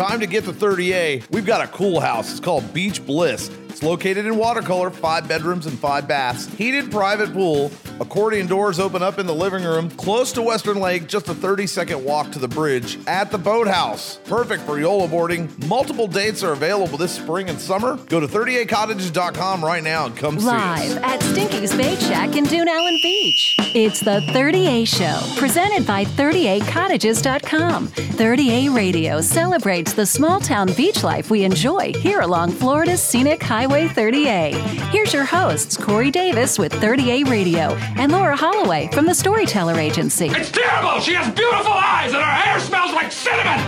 Time 0.00 0.20
to 0.20 0.26
get 0.26 0.46
the 0.46 0.52
30A. 0.52 1.30
We've 1.30 1.44
got 1.44 1.60
a 1.60 1.66
cool 1.66 2.00
house. 2.00 2.30
It's 2.30 2.40
called 2.40 2.72
Beach 2.72 3.04
Bliss. 3.04 3.50
It's 3.70 3.84
located 3.84 4.26
in 4.26 4.36
watercolor, 4.36 4.90
five 4.90 5.28
bedrooms 5.28 5.64
and 5.66 5.78
five 5.78 6.08
baths, 6.08 6.46
heated 6.54 6.90
private 6.90 7.32
pool, 7.32 7.70
accordion 8.00 8.48
doors 8.48 8.80
open 8.80 9.00
up 9.00 9.20
in 9.20 9.26
the 9.26 9.34
living 9.34 9.62
room, 9.62 9.88
close 9.92 10.32
to 10.32 10.42
Western 10.42 10.80
Lake, 10.80 11.06
just 11.06 11.28
a 11.28 11.34
30 11.34 11.68
second 11.68 12.04
walk 12.04 12.32
to 12.32 12.40
the 12.40 12.48
bridge 12.48 12.98
at 13.06 13.30
the 13.30 13.38
boathouse. 13.38 14.16
Perfect 14.24 14.64
for 14.64 14.80
YOLO 14.80 15.06
boarding. 15.06 15.48
Multiple 15.68 16.08
dates 16.08 16.42
are 16.42 16.52
available 16.52 16.98
this 16.98 17.12
spring 17.12 17.48
and 17.48 17.60
summer. 17.60 17.96
Go 18.08 18.18
to 18.18 18.26
30Acottages.com 18.26 19.64
right 19.64 19.84
now 19.84 20.06
and 20.06 20.16
come 20.16 20.40
see 20.40 20.46
Live 20.46 20.96
us. 20.96 21.02
at 21.04 21.22
Stinky's 21.22 21.74
Bait 21.76 22.00
Shack 22.00 22.34
in 22.34 22.42
Dune 22.44 22.66
Allen 22.68 22.98
Beach. 23.02 23.54
It's 23.72 24.00
the 24.00 24.18
30A 24.32 24.84
Show, 24.84 25.38
presented 25.40 25.86
by 25.86 26.04
30Acottages.com. 26.04 27.86
30A 27.88 28.74
Radio 28.74 29.20
celebrates 29.20 29.92
the 29.92 30.04
small 30.04 30.40
town 30.40 30.72
beach 30.76 31.04
life 31.04 31.30
we 31.30 31.44
enjoy 31.44 31.92
here 31.94 32.20
along 32.20 32.50
Florida's 32.50 33.00
scenic 33.00 33.40
Highway 33.40 33.59
30A. 33.68 34.54
Here's 34.90 35.12
your 35.12 35.24
hosts, 35.24 35.76
Cory 35.76 36.10
Davis 36.10 36.58
with 36.58 36.72
30A 36.72 37.28
Radio 37.28 37.74
and 37.98 38.10
Laura 38.12 38.36
Holloway 38.36 38.88
from 38.92 39.06
the 39.06 39.14
Storyteller 39.14 39.78
Agency. 39.78 40.26
It's 40.28 40.50
terrible! 40.50 41.00
She 41.00 41.12
has 41.14 41.32
beautiful 41.34 41.72
eyes 41.72 42.12
and 42.12 42.22
her 42.22 42.30
hair 42.30 42.58
smells 42.60 42.92
like 42.92 43.12
cinnamon! 43.12 43.60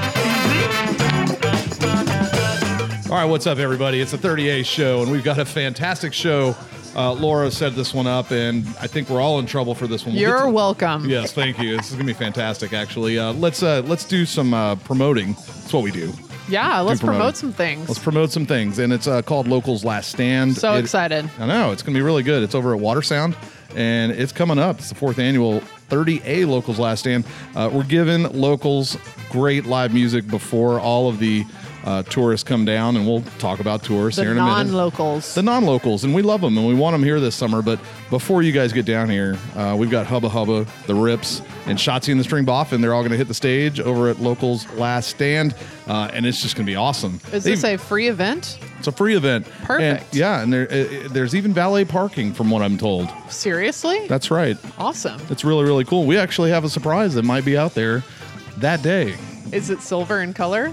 All 3.11 3.19
right, 3.19 3.27
what's 3.27 3.47
up, 3.47 3.59
everybody? 3.59 4.01
It's 4.01 4.13
the 4.13 4.17
30A 4.17 4.65
show, 4.65 5.03
and 5.03 5.13
we've 5.13 5.23
got 5.25 5.39
a 5.39 5.45
fantastic 5.45 6.15
show. 6.15 6.57
Uh, 6.97 7.13
Laura 7.13 7.51
set 7.51 7.75
this 7.75 7.93
one 7.93 8.07
up, 8.07 8.31
and 8.31 8.67
I 8.81 8.87
think 8.87 9.11
we're 9.11 9.21
all 9.21 9.39
in 9.39 9.45
trouble 9.47 9.75
for 9.75 9.87
this 9.87 10.05
one. 10.07 10.15
We'll 10.15 10.23
You're 10.23 10.43
to- 10.45 10.51
welcome. 10.51 11.09
Yes, 11.09 11.33
thank 11.33 11.59
you. 11.59 11.77
This 11.77 11.91
is 11.91 11.95
gonna 11.97 12.07
be 12.07 12.13
fantastic. 12.15 12.73
Actually, 12.73 13.19
uh, 13.19 13.33
let's 13.35 13.63
uh, 13.63 13.83
let's 13.87 14.05
do 14.05 14.25
some 14.25 14.53
uh, 14.55 14.77
promoting. 14.77 15.33
That's 15.35 15.73
what 15.73 15.83
we 15.83 15.91
do. 15.91 16.13
Yeah, 16.49 16.81
let's 16.81 17.01
promoting. 17.01 17.19
promote 17.21 17.37
some 17.37 17.53
things. 17.53 17.89
Let's 17.89 17.99
promote 18.03 18.31
some 18.33 18.47
things, 18.47 18.79
and 18.79 18.93
it's 18.93 19.07
uh, 19.07 19.23
called 19.23 19.47
Locals 19.49 19.85
Last 19.85 20.11
Stand. 20.11 20.57
So 20.57 20.75
It- 20.75 20.81
excited. 20.81 21.29
I 21.39 21.47
know 21.47 21.73
it's 21.73 21.83
gonna 21.83 21.95
be 21.97 22.03
really 22.03 22.23
good. 22.23 22.43
It's 22.43 22.55
over 22.55 22.75
at 22.75 22.81
Watersound, 22.81 23.35
and 23.77 24.13
it's 24.13 24.33
coming 24.33 24.59
up. 24.59 24.79
It's 24.79 24.89
the 24.89 24.95
fourth 24.95 25.19
annual 25.19 25.63
30A 25.91 26.47
Locals 26.47 26.79
Last 26.79 27.01
Stand. 27.01 27.25
Uh, 27.55 27.71
we're 27.73 27.85
giving 27.85 28.25
locals 28.39 28.97
great 29.31 29.67
live 29.67 29.95
music 29.95 30.27
before 30.29 30.79
all 30.81 31.09
of 31.09 31.19
the 31.19 31.45
uh, 31.85 32.03
tourists 32.05 32.45
come 32.49 32.65
down, 32.65 32.97
and 32.97 33.07
we'll 33.07 33.23
talk 33.39 33.61
about 33.61 33.83
tourists 33.83 34.17
the 34.17 34.23
here 34.23 34.33
in 34.33 34.39
a 34.39 34.43
minute 34.43 34.65
non-locals. 34.67 35.35
the 35.35 35.43
non-locals, 35.43 36.05
and 36.05 36.15
we 36.15 36.23
love 36.23 36.41
them, 36.41 36.57
and 36.57 36.67
we 36.67 36.75
want 36.75 36.95
them 36.95 37.03
here 37.03 37.19
this 37.21 37.35
summer. 37.35 37.63
But 37.63 37.81
before 38.11 38.43
you 38.43 38.53
guys 38.53 38.73
get 38.73 38.87
down 38.87 39.11
here, 39.11 39.37
uh, 39.57 39.75
we've 39.79 39.91
got 39.91 40.07
Hubba 40.07 40.29
Hubba, 40.29 40.67
the 40.87 40.95
Rips, 40.95 41.43
and 41.67 41.79
Shotzi 41.79 42.11
and 42.11 42.21
the 42.21 42.25
String 42.25 42.45
Boffin. 42.45 42.81
They're 42.81 42.95
all 42.95 43.03
going 43.03 43.13
to 43.13 43.17
hit 43.17 43.29
the 43.29 43.35
stage 43.35 43.81
over 43.81 44.09
at 44.09 44.21
Locals 44.21 44.71
Last 44.75 45.09
Stand, 45.11 45.55
uh, 45.87 46.11
and 46.13 46.25
it's 46.27 46.41
just 46.43 46.55
going 46.57 46.67
to 46.67 46.71
be 46.71 46.77
awesome. 46.77 47.21
Is 47.33 47.45
They've- 47.45 47.55
this 47.61 47.65
a 47.65 47.77
free 47.77 48.09
event? 48.09 48.59
It's 48.79 48.89
a 48.89 48.93
free 48.93 49.15
event. 49.15 49.47
Perfect. 49.63 50.03
And, 50.07 50.15
yeah, 50.15 50.43
and 50.43 50.53
there, 50.53 50.67
there's 50.67 51.35
even 51.37 51.53
valet 51.53 51.85
parking, 51.85 52.33
from 52.33 52.51
what 52.51 52.63
I'm 52.63 52.77
told. 52.79 53.09
Seriously? 53.29 54.09
That's 54.09 54.31
right. 54.31 54.57
awesome. 54.79 55.21
It's 55.31 55.45
really 55.45 55.65
really 55.65 55.85
cool. 55.85 56.05
We 56.05 56.19
actually 56.19 56.51
have 56.51 56.65
a 56.65 56.69
surprise 56.69 57.15
that 57.15 57.23
might 57.25 57.45
be 57.45 57.57
out 57.57 57.75
there 57.75 58.03
that 58.59 58.83
day. 58.83 59.15
Is 59.53 59.71
it 59.71 59.81
silver 59.83 60.21
in 60.23 60.33
color? 60.35 60.73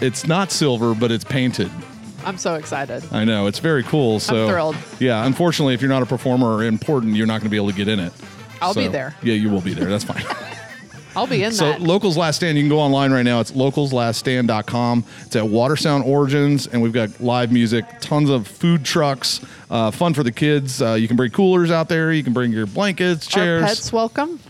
It's 0.00 0.26
not 0.26 0.52
silver, 0.52 0.94
but 0.94 1.10
it's 1.10 1.24
painted. 1.24 1.70
I'm 2.24 2.38
so 2.38 2.54
excited. 2.56 3.04
I 3.12 3.24
know 3.24 3.46
it's 3.46 3.60
very 3.60 3.84
cool. 3.84 4.18
So 4.20 4.48
thrilled. 4.48 4.76
Yeah, 4.98 5.24
unfortunately, 5.24 5.74
if 5.74 5.80
you're 5.80 5.88
not 5.88 6.02
a 6.02 6.06
performer 6.06 6.54
or 6.56 6.64
important, 6.64 7.14
you're 7.14 7.26
not 7.26 7.40
going 7.40 7.44
to 7.46 7.50
be 7.50 7.56
able 7.56 7.70
to 7.70 7.76
get 7.76 7.88
in 7.88 8.00
it. 8.00 8.12
I'll 8.60 8.74
be 8.74 8.88
there. 8.88 9.14
Yeah, 9.22 9.34
you 9.34 9.50
will 9.50 9.60
be 9.60 9.74
there. 9.74 9.86
That's 9.86 10.04
fine. 10.04 10.24
I'll 11.16 11.26
be 11.26 11.36
in 11.36 11.50
there. 11.50 11.52
so 11.52 11.64
that. 11.72 11.80
Locals 11.80 12.16
Last 12.16 12.36
Stand, 12.36 12.58
you 12.58 12.62
can 12.64 12.68
go 12.68 12.78
online 12.78 13.10
right 13.10 13.22
now. 13.22 13.40
It's 13.40 13.52
localslaststand.com. 13.52 15.04
It's 15.22 15.36
at 15.36 15.44
Watersound 15.44 16.04
Origins, 16.04 16.66
and 16.66 16.82
we've 16.82 16.92
got 16.92 17.20
live 17.20 17.52
music, 17.52 17.86
tons 18.00 18.28
of 18.28 18.46
food 18.46 18.84
trucks, 18.84 19.40
uh, 19.70 19.90
fun 19.90 20.12
for 20.12 20.22
the 20.22 20.32
kids. 20.32 20.82
Uh, 20.82 20.92
you 20.92 21.08
can 21.08 21.16
bring 21.16 21.30
coolers 21.30 21.70
out 21.70 21.88
there. 21.88 22.12
You 22.12 22.22
can 22.22 22.34
bring 22.34 22.52
your 22.52 22.66
blankets, 22.66 23.26
Are 23.28 23.30
chairs. 23.30 23.62
pets 23.64 23.92
welcome? 23.92 24.40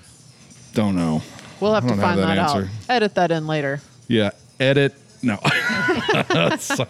Don't 0.75 0.97
know. 0.97 1.23
We'll 1.61 1.73
have 1.75 1.85
to 1.85 1.91
don't 1.91 1.99
have 1.99 2.19
find 2.19 2.21
that 2.21 2.35
that, 2.35 2.39
out. 2.39 2.65
Edit 2.89 3.15
that 3.15 3.31
in 3.31 3.47
later. 3.47 3.81
Yeah, 4.09 4.31
edit. 4.59 4.95
No. 5.23 5.39
so, 6.59 6.87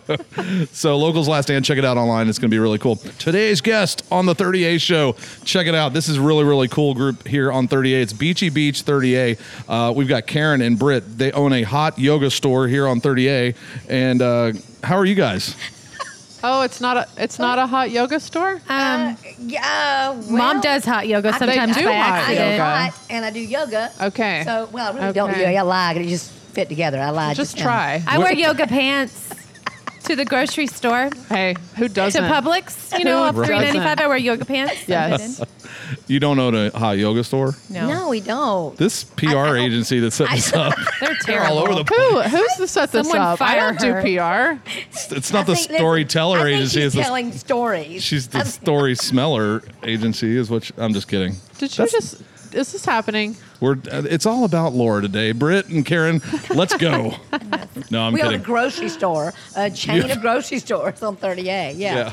so, 0.72 0.96
Locals 0.96 1.28
Last 1.28 1.46
Stand, 1.46 1.64
check 1.64 1.78
it 1.78 1.84
out 1.84 1.96
online. 1.96 2.28
It's 2.28 2.38
going 2.38 2.50
to 2.50 2.54
be 2.54 2.58
really 2.58 2.78
cool. 2.78 2.96
Today's 3.18 3.60
guest 3.60 4.04
on 4.10 4.26
the 4.26 4.34
30A 4.34 4.80
show, 4.80 5.14
check 5.44 5.66
it 5.66 5.74
out. 5.74 5.92
This 5.92 6.08
is 6.08 6.18
really, 6.18 6.44
really 6.44 6.68
cool 6.68 6.94
group 6.94 7.26
here 7.26 7.50
on 7.52 7.68
30A. 7.68 8.02
It's 8.02 8.12
Beachy 8.12 8.48
Beach 8.50 8.84
30A. 8.84 9.38
Uh, 9.68 9.92
we've 9.92 10.08
got 10.08 10.26
Karen 10.26 10.60
and 10.60 10.78
Britt. 10.78 11.18
They 11.18 11.32
own 11.32 11.52
a 11.52 11.62
hot 11.62 11.98
yoga 11.98 12.30
store 12.30 12.68
here 12.68 12.86
on 12.88 13.00
30A. 13.00 13.54
And 13.88 14.20
uh, 14.22 14.52
how 14.82 14.96
are 14.96 15.06
you 15.06 15.14
guys? 15.14 15.54
Oh, 16.44 16.62
it's 16.62 16.80
not 16.80 16.96
a 16.96 17.08
it's 17.16 17.38
not 17.40 17.58
a 17.58 17.66
hot 17.66 17.90
yoga 17.90 18.20
store. 18.20 18.60
Um, 18.68 19.16
yeah, 19.38 20.10
well, 20.10 20.22
Mom 20.30 20.60
does 20.60 20.84
hot 20.84 21.08
yoga 21.08 21.30
I 21.34 21.38
sometimes 21.38 21.74
do 21.76 21.84
by 21.86 21.92
hot 21.94 22.12
I 22.12 22.18
accident. 22.18 22.38
do 22.38 22.50
yoga. 22.52 22.64
hot 22.64 23.00
and 23.10 23.24
I 23.24 23.30
do 23.30 23.40
yoga. 23.40 23.90
Okay. 24.02 24.42
So, 24.44 24.68
well, 24.70 24.92
I 24.92 24.96
really 24.96 25.12
don't 25.14 25.28
do 25.30 25.34
Okay. 25.40 25.44
yoga. 25.54 25.58
I 25.58 25.62
lied. 25.62 25.96
It 25.96 26.08
just 26.08 26.30
fit 26.56 26.68
together. 26.70 26.98
I 27.00 27.10
lied. 27.10 27.36
Just 27.36 27.56
now. 27.58 27.62
try. 27.64 28.02
I 28.06 28.18
wear 28.18 28.32
yoga 28.32 28.66
pants 28.66 29.28
to 30.04 30.16
the 30.16 30.24
grocery 30.24 30.66
store, 30.68 31.10
Hey, 31.28 31.54
who 31.76 31.88
doesn't? 31.88 32.22
To 32.22 32.28
Publix. 32.30 32.96
You 32.98 33.04
know, 33.04 33.24
up 33.24 33.34
three 33.34 33.48
ninety 33.48 33.78
five. 33.78 33.98
I 34.00 34.06
wear 34.06 34.16
yoga 34.16 34.44
pants. 34.44 34.88
Yes. 34.88 35.40
You 36.08 36.18
don't 36.18 36.38
own 36.40 36.54
a 36.54 36.76
hot 36.76 36.98
yoga 36.98 37.22
store? 37.22 37.54
No, 37.70 37.86
No, 37.88 38.08
we 38.08 38.20
don't. 38.20 38.76
This 38.76 39.04
PR 39.04 39.56
agency 39.56 40.00
that 40.00 40.10
set 40.12 40.30
this 40.30 40.52
up, 40.52 40.74
they're 41.00 41.08
they're 41.10 41.16
terrible. 41.20 41.58
all 41.58 41.64
over 41.64 41.74
the 41.76 41.84
place. 41.84 42.30
Who 42.30 42.36
who's 42.36 42.52
to 42.56 42.66
set 42.66 42.90
this 42.92 43.08
Someone 43.08 43.24
up? 43.26 43.40
I 43.40 43.46
fire 43.58 43.72
don't 43.72 44.02
do. 44.04 44.16
PR. 44.18 44.60
It's 45.14 45.32
not 45.32 45.40
I 45.40 45.44
the 45.44 45.54
think- 45.54 45.68
listen, 45.70 45.76
storyteller 45.76 46.38
I 46.40 46.42
think 46.44 46.56
agency. 46.56 46.80
She's 46.80 46.84
It's 46.86 46.94
the, 46.96 47.02
telling 47.02 47.32
stories. 47.32 48.02
she's 48.02 48.28
the 48.28 48.44
story 48.58 48.94
smeller 48.96 49.62
agency, 49.84 50.36
is 50.36 50.50
what 50.50 50.64
she- 50.64 50.74
I'm 50.78 50.92
just 50.92 51.06
kidding. 51.08 51.36
Did 51.58 51.76
you 51.78 51.84
That's- 51.84 51.92
just? 51.92 52.22
Is 52.54 52.72
this 52.72 52.84
happening? 52.84 53.36
We're 53.60 53.72
uh, 53.90 54.02
it's 54.08 54.26
all 54.26 54.44
about 54.44 54.72
Laura 54.74 55.00
today. 55.02 55.32
Britt 55.32 55.68
and 55.68 55.84
Karen, 55.84 56.20
let's 56.50 56.76
go. 56.76 57.14
no, 57.90 58.02
I'm 58.02 58.12
we 58.12 58.22
own 58.22 58.34
a 58.34 58.38
grocery 58.38 58.88
store, 58.88 59.32
a 59.56 59.70
chain 59.70 60.02
Yeah. 60.02 60.12
of 60.14 60.20
grocery 60.20 60.58
stores 60.58 61.02
on 61.02 61.16
30A. 61.16 61.44
Yeah. 61.46 61.72
yeah. 61.76 62.12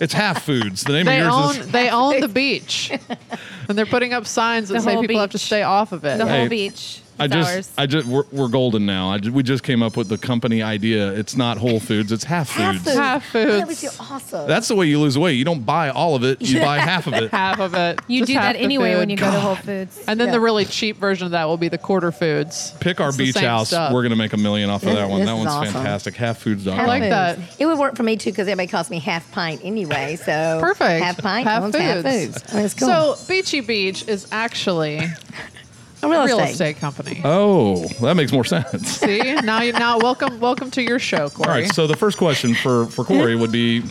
It's 0.00 0.12
half 0.12 0.44
foods. 0.44 0.82
The 0.84 0.92
name 0.92 1.06
They 1.06 1.20
of 1.20 1.26
yours 1.26 1.56
own 1.56 1.56
is 1.62 1.70
they 1.70 1.88
own 1.90 2.20
the 2.20 2.28
beach, 2.28 2.90
and 3.68 3.78
they're 3.78 3.86
putting 3.86 4.12
up 4.12 4.26
signs 4.26 4.68
that 4.70 4.74
The 4.74 4.80
say 4.80 4.92
whole 4.94 5.02
people 5.02 5.20
have 5.20 5.30
to 5.30 5.38
stay 5.38 5.62
off 5.62 5.92
of 5.92 6.04
it. 6.04 6.18
the 6.18 6.26
Hey, 6.26 6.40
whole 6.40 6.48
beach. 6.48 7.00
I 7.20 7.24
is 7.26 7.30
just 7.32 7.50
ours. 7.54 7.72
I 7.78 7.86
just 7.86 8.06
we're, 8.06 8.24
we're 8.32 8.48
golden 8.48 8.86
now. 8.86 9.10
I 9.10 9.18
ju- 9.18 9.32
we 9.32 9.42
just 9.42 9.62
came 9.62 9.82
up 9.82 9.96
with 9.96 10.08
the 10.08 10.18
company 10.18 10.62
idea. 10.62 11.12
It's 11.12 11.36
not 11.36 11.58
Whole 11.58 11.80
Foods, 11.80 12.12
it's 12.12 12.24
half 12.24 12.50
Half 12.50 12.74
foods. 12.76 12.84
foods. 12.84 12.96
Half 12.96 13.34
Oh, 13.34 13.38
that 13.44 13.66
foods. 13.66 13.66
was 13.82 13.92
so 13.92 14.04
awesome. 14.14 14.46
That's 14.48 14.68
the 14.68 14.74
way 14.76 14.86
you 14.86 15.00
lose 15.00 15.18
weight. 15.18 15.32
You 15.34 15.44
don't 15.44 15.64
buy 15.64 15.90
all 15.90 16.14
of 16.14 16.24
it, 16.24 16.40
you 16.42 16.60
buy 16.62 16.78
half 16.78 17.06
of 17.06 17.14
it. 17.14 17.30
half 17.30 17.58
of 17.60 17.74
it. 17.74 18.00
you 18.08 18.20
Just 18.20 18.28
do 18.28 18.34
that 18.34 18.52
the 18.54 18.60
anyway 18.60 18.94
when 18.94 19.08
food. 19.08 19.10
you 19.10 19.16
go 19.16 19.30
to 19.30 19.40
Whole 19.40 19.54
Foods. 19.56 20.02
And 20.06 20.18
then 20.20 20.28
Yeah. 20.28 20.32
the 20.32 20.40
really 20.40 20.64
cheap 20.64 20.96
version 20.98 21.26
of 21.26 21.32
that 21.32 21.46
will 21.46 21.56
be 21.56 21.68
the 21.68 21.78
quarter 21.78 22.12
foods. 22.12 22.72
Pick 22.80 23.00
our 23.00 23.08
It's 23.08 23.16
beach 23.18 23.36
house. 23.36 23.68
stuff. 23.68 23.92
We're 23.92 24.02
gonna 24.02 24.16
make 24.16 24.32
a 24.32 24.36
million 24.38 24.70
off 24.70 24.82
of 24.84 24.94
that 24.94 25.08
one. 25.08 25.20
this 25.20 25.26
That 25.28 25.34
is 25.34 25.38
one's 25.38 25.50
awesome. 25.50 25.72
fantastic. 25.74 26.14
Halffoods.com. 26.14 26.78
I 26.80 26.86
like 26.86 27.02
Foods. 27.02 27.10
that. 27.10 27.38
It 27.58 27.66
would 27.66 27.78
work 27.78 27.96
for 27.96 28.02
me 28.02 28.16
too 28.16 28.30
because 28.30 28.46
it 28.46 28.52
everybody 28.52 28.68
cost 28.68 28.90
me 28.90 28.98
half 28.98 29.30
pint 29.32 29.60
anyway. 29.64 30.16
So 30.16 30.58
Perfect. 30.60 31.02
Half 31.04 31.18
pint 31.18 31.46
Half 31.46 31.62
owns 31.64 31.76
half 31.76 32.02
foods. 32.04 32.42
foods. 32.42 32.44
Oh, 32.52 32.78
cool. 32.78 33.16
So 33.16 33.26
Beachy 33.28 33.60
Beach 33.60 34.06
is 34.08 34.26
actually 34.32 35.00
a 36.02 36.08
real, 36.08 36.22
a 36.22 36.26
real 36.26 36.38
estate. 36.38 36.52
estate 36.52 36.76
company. 36.76 37.20
Oh, 37.24 37.86
that 38.00 38.14
makes 38.14 38.32
more 38.32 38.44
sense. 38.44 38.98
See 38.98 39.34
now 39.34 39.62
you 39.62 39.72
now 39.72 39.98
welcome 39.98 40.38
welcome 40.40 40.70
to 40.72 40.82
your 40.82 40.98
show, 40.98 41.30
Cory. 41.30 41.48
All 41.48 41.54
right. 41.54 41.74
So 41.74 41.86
the 41.86 41.96
first 41.96 42.18
question 42.18 42.54
for 42.54 42.86
for 42.86 43.04
Cory 43.04 43.36
would 43.36 43.52
be, 43.52 43.82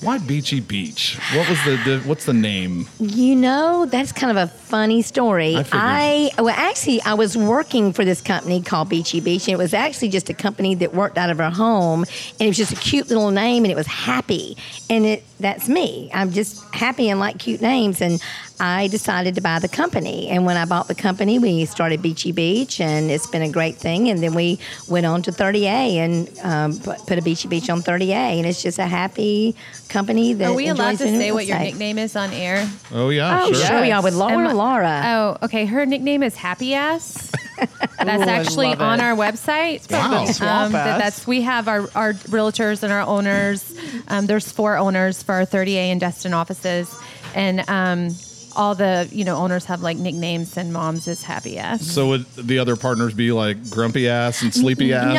why 0.00 0.18
Beachy 0.18 0.60
Beach? 0.60 1.18
What 1.34 1.48
was 1.48 1.58
the, 1.64 1.76
the 1.84 2.00
what's 2.06 2.24
the 2.24 2.32
name? 2.32 2.86
You 3.00 3.34
know, 3.34 3.86
that's 3.86 4.12
kind 4.12 4.30
of 4.30 4.36
a 4.36 4.46
funny 4.46 5.02
story. 5.02 5.56
I. 5.56 6.30
I 6.38 6.42
well, 6.42 6.54
actually, 6.56 7.02
I 7.02 7.14
was 7.14 7.36
working 7.36 7.92
for 7.92 8.04
this 8.04 8.20
company 8.20 8.62
called 8.62 8.88
Beachy 8.88 9.20
Beach, 9.20 9.48
and 9.48 9.54
it 9.54 9.58
was 9.58 9.74
actually 9.74 10.10
just 10.10 10.30
a 10.30 10.34
company 10.34 10.76
that 10.76 10.94
worked 10.94 11.18
out 11.18 11.30
of 11.30 11.40
our 11.40 11.50
home, 11.50 12.04
and 12.04 12.42
it 12.42 12.46
was 12.46 12.56
just 12.56 12.72
a 12.72 12.76
cute 12.76 13.08
little 13.08 13.32
name, 13.32 13.64
and 13.64 13.72
it 13.72 13.76
was 13.76 13.88
happy, 13.88 14.56
and 14.88 15.04
it 15.04 15.24
that's 15.40 15.68
me. 15.68 16.10
I'm 16.14 16.32
just 16.32 16.62
happy 16.72 17.08
and 17.08 17.18
like 17.18 17.38
cute 17.38 17.60
names, 17.60 18.00
and 18.00 18.22
I 18.60 18.88
decided 18.88 19.34
to 19.36 19.40
buy 19.40 19.58
the 19.60 19.68
company. 19.68 20.28
And 20.28 20.44
when 20.44 20.56
I 20.56 20.64
bought 20.64 20.88
the 20.88 20.94
company, 20.94 21.38
we 21.38 21.64
started 21.64 22.02
Beachy 22.02 22.32
Beach, 22.32 22.80
and 22.80 23.10
it's 23.10 23.26
been 23.26 23.42
a 23.42 23.50
great 23.50 23.76
thing. 23.76 24.08
And 24.08 24.22
then 24.22 24.34
we 24.34 24.58
went 24.88 25.06
on 25.06 25.22
to 25.22 25.30
30A 25.32 25.64
and 25.96 26.38
um, 26.42 26.78
put 26.80 26.98
put 27.06 27.18
a 27.18 27.22
Beachy 27.22 27.46
Beach 27.48 27.70
on 27.70 27.82
30A, 27.82 28.10
and 28.38 28.46
it's 28.46 28.62
just 28.62 28.78
a 28.78 28.86
happy 28.86 29.54
company 29.88 30.32
that. 30.34 30.50
Are 30.50 30.54
we 30.54 30.68
allowed 30.68 30.98
to 30.98 31.06
say 31.06 31.30
what 31.32 31.46
your 31.46 31.56
estate. 31.56 31.70
nickname 31.72 31.98
is 31.98 32.16
on 32.16 32.32
air? 32.32 32.68
Oh 32.92 33.10
yeah, 33.10 33.44
Oh, 33.44 33.52
sure. 33.52 33.64
sure 33.66 33.80
we 33.80 33.92
are 33.92 34.02
with 34.02 34.14
Laura. 34.14 34.32
Am 34.34 34.40
or 34.46 34.48
I- 34.50 34.52
Laura. 34.52 35.02
Oh, 35.06 35.44
okay. 35.46 35.64
Her 35.64 35.86
nickname 35.86 36.22
is 36.22 36.34
Happy 36.36 36.74
Ass. 36.74 37.30
That's 37.98 38.22
Ooh, 38.22 38.28
actually 38.28 38.74
on 38.74 39.00
it. 39.00 39.02
our 39.02 39.16
website. 39.16 39.90
Wow. 39.90 40.24
Swamp 40.26 40.66
Um, 40.66 40.72
that- 40.72 40.98
that's 40.98 41.26
we 41.26 41.42
have 41.42 41.68
our, 41.68 41.88
our 41.94 42.12
realtors 42.14 42.82
and 42.82 42.92
our 42.92 43.02
owners. 43.02 43.74
Um, 44.08 44.26
there's 44.26 44.50
four 44.50 44.76
owners 44.76 45.22
for 45.22 45.34
our 45.36 45.46
30A 45.46 45.90
and 45.92 46.00
Destin 46.00 46.32
offices, 46.34 46.92
and 47.34 47.68
um, 47.68 48.10
all 48.58 48.74
the 48.74 49.08
you 49.12 49.24
know 49.24 49.36
owners 49.36 49.64
have 49.66 49.80
like 49.82 49.96
nicknames, 49.96 50.56
and 50.58 50.72
mom's 50.72 51.06
is 51.08 51.22
happy 51.22 51.58
ass. 51.58 51.86
So 51.86 52.08
would 52.08 52.26
the 52.34 52.58
other 52.58 52.76
partners 52.76 53.14
be 53.14 53.32
like 53.32 53.70
grumpy 53.70 54.08
ass 54.08 54.42
and 54.42 54.52
sleepy 54.52 54.92
ass? 54.92 55.16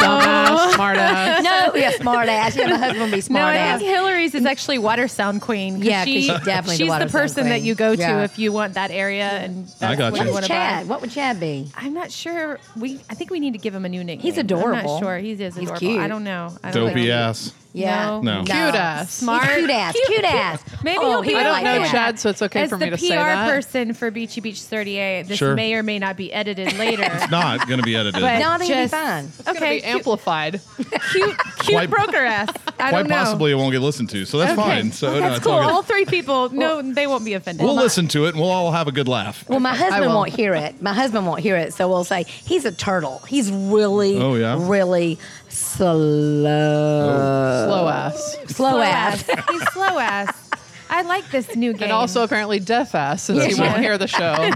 Dumbass, 0.00 0.74
smart 0.74 0.96
ass. 0.96 1.42
no, 1.74 1.74
yeah, 1.80 1.90
smart 1.90 2.28
ass. 2.28 2.56
Yeah, 2.56 2.68
my 2.68 2.76
husband 2.76 3.00
will 3.00 3.06
be 3.10 3.16
No, 3.16 3.20
smart 3.20 3.44
I 3.54 3.56
ass. 3.56 3.80
think 3.80 3.90
Hillary's 3.90 4.34
is 4.34 4.46
actually 4.46 4.78
water 4.78 5.08
sound 5.08 5.42
queen. 5.42 5.78
Yeah, 5.82 6.04
'cause 6.04 6.12
she, 6.12 6.20
she's 6.22 6.28
definitely 6.40 6.76
the 6.76 6.76
she's 6.84 6.88
water 6.88 7.04
the 7.06 7.10
sound 7.10 7.22
person 7.24 7.48
that 7.48 7.62
you 7.62 7.74
go 7.74 7.94
to 7.94 8.00
Yeah. 8.00 8.22
if 8.24 8.38
you 8.38 8.52
want 8.52 8.74
that 8.74 8.90
area. 8.90 9.24
And 9.28 9.66
that's 9.66 9.82
I 9.82 9.96
got 9.96 10.12
what 10.12 10.20
you. 10.20 10.26
you 10.28 10.32
What 10.32 10.34
want 10.34 10.44
is 10.44 10.48
to 10.48 10.54
buy. 10.54 10.58
Chad? 10.58 10.88
What 10.88 11.00
would 11.00 11.10
Chad 11.10 11.40
be? 11.40 11.68
I'm 11.76 11.92
not 11.94 12.10
sure. 12.12 12.60
We 12.76 13.00
I 13.10 13.14
think 13.14 13.30
we 13.30 13.40
need 13.40 13.52
to 13.52 13.58
give 13.58 13.74
him 13.74 13.84
a 13.84 13.88
new 13.88 14.04
nickname. 14.04 14.22
He's 14.22 14.38
adorable. 14.38 14.68
I'm 14.68 14.78
adorable. 14.84 15.00
not 15.00 15.06
sure. 15.06 15.18
He 15.18 15.32
is 15.32 15.38
He's 15.40 15.56
adorable. 15.56 15.78
cute. 15.80 16.00
I 16.00 16.08
don't 16.08 16.24
know. 16.24 16.56
I 16.62 16.70
don't 16.70 16.86
Dopey 16.88 17.08
know. 17.08 17.14
ass. 17.14 17.52
Yeah. 17.76 18.20
No. 18.22 18.38
Cute 18.44 18.50
ass. 18.50 19.12
Smart. 19.14 19.48
Cute 19.54 19.70
ass. 19.70 19.96
Cute, 20.06 20.24
ass. 20.24 20.62
Maybe 20.82 20.98
oh, 21.00 21.10
he'll 21.10 21.22
he 21.22 21.30
be 21.30 21.36
I 21.36 21.42
don't 21.42 21.52
like 21.52 21.64
know 21.64 21.78
that. 21.80 21.90
Chad, 21.90 22.18
so 22.18 22.30
it's 22.30 22.40
okay 22.42 22.62
As 22.62 22.70
for 22.70 22.78
me 22.78 22.90
to 22.90 22.96
PR 22.96 23.02
say 23.02 23.08
that. 23.10 23.18
As 23.18 23.46
the 23.46 23.50
PR 23.50 23.54
person 23.54 23.94
for 23.94 24.10
Beachy 24.10 24.40
Beach 24.40 24.56
30A, 24.56 25.26
this 25.26 25.38
Sure. 25.38 25.54
may 25.54 25.74
or 25.74 25.82
may 25.82 25.98
not 25.98 26.16
be 26.16 26.32
edited 26.32 26.72
later. 26.78 27.02
It's 27.04 27.30
not 27.30 27.66
going 27.68 27.78
to 27.78 27.84
be 27.84 27.94
edited. 27.96 28.20
But 28.20 28.38
No, 28.38 28.50
I 28.50 28.58
think 28.58 28.70
it'd 28.70 28.80
be 28.80 28.84
just- 28.84 28.94
fine. 28.94 29.24
It's 29.26 29.42
gonna 29.42 29.58
Okay, 29.58 29.74
be 29.76 29.80
cute- 29.82 29.94
amplified. 29.94 30.60
cute, 30.76 31.38
cute 31.58 31.76
Quite- 31.76 31.90
broker 31.90 32.24
ass. 32.24 32.48
I 32.78 32.90
Quite 32.90 32.92
don't 33.02 33.08
know. 33.08 33.14
possibly 33.16 33.52
it 33.52 33.56
won't 33.56 33.72
get 33.72 33.80
listened 33.80 34.10
to, 34.10 34.24
so 34.24 34.38
that's 34.38 34.52
Okay. 34.52 34.62
fine. 34.62 34.92
So 34.92 35.12
Well, 35.12 35.20
that's 35.20 35.36
it's 35.36 35.44
cool. 35.46 35.54
all. 35.54 35.70
All 35.70 35.82
three 35.82 36.04
people, 36.06 36.48
no, 36.52 36.80
they 36.82 37.06
won't 37.06 37.24
be 37.24 37.34
offended. 37.34 37.64
We'll 37.64 37.74
listen 37.76 38.08
to 38.08 38.26
it 38.26 38.30
and 38.30 38.40
we'll 38.40 38.50
all 38.50 38.70
have 38.72 38.88
a 38.88 38.92
good 38.92 39.08
laugh. 39.08 39.44
Well, 39.48 39.60
my 39.60 39.74
husband 39.74 40.06
will. 40.06 40.14
won't 40.16 40.30
hear 40.34 40.54
it. 40.54 40.80
My 40.80 40.92
husband 40.94 41.26
won't 41.26 41.40
hear 41.40 41.56
it, 41.56 41.74
so 41.74 41.88
we'll 41.88 42.04
say 42.04 42.24
he's 42.44 42.64
a 42.64 42.72
turtle. 42.72 43.22
He's 43.28 43.50
really, 43.50 44.18
Oh, 44.20 44.34
yeah? 44.34 44.56
really 44.58 45.18
slow, 45.58 47.66
Slow 47.66 47.88
ass. 47.88 48.36
slow, 48.48 48.80
ass. 48.80 49.24
He's 49.50 49.62
slow 49.72 49.98
ass. 49.98 50.50
I 50.88 51.02
like 51.02 51.28
this 51.30 51.56
new 51.56 51.72
game. 51.72 51.84
And 51.84 51.92
also 51.92 52.22
apparently 52.22 52.60
deaf 52.60 52.94
ass 52.94 53.24
since 53.24 53.44
he 53.44 53.52
Yeah. 53.54 53.72
won't 53.72 53.80
hear 53.82 53.98
the 53.98 54.06
show. 54.06 54.50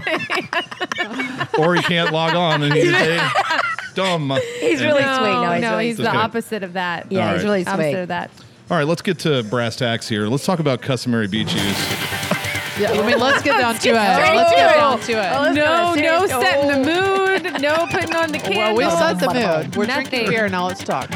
or 1.61 1.75
he 1.75 1.81
can't 1.83 2.11
log 2.13 2.33
on 2.35 2.63
and 2.63 2.73
he's 2.73 2.93
a 2.93 3.29
dumb. 3.95 4.31
He's 4.59 4.81
really 4.81 5.01
no, 5.01 5.17
sweet. 5.17 5.33
No, 5.33 5.51
he's 5.51 5.61
no, 5.61 5.69
really 5.71 5.87
he's 5.87 5.95
sweet. 5.97 6.03
the 6.05 6.09
Okay. 6.11 6.17
opposite 6.17 6.63
of 6.63 6.73
that. 6.73 7.11
Yeah, 7.11 7.27
All 7.27 7.33
he's 7.33 7.43
right. 7.43 7.49
really 7.49 7.65
opposite 7.67 7.91
sweet. 7.91 7.95
of 8.01 8.07
that. 8.07 8.31
All 8.69 8.77
right, 8.77 8.87
let's 8.87 9.01
get 9.01 9.19
to 9.19 9.43
brass 9.43 9.75
tacks 9.75 10.07
here. 10.07 10.27
Let's 10.27 10.45
talk 10.45 10.59
about 10.59 10.81
customary 10.81 11.27
beach 11.27 11.53
use. 11.53 11.89
yeah, 12.79 12.91
I 12.93 13.05
mean, 13.05 13.19
let's 13.19 13.43
get 13.43 13.59
down 13.59 13.75
to 13.77 13.89
it. 13.89 13.93
Let's 13.93 14.55
get 14.55 14.75
down 14.75 14.99
to 15.01 15.11
it. 15.11 15.31
Oh, 15.35 15.51
No, 15.51 15.93
no 15.95 16.25
serious- 16.27 16.31
setting 16.31 16.83
the 16.83 16.91
oh. 16.91 17.27
mood. 17.27 17.30
No 17.61 17.85
putting 17.87 18.15
on 18.15 18.31
the 18.31 18.39
well, 18.39 18.51
candle. 18.51 18.75
we 18.77 18.83
set 18.89 19.19
the 19.19 19.25
Nothing. 19.33 19.67
mood. 19.69 19.75
We're 19.75 19.85
drinking 19.85 20.29
beer 20.29 20.49
now. 20.49 20.67
Let's 20.67 20.83
talk. 20.83 21.09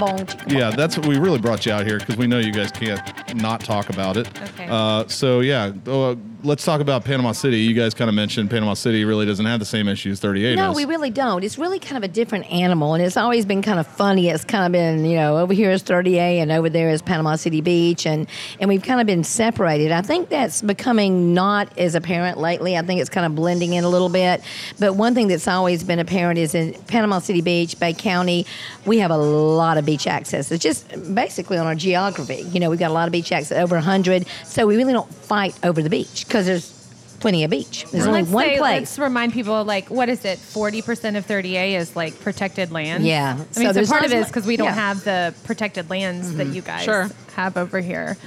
Yeah, 0.47 0.71
that's 0.71 0.97
what 0.97 1.07
we 1.07 1.17
really 1.17 1.39
brought 1.39 1.65
you 1.65 1.71
out 1.71 1.85
here 1.85 1.99
because 1.99 2.17
we 2.17 2.27
know 2.27 2.39
you 2.39 2.51
guys 2.51 2.71
can't 2.71 3.35
not 3.35 3.61
talk 3.61 3.89
about 3.89 4.17
it. 4.17 4.27
Okay. 4.41 4.67
Uh, 4.69 5.07
so 5.07 5.39
yeah, 5.39 5.71
uh, 5.87 6.15
let's 6.45 6.63
talk 6.63 6.79
about 6.79 7.03
Panama 7.03 7.31
City. 7.31 7.57
You 7.57 7.73
guys 7.73 7.95
kind 7.95 8.07
of 8.07 8.13
mentioned 8.13 8.51
Panama 8.51 8.75
City 8.75 9.03
really 9.03 9.25
doesn't 9.25 9.45
have 9.45 9.59
the 9.59 9.65
same 9.65 9.87
issues 9.87 10.21
30A 10.21 10.55
No, 10.55 10.73
we 10.73 10.85
really 10.85 11.09
don't. 11.09 11.43
It's 11.43 11.57
really 11.57 11.79
kind 11.79 11.97
of 11.97 12.03
a 12.03 12.07
different 12.07 12.49
animal, 12.51 12.93
and 12.93 13.03
it's 13.03 13.17
always 13.17 13.45
been 13.45 13.63
kind 13.63 13.79
of 13.79 13.87
funny. 13.87 14.29
It's 14.29 14.45
kind 14.45 14.65
of 14.65 14.71
been, 14.71 15.05
you 15.05 15.17
know, 15.17 15.37
over 15.37 15.53
here 15.53 15.71
is 15.71 15.81
30A, 15.83 16.37
and 16.37 16.51
over 16.51 16.69
there 16.69 16.89
is 16.89 17.01
Panama 17.01 17.35
City 17.35 17.61
Beach, 17.61 18.05
and 18.05 18.27
and 18.59 18.69
we've 18.69 18.83
kind 18.83 19.01
of 19.01 19.07
been 19.07 19.23
separated. 19.23 19.91
I 19.91 20.01
think 20.03 20.29
that's 20.29 20.61
becoming 20.61 21.33
not 21.33 21.75
as 21.77 21.95
apparent 21.95 22.37
lately. 22.37 22.77
I 22.77 22.83
think 22.83 23.01
it's 23.01 23.09
kind 23.09 23.25
of 23.25 23.35
blending 23.35 23.73
in 23.73 23.83
a 23.83 23.89
little 23.89 24.09
bit. 24.09 24.41
But 24.79 24.95
one 24.95 25.15
thing 25.15 25.27
that's 25.27 25.47
always 25.47 25.83
been 25.83 25.99
apparent 25.99 26.37
is 26.37 26.53
in 26.53 26.73
Panama 26.85 27.19
City 27.19 27.41
Beach, 27.41 27.79
Bay 27.79 27.93
County, 27.93 28.45
we 28.85 28.99
have 28.99 29.11
a 29.11 29.17
lot 29.17 29.77
of 29.77 29.85
beach 29.85 30.05
access. 30.05 30.51
It's 30.51 30.63
just 30.63 30.87
basically 31.15 31.57
on 31.57 31.65
our 31.65 31.75
geography. 31.75 32.45
You 32.51 32.59
know, 32.59 32.69
we've 32.69 32.79
got 32.79 32.91
a 32.91 32.93
lot 32.93 33.07
of 33.07 33.11
beach 33.11 33.31
access, 33.31 33.57
over 33.57 33.75
100. 33.75 34.27
So 34.43 34.67
we 34.67 34.77
really 34.77 34.93
don't 34.93 35.11
fight 35.25 35.57
over 35.63 35.81
the 35.81 35.89
beach 35.89 36.27
because 36.35 36.47
there's 36.47 37.17
plenty 37.21 37.45
of 37.45 37.49
beach. 37.49 37.85
There's 37.93 38.05
only 38.05 38.23
let's 38.23 38.33
one 38.33 38.43
say, 38.43 38.57
place. 38.57 38.79
Let's 38.81 38.99
remind 38.99 39.31
people, 39.31 39.63
like, 39.63 39.89
what 39.89 40.09
is 40.09 40.25
it? 40.25 40.37
Forty 40.37 40.81
percent 40.81 41.15
of 41.15 41.25
30A 41.25 41.75
is 41.77 41.95
like 41.95 42.19
protected 42.19 42.73
land. 42.73 43.05
Yeah. 43.05 43.35
I 43.35 43.37
mean, 43.37 43.47
So 43.53 43.61
so, 43.61 43.71
there's 43.71 43.89
part 43.89 44.03
of 44.03 44.11
it 44.11 44.17
as 44.17 44.25
is 44.25 44.31
because 44.31 44.45
we 44.45 44.57
don't 44.57 44.67
yeah. 44.67 44.73
have 44.73 45.03
the 45.05 45.33
protected 45.45 45.89
lands 45.89 46.35
that 46.35 46.47
you 46.47 46.61
guys 46.61 46.83
Sure. 46.83 47.09
have 47.35 47.55
over 47.55 47.79
here, 47.79 48.17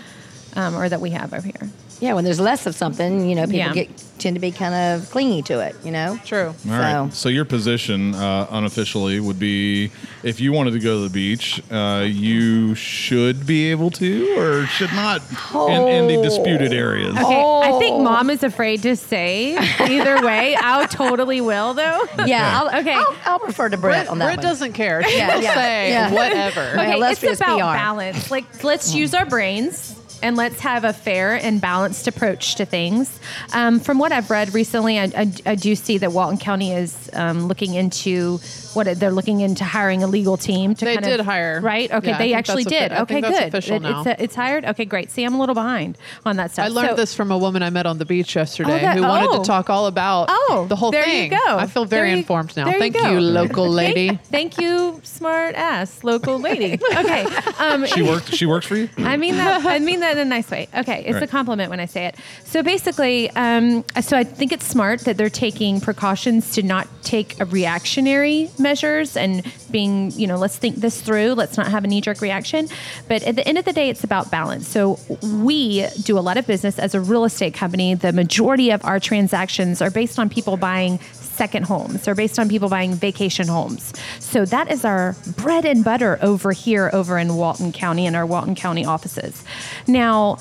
um, 0.57 0.75
or 0.75 0.89
that 0.89 1.03
we 1.03 1.11
have 1.11 1.35
over 1.35 1.47
here. 1.47 1.69
Yeah, 2.01 2.15
when 2.15 2.25
there's 2.25 2.39
less 2.41 2.67
of 2.67 2.75
something, 2.75 3.29
you 3.29 3.35
know, 3.35 3.43
people 3.45 3.59
Yeah. 3.59 3.73
get 3.73 3.91
tend 4.19 4.35
to 4.35 4.41
be 4.41 4.51
kind 4.51 4.75
of 4.75 5.09
clingy 5.13 5.43
to 5.43 5.61
it. 5.61 5.77
You 5.85 5.93
know. 5.93 6.19
True. 6.25 6.53
All 6.69 6.77
right. 6.79 6.93
So- 6.93 7.11
So 7.13 7.29
your 7.29 7.45
position, 7.45 8.15
uh, 8.17 8.47
unofficially, 8.51 9.21
would 9.21 9.39
be 9.39 9.91
if 10.25 10.41
you 10.41 10.53
wanted 10.53 10.73
to 10.73 10.81
go 10.81 10.97
to 10.97 11.03
the 11.05 11.11
beach, 11.11 11.63
uh, 11.71 12.05
you 12.05 12.75
should 12.75 13.47
be 13.47 13.71
able 13.71 13.91
to, 13.93 14.35
or 14.37 14.67
should 14.67 14.93
not, 14.93 15.23
in, 15.55 15.89
in 15.89 16.07
the 16.09 16.21
disputed 16.23 16.73
areas. 16.73 17.15
Okay, 17.17 17.25
I 17.41 17.71
Oh. 17.71 17.79
think 17.79 18.01
mom 18.03 18.29
is 18.31 18.43
afraid 18.43 18.83
to 18.83 18.97
say 18.97 19.57
either 19.81 20.21
way. 20.25 20.57
I 20.61 20.87
totally 20.87 21.41
will 21.41 21.75
though. 21.75 22.05
Yeah. 22.27 22.61
I'll, 22.61 22.81
Okay. 22.81 22.93
I'll, 22.95 23.17
I'll 23.25 23.39
refer 23.41 23.69
to 23.69 23.77
Brett 23.77 24.07
Britt, 24.07 24.11
on 24.11 24.19
that 24.19 24.25
Britt 24.27 24.37
one. 24.39 24.47
doesn't 24.47 24.73
care. 24.73 25.03
She'll 25.05 25.17
Yeah, 25.17 25.39
yeah, 25.39 25.55
say 25.55 25.91
yeah. 25.91 26.13
whatever. 26.13 26.61
Okay. 26.61 26.81
Okay, 26.83 26.97
let's 26.97 27.23
it's 27.23 27.41
about 27.41 27.57
PR. 27.59 27.77
balance. 27.77 28.31
Like, 28.31 28.65
let's 28.65 28.93
use 28.95 29.15
our 29.15 29.27
brains 29.27 29.95
and 30.23 30.37
let's 30.37 30.61
have 30.61 30.85
a 30.85 30.93
fair 30.93 31.35
and 31.37 31.61
balanced 31.61 32.07
approach 32.09 32.55
to 32.57 32.65
things. 32.65 33.19
Um, 33.53 33.81
from 33.81 33.99
what 33.99 34.13
I've 34.13 34.31
read 34.31 34.55
recently, 34.55 34.99
I, 34.99 35.05
I, 35.17 35.33
I 35.47 35.55
do 35.55 35.75
see 35.75 35.99
that 35.99 36.13
Walton 36.13 36.39
County 36.39 36.73
is 36.73 37.11
um, 37.13 37.47
looking 37.47 37.75
into 37.75 38.39
what 38.75 38.87
they're 38.99 39.11
looking 39.11 39.41
into 39.41 39.65
hiring 39.65 40.03
a 40.03 40.07
legal 40.07 40.37
team 40.37 40.75
to 40.75 40.85
They 40.85 40.95
kind 40.95 41.05
did 41.07 41.21
of, 41.21 41.27
hire. 41.27 41.61
right. 41.61 41.91
Okay, 41.91 42.11
Yeah, 42.11 42.19
they 42.19 42.33
actually 42.35 42.65
that's 42.65 42.75
offi- 42.77 42.89
did. 42.89 42.93
I 42.93 43.01
okay, 43.03 43.15
think 43.15 43.27
that's 43.27 43.39
good. 43.39 43.49
official 43.49 43.77
It- 43.77 43.83
now. 43.83 44.03
It's, 44.07 44.23
it's 44.23 44.35
hired. 44.35 44.65
Okay, 44.65 44.85
great. 44.85 45.11
See, 45.11 45.25
I'm 45.25 45.35
a 45.35 45.39
little 45.41 45.55
behind 45.55 45.99
on 46.25 46.37
that 46.37 46.53
stuff. 46.53 46.67
I 46.67 46.69
learned 46.69 46.91
So- 46.91 46.97
this 46.97 47.15
from 47.15 47.31
a 47.33 47.39
woman 47.39 47.63
I 47.63 47.71
met 47.71 47.87
on 47.87 47.99
the 47.99 48.05
beach 48.05 48.37
yesterday 48.37 48.81
that- 48.81 48.97
who 48.97 49.03
wanted 49.03 49.31
oh. 49.31 49.39
to 49.39 49.45
talk 49.45 49.71
all 49.71 49.87
about 49.87 50.27
Oh, 50.31 50.67
the 50.69 50.77
whole 50.77 50.91
there 50.91 51.05
thing. 51.05 51.33
you 51.33 51.39
go. 51.39 51.59
I 51.59 51.67
feel 51.67 51.85
very 51.87 52.11
you- 52.11 52.19
informed 52.19 52.57
now. 52.57 52.65
there 52.67 52.75
you 52.75 52.79
Thank 52.81 52.97
you, 52.97 53.21
local 53.21 53.69
lady. 53.69 54.09
Thank, 54.09 54.23
thank 54.55 54.59
you, 54.59 55.01
smart 55.03 55.55
ass 55.55 56.05
local 56.05 56.39
lady. 56.39 56.79
Okay. 56.99 57.27
Um, 57.59 57.87
She 57.87 58.03
worked. 58.03 58.35
She 58.35 58.45
works 58.47 58.67
for 58.67 58.77
you. 58.77 58.89
I 58.99 59.17
mean 59.17 59.37
that. 59.37 59.65
I 59.65 59.79
mean 59.79 60.01
that 60.01 60.08
in 60.13 60.19
a 60.19 60.25
nice 60.25 60.51
way. 60.51 60.69
Okay, 60.75 61.05
it's 61.07 61.23
a 61.23 61.27
compliment 61.27 61.71
when 61.71 61.81
I 61.81 61.87
say 61.87 62.07
it. 62.07 62.17
So 62.45 62.63
basically, 62.63 63.31
um, 63.31 63.85
so 64.01 64.17
I 64.17 64.25
think 64.25 64.53
it's 64.53 64.67
smart 64.67 65.01
that 65.01 65.17
they're 65.17 65.31
taking 65.31 65.81
precautions 65.81 66.53
to 66.53 66.63
not 66.63 66.89
take 67.03 67.41
a 67.41 67.45
reactionary 67.45 68.51
measures 68.59 69.17
and 69.17 69.45
being, 69.71 70.11
you 70.13 70.27
know, 70.27 70.37
let's 70.37 70.57
think 70.57 70.77
this 70.77 71.01
through. 71.01 71.35
Let's 71.35 71.57
not 71.57 71.69
have 71.69 71.85
a 71.85 71.87
knee 71.87 72.01
jerk 72.01 72.21
reaction. 72.21 72.69
But 73.09 73.23
at 73.23 73.37
the 73.37 73.47
end 73.47 73.59
of 73.59 73.65
the 73.65 73.73
day, 73.73 73.89
it's 73.89 74.05
about 74.05 74.31
balance. 74.31 74.69
So 74.69 74.99
we 75.23 75.87
do 76.03 76.19
a 76.19 76.21
lot 76.21 76.37
of 76.37 76.47
business 76.47 76.79
as 76.79 76.95
a 76.95 77.01
real 77.01 77.25
estate 77.25 77.55
company. 77.55 77.95
The 77.95 78.13
majority 78.13 78.71
of 78.71 78.85
our 78.85 79.01
transactions 79.01 79.83
are 79.83 79.91
based 79.91 80.19
on 80.19 80.29
people 80.29 80.57
buying 80.57 80.99
second 81.39 81.63
homes. 81.65 82.03
They're 82.05 82.15
based 82.15 82.39
on 82.39 82.49
people 82.49 82.69
buying 82.69 82.93
vacation 82.95 83.49
homes. 83.49 83.93
So 84.19 84.45
that 84.45 84.71
is 84.71 84.85
our 84.85 85.17
bread 85.37 85.65
and 85.65 85.83
butter 85.85 86.19
over 86.21 86.53
here, 86.53 86.91
over 86.93 87.17
in 87.17 87.37
Walton 87.37 87.73
County 87.73 88.05
in 88.07 88.15
our 88.15 88.27
Walton 88.27 88.55
County 88.55 88.85
offices. 88.85 89.43
Now, 89.87 90.37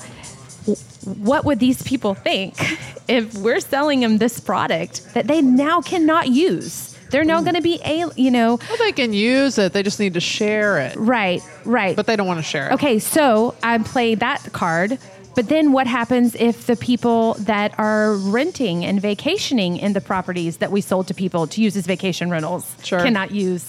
what 1.04 1.44
would 1.44 1.60
these 1.60 1.82
people 1.82 2.14
think 2.14 2.54
if 3.08 3.34
we're 3.38 3.60
selling 3.60 4.00
them 4.00 4.18
this 4.18 4.40
product 4.40 5.14
that 5.14 5.26
they 5.26 5.40
now 5.40 5.80
cannot 5.80 6.28
use? 6.28 6.94
They're 7.10 7.24
now 7.24 7.40
going 7.40 7.54
to 7.54 7.62
be, 7.62 7.80
a, 7.86 8.04
you 8.16 8.30
know, 8.30 8.58
Well, 8.68 8.76
they 8.78 8.92
can 8.92 9.14
use 9.14 9.56
it. 9.56 9.72
They 9.72 9.82
just 9.82 9.98
need 9.98 10.12
to 10.14 10.20
share 10.20 10.78
it. 10.78 10.94
right, 10.96 11.40
right. 11.64 11.96
But 11.96 12.06
they 12.06 12.16
don't 12.16 12.26
want 12.26 12.38
to 12.38 12.42
share 12.42 12.68
it. 12.68 12.74
Okay, 12.74 12.98
so 12.98 13.54
I 13.62 13.78
play 13.78 14.14
that 14.16 14.52
card. 14.52 14.98
But 15.34 15.48
then 15.48 15.72
what 15.72 15.86
happens 15.86 16.34
if 16.34 16.66
the 16.66 16.74
people 16.76 17.34
that 17.40 17.72
are 17.78 18.14
renting 18.14 18.84
and 18.84 19.00
vacationing 19.00 19.76
in 19.76 19.92
the 19.92 20.00
properties 20.00 20.56
that 20.56 20.72
we 20.72 20.80
sold 20.80 21.06
to 21.08 21.14
people 21.14 21.46
to 21.48 21.60
use 21.62 21.76
as 21.76 21.86
vacation 21.86 22.28
rentals 22.30 22.74
Sure. 22.82 22.98
cannot 23.00 23.30
use 23.30 23.64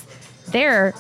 their 0.48 0.94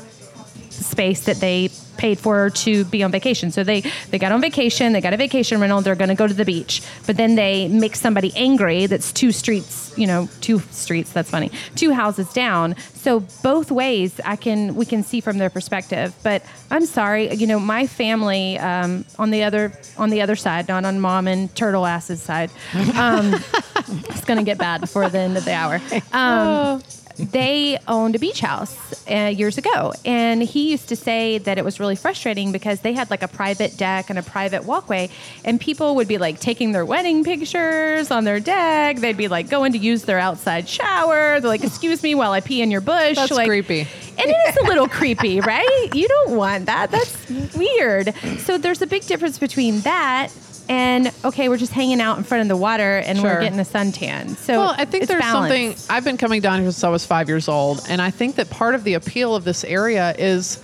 space 0.79 1.25
that 1.25 1.38
they 1.38 1.69
paid 2.00 2.17
for 2.17 2.50
to 2.50 2.86
be 2.86 3.03
on 3.03 3.12
vacation. 3.12 3.51
So 3.51 3.63
they 3.63 3.81
they 4.09 4.17
got 4.17 4.31
on 4.31 4.41
vacation, 4.41 4.93
they 4.93 5.01
got 5.01 5.13
a 5.13 5.17
vacation 5.17 5.59
rental, 5.59 5.81
they're 5.81 5.95
going 5.95 6.09
to 6.09 6.15
go 6.15 6.27
to 6.27 6.33
the 6.33 6.45
beach. 6.45 6.81
But 7.05 7.17
then 7.17 7.36
they 7.36 7.67
make 7.67 7.95
somebody 7.95 8.31
angry 8.36 8.86
that's 8.86 9.12
two 9.12 9.31
streets, 9.31 9.93
you 9.98 10.07
know, 10.07 10.29
two 10.41 10.59
streets, 10.71 11.12
that's 11.12 11.29
funny. 11.29 11.51
Two 11.75 11.91
houses 11.91 12.31
down. 12.31 12.75
So 12.93 13.19
both 13.43 13.69
ways 13.69 14.19
I 14.25 14.38
can 14.38 14.75
we 14.75 14.86
can 14.86 15.03
see 15.03 15.19
from 15.19 15.38
their 15.38 15.50
perspective. 15.50 16.15
But 16.24 16.43
I'm 16.71 16.86
sorry, 16.86 17.33
you 17.33 17.48
know, 17.48 17.59
my 17.59 17.86
family 17.86 18.57
um, 18.57 19.05
on 19.17 19.29
the 19.29 19.43
other 19.43 19.74
on 19.98 20.09
the 20.09 20.21
other 20.21 20.36
side, 20.36 20.67
not 20.69 20.86
on 20.86 21.00
mom 21.00 21.27
and 21.27 21.53
turtle 21.55 21.86
ass's 21.86 22.21
side. 22.21 22.50
Um, 22.95 23.33
it's 23.75 24.25
going 24.25 24.38
to 24.38 24.45
get 24.45 24.57
bad 24.57 24.81
before 24.81 25.09
the 25.09 25.19
end 25.19 25.38
of 25.38 25.45
the 25.45 25.53
hour. 25.53 25.81
Um, 26.13 26.81
they 27.20 27.78
owned 27.88 28.16
a 28.16 28.20
beach 28.20 28.40
house 28.40 29.06
uh, 29.10 29.26
years 29.36 29.58
ago, 29.58 29.94
and 30.06 30.42
he 30.42 30.72
used 30.72 30.88
to 30.90 30.96
say 30.96 31.38
that 31.40 31.58
it 31.58 31.66
was 31.66 31.80
really 31.80 31.96
frustrating 31.96 32.52
because 32.52 32.80
they 32.80 32.94
had 32.94 33.10
like 33.10 33.22
a 33.22 33.28
private 33.28 33.76
deck 33.78 34.10
and 34.10 34.18
a 34.18 34.24
private 34.24 34.64
walkway, 34.64 35.10
and 35.44 35.60
people 35.60 35.96
would 35.96 36.08
be 36.08 36.18
like 36.18 36.40
taking 36.40 36.72
their 36.72 36.86
wedding 36.86 37.24
pictures 37.24 38.10
on 38.10 38.24
their 38.24 38.40
deck. 38.40 38.98
They'd 38.98 39.18
be 39.18 39.28
like 39.28 39.50
going 39.50 39.74
to 39.74 39.78
use 39.78 40.04
their 40.04 40.20
outside 40.20 40.68
shower. 40.68 41.40
They're 41.40 41.50
like, 41.50 41.64
"Excuse 41.64 42.02
me 42.02 42.16
while 42.16 42.32
I 42.32 42.40
pee 42.40 42.62
in 42.62 42.72
your 42.72 42.82
bush." 42.82 43.18
That's 43.18 43.32
like, 43.32 43.48
creepy. 43.48 43.82
and 43.82 44.30
it 44.30 44.38
is 44.48 44.58
a 44.58 44.68
little 44.68 44.88
creepy, 44.88 45.42
right? 45.42 45.90
You 45.94 46.08
don't 46.08 46.38
want 46.38 46.68
that. 46.68 46.90
That's 46.90 47.30
weird. 47.54 48.14
So 48.40 48.58
there's 48.58 48.82
a 48.82 48.88
big 48.88 49.04
difference 49.04 49.38
between 49.38 49.82
that 49.82 50.32
and 50.70 51.12
okay, 51.26 51.50
we're 51.50 51.58
just 51.58 51.74
hanging 51.74 52.00
out 52.00 52.18
in 52.20 52.24
front 52.24 52.44
of 52.44 52.48
the 52.48 52.56
water 52.56 52.98
and 53.00 53.22
we're 53.22 53.32
Sure. 53.34 53.42
getting 53.42 53.60
a 53.60 53.64
suntan. 53.64 54.38
So 54.38 54.60
Well, 54.60 54.76
I 54.78 54.86
think 54.86 55.08
there's 55.08 55.20
balance. 55.22 55.50
something. 55.52 55.76
I've 55.96 56.04
been 56.06 56.18
coming 56.18 56.42
down 56.42 56.62
here 56.62 56.72
since 56.72 56.84
I 56.84 56.90
was 56.90 57.06
five 57.06 57.28
years 57.28 57.48
old, 57.50 57.82
and 57.90 58.02
I 58.02 58.12
think 58.12 58.36
that 58.36 58.50
part 58.52 58.76
of 58.76 58.84
the 58.84 58.94
appeal 58.94 59.36
of 59.36 59.44
this 59.44 59.64
area 59.64 60.14
is 60.18 60.60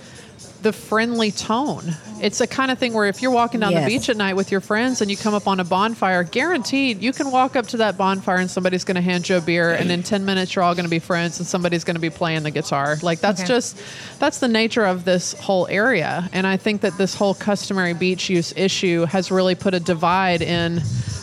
the 0.62 0.72
friendly 0.72 1.30
tone. 1.30 1.94
It's 2.20 2.40
a 2.40 2.46
kind 2.46 2.70
of 2.70 2.78
thing 2.78 2.94
where 2.94 3.06
if 3.06 3.20
you're 3.20 3.30
walking 3.30 3.60
down 3.60 3.72
Yes. 3.72 3.84
the 3.84 3.94
beach 3.98 4.08
at 4.08 4.16
night 4.16 4.34
with 4.36 4.50
your 4.50 4.60
friends 4.62 5.00
and 5.02 5.10
you 5.10 5.16
come 5.16 5.34
up 5.34 5.46
on 5.46 5.60
a 5.60 5.64
bonfire, 5.64 6.22
guaranteed 6.24 7.02
you 7.02 7.12
can 7.12 7.30
walk 7.30 7.56
up 7.56 7.66
to 7.68 7.76
that 7.78 7.98
bonfire 7.98 8.36
and 8.38 8.50
somebody's 8.50 8.82
going 8.84 8.94
to 8.96 9.00
hand 9.02 9.28
you 9.28 9.36
a 9.36 9.40
beer, 9.40 9.72
and 9.72 9.90
in 9.90 10.02
10 10.02 10.24
minutes 10.24 10.54
you're 10.54 10.64
all 10.64 10.74
going 10.74 10.86
to 10.86 10.90
be 10.90 10.98
friends 10.98 11.38
and 11.38 11.46
somebody's 11.46 11.84
going 11.84 11.94
to 11.96 12.00
be 12.00 12.10
playing 12.10 12.42
the 12.42 12.50
guitar. 12.50 12.96
Like 13.02 13.20
that's 13.20 13.42
Okay. 13.42 13.48
just 13.48 13.76
that's 14.18 14.38
the 14.38 14.48
nature 14.48 14.84
of 14.86 15.04
this 15.04 15.34
whole 15.34 15.66
area, 15.68 16.28
and 16.32 16.46
I 16.46 16.56
think 16.56 16.80
that 16.80 16.96
this 16.96 17.14
whole 17.14 17.34
customary 17.34 17.92
beach 17.92 18.30
use 18.30 18.52
issue 18.56 19.04
has 19.04 19.30
really 19.30 19.54
put 19.54 19.74
a 19.74 19.80
divide 19.80 20.40
in 20.42 20.80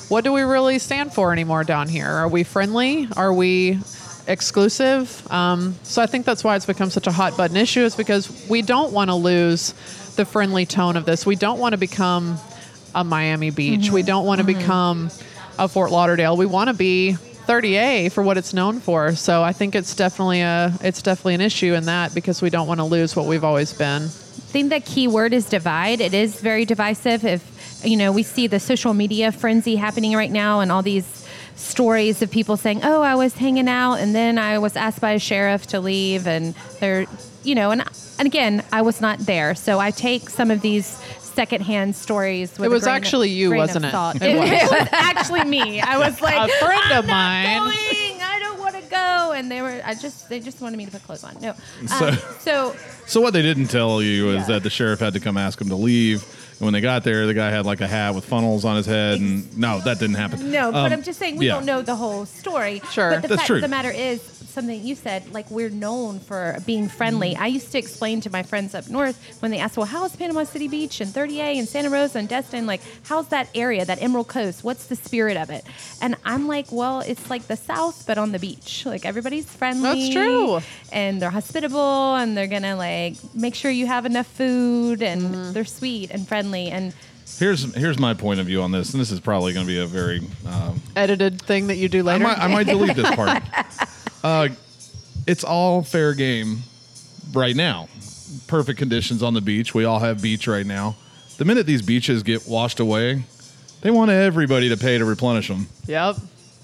what 0.10 0.24
do 0.24 0.32
we 0.32 0.42
really 0.44 0.78
stand 0.78 1.12
for 1.12 1.34
anymore 1.34 1.64
down 1.64 1.88
here? 1.90 2.08
Are 2.08 2.28
we 2.28 2.44
friendly? 2.44 3.08
Are 3.18 3.34
we 3.34 3.80
exclusive? 4.28 5.32
Um, 5.32 5.76
so 5.84 6.02
I 6.02 6.06
think 6.06 6.26
that's 6.26 6.44
why 6.44 6.56
it's 6.56 6.66
become 6.66 6.90
such 6.90 7.08
a 7.08 7.12
hot 7.12 7.38
button 7.38 7.58
issue, 7.58 7.82
is 7.82 7.96
because 7.96 8.48
we 8.50 8.62
don't 8.62 8.94
want 8.94 9.10
to 9.10 9.16
lose 9.16 9.74
the 10.16 10.26
friendly 10.26 10.66
tone 10.66 10.98
of 10.98 11.06
this. 11.06 11.26
We 11.26 11.36
don't 11.36 11.60
want 11.60 11.74
to 11.74 11.78
become 11.78 12.38
a 12.96 13.04
Miami 13.04 13.50
Beach. 13.50 13.90
We 13.90 14.04
don't 14.04 14.26
want 14.26 14.40
to 14.40 14.46
become 14.46 15.10
a 15.58 15.68
Fort 15.68 15.92
Lauderdale. 15.92 16.38
We 16.38 16.46
want 16.46 16.70
to 16.70 16.74
be 16.74 17.18
30A 17.48 18.12
for 18.12 18.24
what 18.24 18.38
it's 18.38 18.54
known 18.54 18.80
for. 18.80 19.16
So 19.16 19.44
I 19.44 19.54
think 19.54 19.76
it's 19.76 19.96
definitely 19.96 20.42
a 20.42 20.74
it's 20.82 21.02
definitely 21.02 21.36
an 21.36 21.42
issue 21.42 21.74
in 21.74 21.86
that 21.86 22.14
because 22.14 22.42
we 22.42 22.50
don't 22.50 22.68
want 22.68 22.80
to 22.80 22.86
lose 22.86 23.16
what 23.16 23.26
we've 23.26 23.44
always 23.44 23.74
been. 23.74 24.04
I 24.04 24.56
think 24.56 24.70
that 24.70 24.86
key 24.86 25.08
word 25.08 25.34
is 25.34 25.46
divide. 25.46 26.00
It 26.00 26.14
is 26.14 26.40
very 26.40 26.66
divisive. 26.66 27.26
If 27.26 27.82
you 27.84 27.98
know, 27.98 28.12
we 28.12 28.24
see 28.24 28.48
the 28.48 28.60
social 28.60 28.94
media 28.94 29.32
frenzy 29.32 29.76
happening 29.76 30.14
right 30.14 30.32
now, 30.32 30.62
and 30.62 30.72
all 30.72 30.84
these 30.84 31.23
stories 31.56 32.22
of 32.22 32.32
people 32.32 32.58
saying, 32.58 32.82
"Oh, 32.84 33.02
I 33.02 33.16
was 33.16 33.34
hanging 33.34 33.68
out, 33.68 33.96
and 33.96 34.14
then 34.16 34.38
I 34.38 34.58
was 34.60 34.76
asked 34.76 35.02
by 35.02 35.12
a 35.12 35.20
sheriff 35.20 35.68
to 35.68 35.80
leave," 35.80 36.28
and 36.28 36.54
they're, 36.80 37.06
you 37.44 37.56
know, 37.56 37.72
and 37.72 37.84
and 38.20 38.26
again, 38.26 38.64
I 38.72 38.82
was 38.82 39.02
not 39.02 39.20
there, 39.20 39.56
so 39.56 39.80
I 39.80 39.92
take 39.92 40.30
some 40.30 40.52
of 40.52 40.62
these 40.62 41.00
secondhand 41.20 41.96
stories. 41.96 42.52
With 42.52 42.66
It 42.66 42.68
a 42.68 42.70
was 42.70 42.84
grain 42.84 42.96
of- 42.96 43.02
actually 43.04 43.30
you, 43.30 43.50
grain 43.50 43.58
wasn't 43.60 43.86
it? 43.86 43.92
salt. 43.92 44.16
It 44.18 44.24
It, 44.24 44.40
was. 44.40 44.50
it 44.52 44.70
was 44.72 44.90
actually 44.92 45.44
me. 45.46 45.82
I 45.82 45.98
was 45.98 46.22
like, 46.22 46.36
A 46.50 46.54
friend 46.64 46.82
"I'm 46.92 47.00
of 47.00 47.06
not 47.08 47.14
mine." 47.14 47.58
going. 47.60 48.22
I 48.22 48.40
don't 48.40 48.60
want 48.60 48.76
to 48.76 48.82
go, 48.90 49.32
and 49.36 49.50
they 49.52 49.62
were. 49.62 49.82
I 49.84 49.96
just 49.96 50.30
they 50.30 50.40
just 50.40 50.62
wanted 50.62 50.78
me 50.78 50.86
to 50.86 50.92
put 50.92 51.04
clothes 51.04 51.24
on. 51.24 51.36
No, 51.42 51.56
So- 51.88 52.08
um, 52.10 52.18
so 52.40 52.76
So 53.08 53.20
what 53.22 53.34
they 53.34 53.42
didn't 53.42 53.68
tell 53.68 54.02
you 54.02 54.30
is 54.30 54.42
Yeah. 54.42 54.56
that 54.56 54.64
the 54.64 54.70
sheriff 54.70 55.00
had 55.00 55.14
to 55.14 55.20
come 55.20 55.38
ask 55.38 55.60
him 55.60 55.70
to 55.70 55.76
leave. 55.76 56.24
And 56.64 56.68
when 56.68 56.74
they 56.74 56.80
got 56.80 57.04
there, 57.04 57.26
the 57.28 57.34
guy 57.34 57.50
had 57.50 57.66
like 57.66 57.82
a 57.82 57.88
hat 57.88 58.16
with 58.16 58.24
funnels 58.24 58.64
on 58.64 58.78
his 58.78 58.86
head, 58.86 59.20
and 59.20 59.58
no, 59.58 59.82
that 59.82 60.00
didn't 60.00 60.16
happen. 60.16 60.50
No, 60.50 60.72
but 60.72 60.86
Um, 60.86 60.94
I'm 60.94 61.04
just 61.04 61.20
saying 61.20 61.36
we 61.36 61.48
yeah. 61.48 61.56
don't 61.56 61.66
know 61.66 61.82
the 61.82 61.94
whole 61.98 62.26
story. 62.26 62.82
Sure. 62.90 63.10
But 63.12 63.22
the 63.22 63.28
That's 63.28 63.42
fact 63.42 63.48
true. 63.48 63.56
of 63.58 63.64
the 63.64 63.68
matter 63.68 63.92
is 63.92 64.22
something 64.54 64.84
you 64.84 64.96
said, 64.96 65.34
like 65.34 65.50
we're 65.52 65.70
known 65.70 66.20
for 66.20 66.58
being 66.66 66.88
friendly. 66.88 67.36
I 67.36 67.48
used 67.48 67.72
to 67.74 67.78
explain 67.78 68.22
to 68.22 68.30
my 68.30 68.44
friends 68.44 68.74
up 68.76 68.88
north 68.90 69.42
when 69.42 69.52
they 69.52 69.60
asked, 69.60 69.78
Well, 69.78 69.86
how's 69.86 70.16
Panama 70.16 70.44
City 70.44 70.68
Beach 70.68 71.02
and 71.02 71.12
30A 71.12 71.58
and 71.58 71.68
Santa 71.68 71.90
Rosa 71.90 72.20
and 72.20 72.30
Destin? 72.30 72.66
Like, 72.66 72.82
how's 73.04 73.28
that 73.30 73.50
area, 73.56 73.84
that 73.86 74.02
Emerald 74.02 74.28
Coast? 74.28 74.64
What's 74.64 74.86
the 74.88 74.96
spirit 74.96 75.38
of 75.38 75.50
it? 75.50 75.66
And 76.02 76.16
I'm 76.24 76.48
like, 76.48 76.72
Well, 76.72 77.02
it's 77.02 77.30
like 77.30 77.48
the 77.48 77.58
South, 77.58 78.06
but 78.08 78.18
on 78.18 78.32
the 78.32 78.40
beach. 78.40 78.86
Like 78.86 79.06
everybody's 79.06 79.46
friendly. 79.46 80.10
That's 80.10 80.14
true. 80.14 80.60
And 80.92 81.22
they're 81.22 81.30
hospitable 81.30 82.16
and 82.16 82.38
they're 82.38 82.48
gonna 82.48 82.76
like 82.76 83.16
make 83.34 83.56
sure 83.56 83.72
you 83.72 83.88
have 83.88 84.06
enough 84.06 84.28
food 84.28 85.02
and 85.02 85.54
they're 85.54 85.66
sweet 85.66 86.12
and 86.12 86.28
friendly 86.28 86.70
and 86.70 86.94
Here's 87.40 87.74
here's 87.74 87.98
my 87.98 88.14
point 88.14 88.40
of 88.40 88.46
view 88.46 88.62
on 88.62 88.72
this, 88.72 88.94
and 88.94 89.02
this 89.02 89.12
is 89.12 89.20
probably 89.20 89.54
going 89.54 89.66
to 89.66 89.72
be 89.72 89.80
a 89.80 89.86
very 89.86 90.22
um, 90.46 90.80
Edited 90.96 91.42
thing 91.42 91.68
that 91.68 91.78
you 91.78 91.90
do 91.90 92.00
I 92.00 92.18
later. 92.18 92.24
might, 92.26 92.38
I 92.38 92.48
might 92.48 92.68
delete 92.68 92.96
this 92.96 93.10
part. 93.16 93.42
Uh, 94.24 94.50
it's 95.28 95.44
all 95.44 95.84
fair 95.84 96.14
game 96.14 96.60
right 97.34 97.56
now. 97.56 97.88
Perfect 98.48 98.80
conditions 98.80 99.22
on 99.24 99.34
the 99.34 99.42
beach. 99.42 99.74
We 99.74 99.86
all 99.86 100.00
have 100.00 100.22
beach 100.22 100.48
right 100.48 100.66
now. 100.66 100.96
The 101.38 101.46
minute 101.46 101.66
these 101.66 101.82
beaches 101.82 102.24
get 102.24 102.48
washed 102.48 102.80
away, 102.80 103.24
they 103.82 103.92
want 103.92 104.12
everybody 104.12 104.70
to 104.70 104.78
pay 104.78 104.98
to 104.98 105.06
replenish 105.06 105.48
them. 105.48 105.68
yep. 105.88 106.16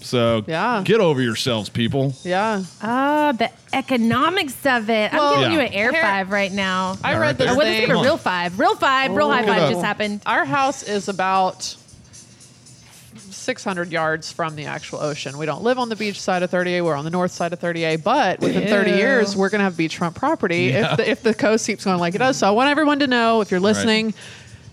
So 0.02 0.46
Yeah. 0.48 0.82
get 0.86 1.02
over 1.02 1.22
yourselves, 1.22 1.68
people. 1.68 2.14
Yeah. 2.24 2.64
Ah, 2.82 3.34
the 3.38 3.50
economics 3.74 4.66
of 4.66 4.90
it. 4.90 5.12
Well, 5.12 5.34
I'm 5.34 5.40
giving 5.42 5.52
Yeah. 5.52 5.60
you 5.60 5.68
an 5.68 5.74
air 5.74 5.92
Here- 5.92 6.02
five 6.02 6.32
right 6.32 6.54
now. 6.54 6.98
I 7.04 7.14
All 7.16 7.20
read 7.20 7.26
right, 7.26 7.38
this 7.38 7.50
I 7.50 7.54
wasn't 7.54 7.76
thing. 7.76 7.84
even 7.84 7.96
a 7.98 8.02
real 8.02 8.16
five. 8.18 8.58
Real 8.58 8.76
five. 8.76 9.12
Real 9.12 9.30
high 9.30 9.42
Look 9.42 9.50
it 9.50 9.52
five 9.52 9.62
up. 9.64 9.72
just 9.72 9.84
happened. 9.84 10.22
Our 10.26 10.46
house 10.46 10.84
is 10.84 11.10
about 11.10 11.76
600 13.40 13.92
yards 13.92 14.32
from 14.32 14.56
the 14.56 14.66
actual 14.66 15.00
ocean. 15.00 15.38
We 15.38 15.46
don't 15.46 15.64
live 15.64 15.80
on 15.80 15.90
the 15.90 15.96
beach 15.96 16.20
side 16.22 16.44
of 16.44 16.52
30A. 16.52 16.84
We're 16.84 16.96
on 16.96 17.06
the 17.06 17.10
north 17.12 17.32
side 17.32 17.54
of 17.54 17.60
30A. 17.60 18.04
But 18.04 18.40
within 18.40 18.68
30 18.68 18.92
years, 18.92 19.36
we're 19.36 19.50
going 19.50 19.60
to 19.60 19.64
have 19.66 19.74
beachfront 19.74 20.16
property 20.16 20.66
Yeah. 20.66 20.92
if, 20.92 20.98
the, 20.98 21.10
if 21.10 21.24
the 21.24 21.34
coast 21.34 21.66
keeps 21.66 21.86
going 21.86 22.00
like 22.00 22.16
it 22.16 22.20
does. 22.20 22.38
So 22.38 22.48
I 22.48 22.52
want 22.52 22.70
everyone 22.70 23.00
to 23.00 23.08
know 23.08 23.42
if 23.42 23.52
you're 23.52 23.60
listening, 23.60 24.14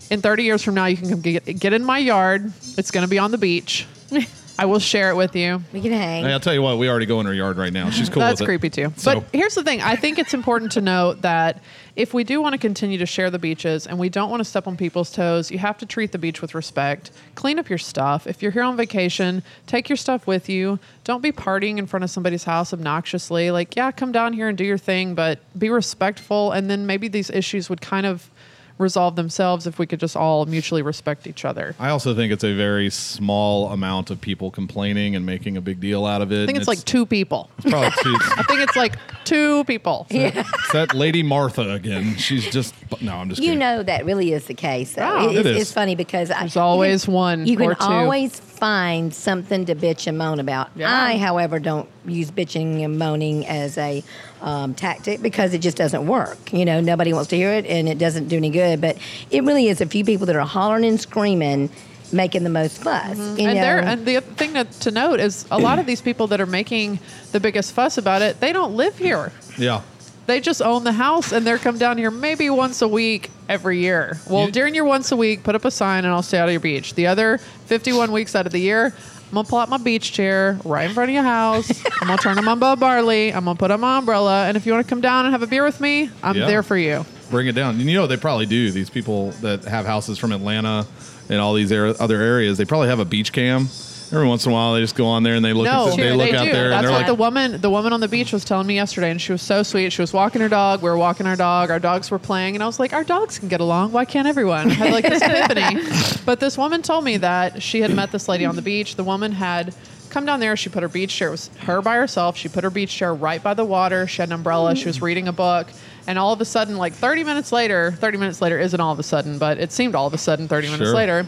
in 0.09 0.21
30 0.21 0.43
years 0.43 0.63
from 0.63 0.75
now, 0.75 0.85
you 0.85 0.97
can 0.97 1.09
come 1.09 1.21
get, 1.21 1.45
get 1.59 1.73
in 1.73 1.83
my 1.83 1.97
yard. 1.97 2.51
It's 2.77 2.91
going 2.91 3.03
to 3.05 3.09
be 3.09 3.19
on 3.19 3.31
the 3.31 3.37
beach. 3.37 3.85
I 4.59 4.65
will 4.65 4.79
share 4.79 5.11
it 5.11 5.15
with 5.15 5.35
you. 5.35 5.61
We 5.71 5.81
can 5.81 5.91
hang. 5.91 6.23
Hey, 6.23 6.33
I'll 6.33 6.39
tell 6.39 6.53
you 6.53 6.61
what, 6.63 6.77
we 6.79 6.89
already 6.89 7.05
go 7.05 7.19
in 7.19 7.25
her 7.27 7.33
yard 7.33 7.57
right 7.57 7.71
now. 7.71 7.91
She's 7.91 8.09
cool 8.09 8.21
That's 8.21 8.39
with 8.41 8.49
it. 8.49 8.59
creepy 8.59 8.69
too. 8.71 8.91
So- 8.95 9.19
But 9.19 9.25
here's 9.31 9.53
the 9.53 9.63
thing: 9.63 9.81
I 9.81 9.95
think 9.95 10.17
it's 10.17 10.33
important 10.33 10.71
to 10.73 10.81
note 10.81 11.21
that 11.21 11.61
if 11.97 12.13
we 12.13 12.23
do 12.23 12.39
want 12.39 12.53
to 12.53 12.59
continue 12.59 12.99
to 12.99 13.07
share 13.07 13.31
the 13.31 13.39
beaches 13.39 13.87
and 13.87 13.97
we 13.97 14.07
don't 14.07 14.29
want 14.29 14.39
to 14.39 14.45
step 14.45 14.67
on 14.67 14.77
people's 14.77 15.11
toes, 15.11 15.49
you 15.49 15.57
have 15.57 15.79
to 15.79 15.85
treat 15.85 16.11
the 16.11 16.19
beach 16.19 16.43
with 16.43 16.53
respect. 16.53 17.09
Clean 17.33 17.57
up 17.57 17.69
your 17.69 17.79
stuff. 17.79 18.27
If 18.27 18.43
you're 18.43 18.51
here 18.51 18.61
on 18.61 18.77
vacation, 18.77 19.41
take 19.65 19.89
your 19.89 19.95
stuff 19.95 20.27
with 20.27 20.47
you. 20.47 20.77
Don't 21.03 21.23
be 21.23 21.31
partying 21.31 21.79
in 21.79 21.87
front 21.87 22.03
of 22.03 22.11
somebody's 22.11 22.43
house 22.43 22.71
obnoxiously. 22.71 23.49
Like, 23.49 23.75
yeah, 23.75 23.89
come 23.89 24.11
down 24.11 24.33
here 24.33 24.47
and 24.47 24.55
do 24.55 24.63
your 24.63 24.77
thing, 24.77 25.15
but 25.15 25.39
be 25.57 25.71
respectful. 25.71 26.51
And 26.51 26.69
then 26.69 26.85
maybe 26.85 27.07
these 27.07 27.31
issues 27.31 27.67
would 27.67 27.81
kind 27.81 28.05
of 28.05 28.29
resolve 28.77 29.15
themselves 29.15 29.65
if 29.67 29.79
we 29.79 29.85
could 29.87 29.99
just 29.99 30.15
all 30.15 30.45
mutually 30.45 30.81
respect 30.81 31.25
each 31.27 31.45
other. 31.45 31.75
I 31.79 31.89
also 31.89 32.13
think 32.15 32.31
it's 32.31 32.43
a 32.43 32.53
very 32.53 32.89
small 32.89 33.71
amount 33.71 34.09
of 34.11 34.21
people 34.21 34.51
complaining 34.51 35.15
and 35.15 35.25
making 35.25 35.57
a 35.57 35.61
big 35.61 35.79
deal 35.79 36.05
out 36.05 36.21
of 36.21 36.31
it. 36.31 36.43
I 36.43 36.45
think 36.45 36.49
and 36.49 36.57
it's 36.59 36.67
like 36.67 36.83
two 36.85 37.05
people. 37.05 37.49
probably 37.61 37.89
two. 38.03 38.15
I 38.37 38.43
think 38.47 38.59
it's 38.61 38.75
like 38.75 38.97
two 39.25 39.63
people. 39.65 40.05
It's 40.09 40.71
that 40.73 40.93
Lady 40.93 41.23
Martha 41.23 41.71
again. 41.73 42.15
She's 42.17 42.47
just 42.49 42.73
no. 43.01 43.15
I'm 43.17 43.29
just 43.29 43.41
You 43.41 43.47
kidding. 43.47 43.59
know 43.59 43.83
that 43.83 44.05
really 44.05 44.31
is 44.33 44.45
the 44.45 44.53
case. 44.53 44.93
Though. 44.93 45.03
Oh, 45.19 45.29
It- 45.29 45.37
it 45.37 45.45
it's, 45.45 45.61
it's 45.61 45.71
funny 45.73 45.95
because 45.95 46.31
I, 46.31 46.41
There's 46.41 46.57
always 46.57 47.03
you 47.03 47.05
can, 47.07 47.13
one 47.13 47.47
You 47.47 47.57
can 47.57 47.69
two. 47.75 47.75
always 47.79 48.39
find 48.39 49.13
something 49.13 49.65
to 49.65 49.75
bitch 49.75 50.07
and 50.07 50.17
moan 50.17 50.39
about. 50.39 50.69
Yeah. 50.75 50.91
I, 50.91 51.17
however, 51.17 51.59
don't 51.59 51.87
use 52.05 52.31
bitching 52.31 52.83
and 52.83 52.97
moaning 52.97 53.45
as 53.47 53.77
a 53.77 54.03
um, 54.41 54.73
tactic 54.73 55.21
because 55.21 55.53
it 55.53 55.59
just 55.59 55.77
doesn't 55.77 56.05
work. 56.05 56.53
You 56.53 56.65
know, 56.65 56.79
nobody 56.79 57.13
wants 57.13 57.29
to 57.29 57.35
hear 57.35 57.51
it, 57.51 57.65
and 57.65 57.87
it 57.87 57.97
doesn't 57.97 58.27
do 58.27 58.37
any 58.37 58.49
good. 58.49 58.81
But 58.81 58.97
it 59.31 59.43
really 59.43 59.67
is 59.67 59.81
a 59.81 59.85
few 59.85 60.05
people 60.05 60.25
that 60.27 60.35
are 60.35 60.45
hollering 60.45 60.85
and 60.85 60.99
screaming, 60.99 61.69
making 62.11 62.43
the 62.43 62.49
most 62.49 62.81
fuss. 62.81 63.17
Mm-hmm. 63.17 63.21
and 63.21 63.37
know? 63.37 63.53
there, 63.53 63.79
and 63.79 64.05
the 64.05 64.17
other 64.17 64.25
thing 64.33 64.53
to, 64.53 64.63
to 64.65 64.91
note 64.91 65.19
is 65.19 65.45
a 65.51 65.59
lot 65.59 65.79
of 65.79 65.85
these 65.85 66.01
people 66.01 66.27
that 66.27 66.41
are 66.41 66.45
making 66.45 66.99
the 67.31 67.39
biggest 67.39 67.73
fuss 67.73 67.97
about 67.97 68.21
it, 68.21 68.39
they 68.39 68.53
don't 68.53 68.75
live 68.75 68.97
here. 68.97 69.31
Yeah. 69.57 69.81
They 70.27 70.41
just 70.41 70.61
own 70.61 70.83
the 70.83 70.91
house 70.91 71.31
and 71.31 71.47
they're 71.47 71.57
come 71.57 71.77
down 71.77 71.97
here 71.97 72.11
maybe 72.11 72.49
once 72.49 72.81
a 72.81 72.87
week 72.87 73.31
every 73.47 73.79
year. 73.79 74.19
Well, 74.29 74.47
You- 74.47 74.51
during 74.51 74.75
your 74.75 74.83
once 74.83 75.11
a 75.13 75.15
week, 75.15 75.43
put 75.43 75.55
up 75.55 75.63
a 75.63 75.71
sign 75.71 76.03
and 76.03 76.13
I'll 76.13 76.21
stay 76.21 76.37
out 76.37 76.49
of 76.49 76.51
your 76.51 76.59
beach. 76.59 76.95
The 76.95 77.07
other 77.07 77.37
51 77.37 78.11
weeks 78.11 78.35
out 78.35 78.45
of 78.45 78.51
the 78.51 78.59
year, 78.59 78.93
I'm 79.29 79.33
gonna 79.33 79.47
pull 79.47 79.59
out 79.59 79.69
my 79.69 79.77
beach 79.77 80.13
chair 80.13 80.57
right 80.63 80.87
in 80.87 80.93
front 80.93 81.09
of 81.09 81.13
your 81.13 81.23
house. 81.23 81.69
I'm 82.01 82.07
gonna 82.07 82.17
turn 82.17 82.37
on 82.37 82.45
my 82.45 82.55
Bob 82.55 82.79
Barley. 82.79 83.33
I'm 83.33 83.43
gonna 83.45 83.57
put 83.57 83.71
on 83.71 83.79
my 83.81 83.97
umbrella. 83.97 84.47
And 84.47 84.55
if 84.55 84.65
you 84.65 84.71
want 84.71 84.85
to 84.85 84.89
come 84.89 85.01
down 85.01 85.25
and 85.25 85.33
have 85.33 85.43
a 85.43 85.47
beer 85.47 85.63
with 85.65 85.81
me, 85.81 86.09
I'm 86.23 86.35
Yeah. 86.37 86.47
there 86.47 86.63
for 86.63 86.77
you. 86.77 87.05
Bring 87.29 87.47
it 87.47 87.51
down. 87.53 87.75
And 87.75 87.89
you 87.89 87.97
know 87.97 88.07
they 88.07 88.15
probably 88.15 88.45
do. 88.45 88.71
These 88.71 88.89
people 88.89 89.31
that 89.41 89.65
have 89.65 89.85
houses 89.85 90.17
from 90.17 90.31
Atlanta 90.31 90.85
and 91.29 91.41
all 91.41 91.53
these 91.55 91.73
ar- 91.73 91.93
other 91.99 92.21
areas, 92.21 92.57
they 92.57 92.63
probably 92.63 92.87
have 92.87 92.99
a 92.99 93.05
beach 93.05 93.33
cam. 93.33 93.67
Every 94.11 94.27
once 94.27 94.45
in 94.45 94.51
a 94.51 94.55
while, 94.55 94.73
they 94.73 94.79
just 94.79 94.95
go 94.95 95.05
on 95.05 95.23
there 95.23 95.35
and 95.35 95.43
they 95.43 95.53
look. 95.53 95.65
No, 95.65 95.89
at 95.89 95.95
the, 95.95 96.01
they 96.01 96.13
look 96.13 96.33
out 96.33 96.45
do. 96.45 96.51
there 96.51 96.69
That's 96.69 96.77
and 96.77 96.85
they're 96.85 96.91
what 96.91 96.99
like, 96.99 97.07
the 97.07 97.13
woman, 97.13 97.59
the 97.59 97.69
woman 97.69 97.91
on 97.91 97.99
the 97.99 98.07
beach 98.07 98.31
was 98.31 98.45
telling 98.45 98.65
me 98.65 98.75
yesterday, 98.75 99.11
and 99.11 99.21
she 99.21 99.31
was 99.33 99.41
so 99.41 99.63
sweet. 99.63 99.91
She 99.91 100.01
was 100.01 100.13
walking 100.13 100.41
her 100.41 100.49
dog. 100.49 100.81
We 100.81 100.89
were 100.89 100.97
walking 100.97 101.27
our 101.27 101.35
dog. 101.35 101.71
Our 101.71 101.79
dogs 101.79 102.09
were 102.09 102.19
playing, 102.19 102.55
and 102.55 102.63
I 102.63 102.67
was 102.67 102.79
like, 102.79 102.93
our 102.93 103.03
dogs 103.03 103.37
can 103.37 103.49
get 103.49 103.59
along. 103.59 103.91
Why 103.91 104.05
can't 104.05 104.27
everyone? 104.27 104.71
I 104.71 104.73
had 104.73 104.93
like 104.93 105.07
this 105.07 105.21
epiphany. 105.21 105.81
But 106.25 106.41
this 106.41 106.57
woman 106.57 106.81
told 106.81 107.05
me 107.05 107.17
that 107.17 107.61
she 107.63 107.79
had 107.81 107.95
met 107.95 108.11
this 108.11 108.27
lady 108.27 108.43
on 108.43 108.55
the 108.57 108.61
beach. 108.61 108.95
The 108.97 109.03
woman 109.03 109.31
had 109.31 109.73
come 110.09 110.25
down 110.25 110.39
there. 110.41 110.57
She 110.57 110.69
put 110.69 110.83
her 110.83 110.89
beach 110.89 111.15
chair. 111.15 111.29
It 111.29 111.31
was 111.31 111.47
her 111.59 111.81
by 111.81 111.95
herself. 111.95 112.35
She 112.35 112.49
put 112.49 112.63
her 112.63 112.69
beach 112.69 112.93
chair 112.93 113.13
right 113.13 113.41
by 113.41 113.53
the 113.53 113.63
water. 113.63 114.07
She 114.07 114.21
had 114.21 114.29
an 114.29 114.33
umbrella. 114.33 114.75
She 114.75 114.87
was 114.87 115.01
reading 115.01 115.27
a 115.27 115.31
book. 115.33 115.67
And 116.07 116.17
all 116.17 116.31
of 116.31 116.39
a 116.39 116.45
sudden, 116.45 116.77
like 116.77 116.93
30 116.93 117.23
minutes 117.25 117.51
later, 117.51 117.91
30 117.99 118.17
minutes 118.17 118.41
later 118.41 118.57
isn't 118.57 118.79
all 118.79 118.93
of 118.93 118.99
a 118.99 119.03
sudden, 119.03 119.37
but 119.37 119.57
it 119.59 119.71
seemed 119.73 119.93
all 119.93 120.07
of 120.07 120.13
a 120.13 120.17
sudden 120.17 120.47
30 120.47 120.67
minutes 120.69 120.85
Sure. 120.89 120.95
later, 120.95 121.25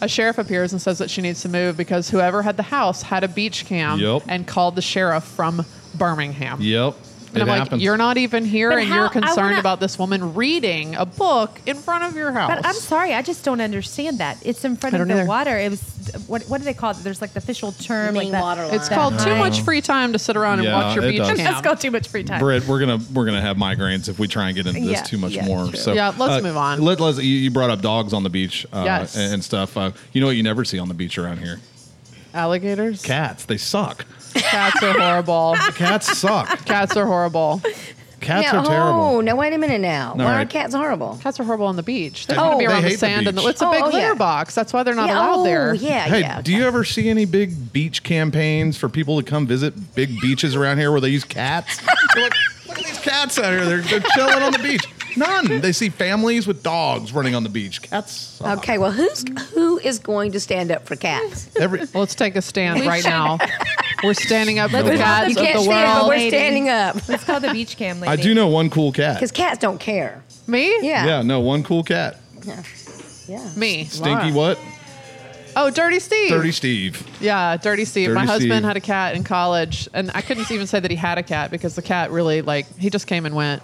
a 0.00 0.08
sheriff 0.08 0.38
appears 0.38 0.72
and 0.72 0.80
says 0.80 0.98
that 0.98 1.10
she 1.10 1.20
needs 1.20 1.42
to 1.42 1.48
move 1.50 1.76
because 1.76 2.08
whoever 2.08 2.42
had 2.42 2.56
the 2.56 2.62
house 2.62 3.02
had 3.02 3.24
a 3.24 3.28
beach 3.28 3.66
cam 3.66 3.98
Yep. 4.00 4.22
and 4.28 4.46
called 4.46 4.74
the 4.74 4.82
sheriff 4.82 5.24
from 5.24 5.66
Birmingham. 5.94 6.58
"Yep." 6.62 6.94
And 7.34 7.38
It 7.42 7.48
I'm 7.48 7.58
like, 7.70 7.80
you're 7.80 7.96
not 7.96 8.18
even 8.18 8.44
here, 8.44 8.68
But 8.70 8.80
and 8.80 8.88
how- 8.88 8.96
you're 8.96 9.08
concerned 9.08 9.36
wanna- 9.36 9.58
about 9.58 9.80
this 9.80 9.98
woman 9.98 10.34
reading 10.34 10.94
a 10.96 11.06
book 11.06 11.60
in 11.64 11.76
front 11.76 12.04
of 12.04 12.14
your 12.14 12.30
house. 12.32 12.50
But 12.54 12.66
I'm 12.66 12.74
sorry, 12.74 13.14
I 13.14 13.22
just 13.22 13.42
don't 13.44 13.60
understand 13.60 14.18
that. 14.18 14.36
It's 14.42 14.64
in 14.64 14.76
front 14.76 14.96
of 14.96 15.08
the 15.08 15.14
either. 15.14 15.24
water. 15.24 15.58
It 15.58 15.70
was 15.70 15.80
what 16.26 16.42
what 16.48 16.58
do 16.58 16.64
they 16.64 16.74
call 16.74 16.90
it? 16.90 16.96
There's 16.98 17.20
like 17.20 17.32
the 17.32 17.38
official 17.38 17.72
term, 17.72 18.14
like 18.16 18.30
that. 18.32 18.42
water 18.42 18.66
line. 18.66 18.74
It's 18.74 18.88
called 18.88 19.18
too 19.20 19.34
much 19.36 19.60
free 19.62 19.80
time 19.80 20.12
to 20.12 20.18
sit 20.18 20.36
around 20.36 20.58
and 20.58 20.64
Yeah, 20.68 20.74
watch 20.74 20.94
your 20.96 21.04
beach 21.04 21.18
does. 21.18 21.28
camp. 21.28 21.38
That's 21.38 21.60
called 21.62 21.80
too 21.80 21.90
much 21.90 22.08
free 22.08 22.24
time. 22.24 22.40
Britt, 22.40 22.66
we're 22.66 22.80
gonna 22.80 22.98
we're 23.14 23.24
gonna 23.24 23.40
have 23.40 23.56
migraines 23.56 24.08
if 24.08 24.18
we 24.18 24.28
try 24.28 24.48
and 24.48 24.56
get 24.56 24.66
into 24.66 24.80
this 24.80 24.90
Yeah, 24.90 25.02
too 25.02 25.16
much 25.18 25.32
yeah, 25.32 25.46
more. 25.46 25.68
true. 25.68 25.78
So 25.78 25.92
Yeah, 25.94 26.12
let's 26.18 26.42
move 26.42 26.56
on. 26.56 26.82
Let, 26.82 27.00
let's, 27.00 27.18
you, 27.18 27.24
you 27.24 27.50
brought 27.50 27.70
up 27.70 27.80
dogs 27.80 28.12
on 28.12 28.24
the 28.24 28.30
beach, 28.30 28.66
uh, 28.72 28.82
Yes. 28.84 29.16
and, 29.16 29.34
and 29.34 29.44
stuff. 29.44 29.76
Uh, 29.76 29.92
you 30.12 30.20
know 30.20 30.26
what 30.26 30.36
you 30.36 30.42
never 30.42 30.64
see 30.64 30.78
on 30.78 30.88
the 30.88 30.94
beach 30.94 31.16
around 31.18 31.38
here? 31.38 31.60
Alligators. 32.34 33.02
Cats. 33.02 33.44
They 33.44 33.56
suck. 33.58 34.04
Cats 34.34 34.82
are 34.82 34.98
horrible. 34.98 35.54
Cats 35.74 36.18
suck. 36.18 36.64
Cats 36.64 36.96
are 36.96 37.06
horrible. 37.06 37.60
Cats 38.20 38.52
now, 38.52 38.60
are 38.60 38.64
terrible. 38.64 39.00
Oh, 39.00 39.20
now 39.20 39.34
wait 39.34 39.52
a 39.52 39.58
minute 39.58 39.80
now. 39.80 40.14
No, 40.16 40.24
Why 40.24 40.34
right. 40.36 40.46
are 40.46 40.48
cats 40.48 40.72
horrible? 40.74 41.18
Cats 41.22 41.40
are 41.40 41.44
horrible 41.44 41.66
on 41.66 41.74
the 41.74 41.82
beach. 41.82 42.28
They 42.28 42.36
Oh, 42.36 42.40
want 42.40 42.52
to 42.52 42.58
be 42.58 42.66
they 42.66 42.72
around 42.72 42.82
hate 42.82 42.88
the 42.90 42.94
the 42.94 42.98
sand, 42.98 43.26
and 43.26 43.36
beach. 43.36 43.44
the, 43.44 43.50
it's 43.50 43.62
a 43.62 43.66
Oh, 43.66 43.70
big 43.72 43.82
oh, 43.82 43.86
litter 43.86 43.98
yeah. 43.98 44.14
box. 44.14 44.54
That's 44.54 44.72
why 44.72 44.84
they're 44.84 44.94
not 44.94 45.08
yeah, 45.08 45.18
allowed 45.18 45.40
oh, 45.40 45.44
there. 45.44 45.74
Yeah, 45.74 46.04
Hey, 46.04 46.20
yeah. 46.20 46.40
do 46.40 46.52
you 46.52 46.64
ever 46.64 46.84
see 46.84 47.08
any 47.08 47.24
big 47.24 47.72
beach 47.72 48.04
campaigns 48.04 48.76
for 48.76 48.88
people 48.88 49.20
to 49.20 49.28
come 49.28 49.44
visit 49.48 49.94
big 49.96 50.20
beaches 50.20 50.54
around 50.54 50.78
here 50.78 50.92
where 50.92 51.00
they 51.00 51.08
use 51.08 51.24
cats? 51.24 51.80
They're 52.14 52.22
like, 52.22 52.32
look 52.68 52.78
at 52.78 52.84
these 52.84 52.98
cats 53.00 53.38
out 53.40 53.52
here. 53.52 53.64
They're, 53.66 53.80
they're 53.80 54.00
chilling 54.14 54.40
on 54.40 54.52
the 54.52 54.58
beach. 54.60 54.84
None. 55.16 55.60
They 55.60 55.72
see 55.72 55.88
families 55.88 56.46
with 56.46 56.62
dogs 56.62 57.12
running 57.12 57.34
on 57.34 57.42
the 57.42 57.48
beach. 57.48 57.82
Cats. 57.82 58.12
suck. 58.12 58.58
Okay, 58.58 58.78
well, 58.78 58.92
who's 58.92 59.24
who 59.54 59.78
is 59.78 59.98
going 59.98 60.32
to 60.32 60.40
stand 60.40 60.70
up 60.70 60.86
for 60.86 60.96
cats? 60.96 61.48
Every, 61.56 61.80
Well, 61.80 61.88
let's 62.02 62.14
take 62.14 62.36
a 62.36 62.42
stand 62.42 62.84
right 62.86 63.04
now. 63.04 63.38
We're 64.04 64.14
standing 64.14 64.58
up 64.58 64.70
for 64.72 64.78
the 64.78 64.90
Let's 64.90 65.00
cats 65.00 65.28
You 65.30 65.36
of 65.38 65.42
can't 65.46 65.58
the 65.58 65.64
stand, 65.64 65.86
but 65.86 65.96
world. 66.00 66.08
we're 66.08 66.28
standing 66.28 66.68
up 66.68 67.08
Let's 67.08 67.22
call 67.22 67.38
the 67.38 67.52
beach 67.52 67.76
cam 67.76 68.00
lady. 68.00 68.10
I 68.12 68.16
do 68.16 68.34
know 68.34 68.48
one 68.48 68.68
cool 68.68 68.90
cat. 68.90 69.14
because 69.14 69.30
cats 69.30 69.58
don't 69.60 69.78
care. 69.78 70.24
Me? 70.48 70.66
Yeah, 70.84 71.06
Yeah, 71.06 71.22
no, 71.22 71.38
one 71.38 71.62
cool 71.62 71.84
cat. 71.84 72.18
yeah. 73.28 73.48
Me. 73.56 73.84
Stinky 73.84 74.32
what? 74.32 74.58
Oh, 75.54 75.70
Dirty 75.70 76.00
Steve. 76.00 76.30
Dirty 76.30 76.50
Steve. 76.50 77.06
Yeah, 77.20 77.56
Dirty 77.58 77.84
Steve. 77.84 78.08
Dirty 78.08 78.14
My 78.14 78.24
husband 78.26 78.52
Steve. 78.52 78.64
had 78.64 78.76
a 78.76 78.80
cat 78.80 79.14
in 79.14 79.22
college, 79.22 79.88
and 79.94 80.10
I 80.14 80.22
couldn't 80.22 80.50
even 80.50 80.66
say 80.66 80.80
that 80.80 80.90
he 80.90 80.96
had 80.96 81.18
a 81.18 81.22
cat 81.22 81.50
because 81.50 81.76
the 81.76 81.82
cat 81.82 82.10
really 82.10 82.42
like 82.42 82.66
he 82.78 82.90
just 82.90 83.06
came 83.06 83.24
and 83.26 83.34
went. 83.36 83.62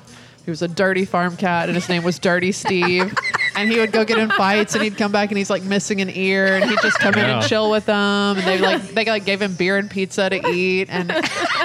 He 0.48 0.50
was 0.50 0.62
a 0.62 0.68
dirty 0.68 1.04
farm 1.04 1.36
cat, 1.36 1.68
and 1.68 1.76
his 1.76 1.90
name 1.90 2.02
was 2.04 2.18
Dirty 2.18 2.52
Steve. 2.52 3.14
and 3.54 3.70
he 3.70 3.78
would 3.78 3.92
go 3.92 4.02
get 4.02 4.16
in 4.16 4.30
fights, 4.30 4.74
and 4.74 4.82
he'd 4.82 4.96
come 4.96 5.12
back, 5.12 5.28
and 5.28 5.36
he's 5.36 5.50
like 5.50 5.62
missing 5.62 6.00
an 6.00 6.08
ear, 6.08 6.56
and 6.56 6.70
he'd 6.70 6.78
just 6.80 6.98
come 7.00 7.12
in 7.12 7.20
and 7.20 7.42
Yeah. 7.42 7.46
chill 7.46 7.70
with 7.70 7.84
them. 7.84 8.38
And 8.38 8.46
they 8.46 8.56
like 8.56 8.82
they 8.94 9.04
like 9.04 9.26
gave 9.26 9.42
him 9.42 9.52
beer 9.56 9.76
and 9.76 9.90
pizza 9.90 10.30
to 10.30 10.48
eat, 10.48 10.88
and 10.88 11.12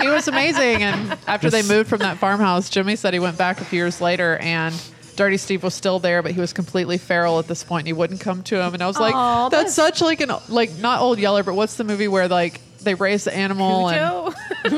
he 0.02 0.10
was 0.10 0.28
amazing. 0.28 0.84
And 0.84 1.18
after 1.28 1.50
they 1.50 1.62
moved 1.62 1.88
from 1.88 2.00
that 2.00 2.18
farmhouse, 2.18 2.70
Jimmy 2.70 2.98
said 2.98 3.13
he 3.13 3.22
went 3.22 3.38
back 3.38 3.62
a 3.62 3.63
few 3.63 3.78
years 3.80 4.02
later, 4.02 4.36
and 4.42 4.75
Dirty 5.16 5.38
Steve 5.38 5.63
was 5.63 5.74
still 5.74 6.00
there, 6.00 6.22
but 6.22 6.34
he 6.34 6.42
was 6.42 6.52
completely 6.52 6.98
feral 6.98 7.40
at 7.40 7.48
this 7.48 7.63
point, 7.63 7.84
and 7.84 7.88
he 7.88 7.94
wouldn't 7.94 8.20
come 8.20 8.44
to 8.44 8.62
him. 8.62 8.74
And 8.74 8.84
I 8.84 8.88
was 8.88 9.00
like, 9.00 9.16
Aw, 9.16 9.48
that's, 9.48 9.74
such 9.74 10.02
like 10.02 10.20
an 10.20 10.34
like 10.50 10.78
not 10.80 11.00
Old 11.00 11.20
Yeller, 11.20 11.44
but 11.44 11.54
what's 11.56 11.78
the 11.78 11.86
movie 11.86 12.10
where 12.10 12.28
like 12.28 12.60
they 12.84 12.96
raise 12.96 13.24
the 13.24 13.36
animal 13.36 13.90
and 13.90 14.34
Cujo? 14.68 14.74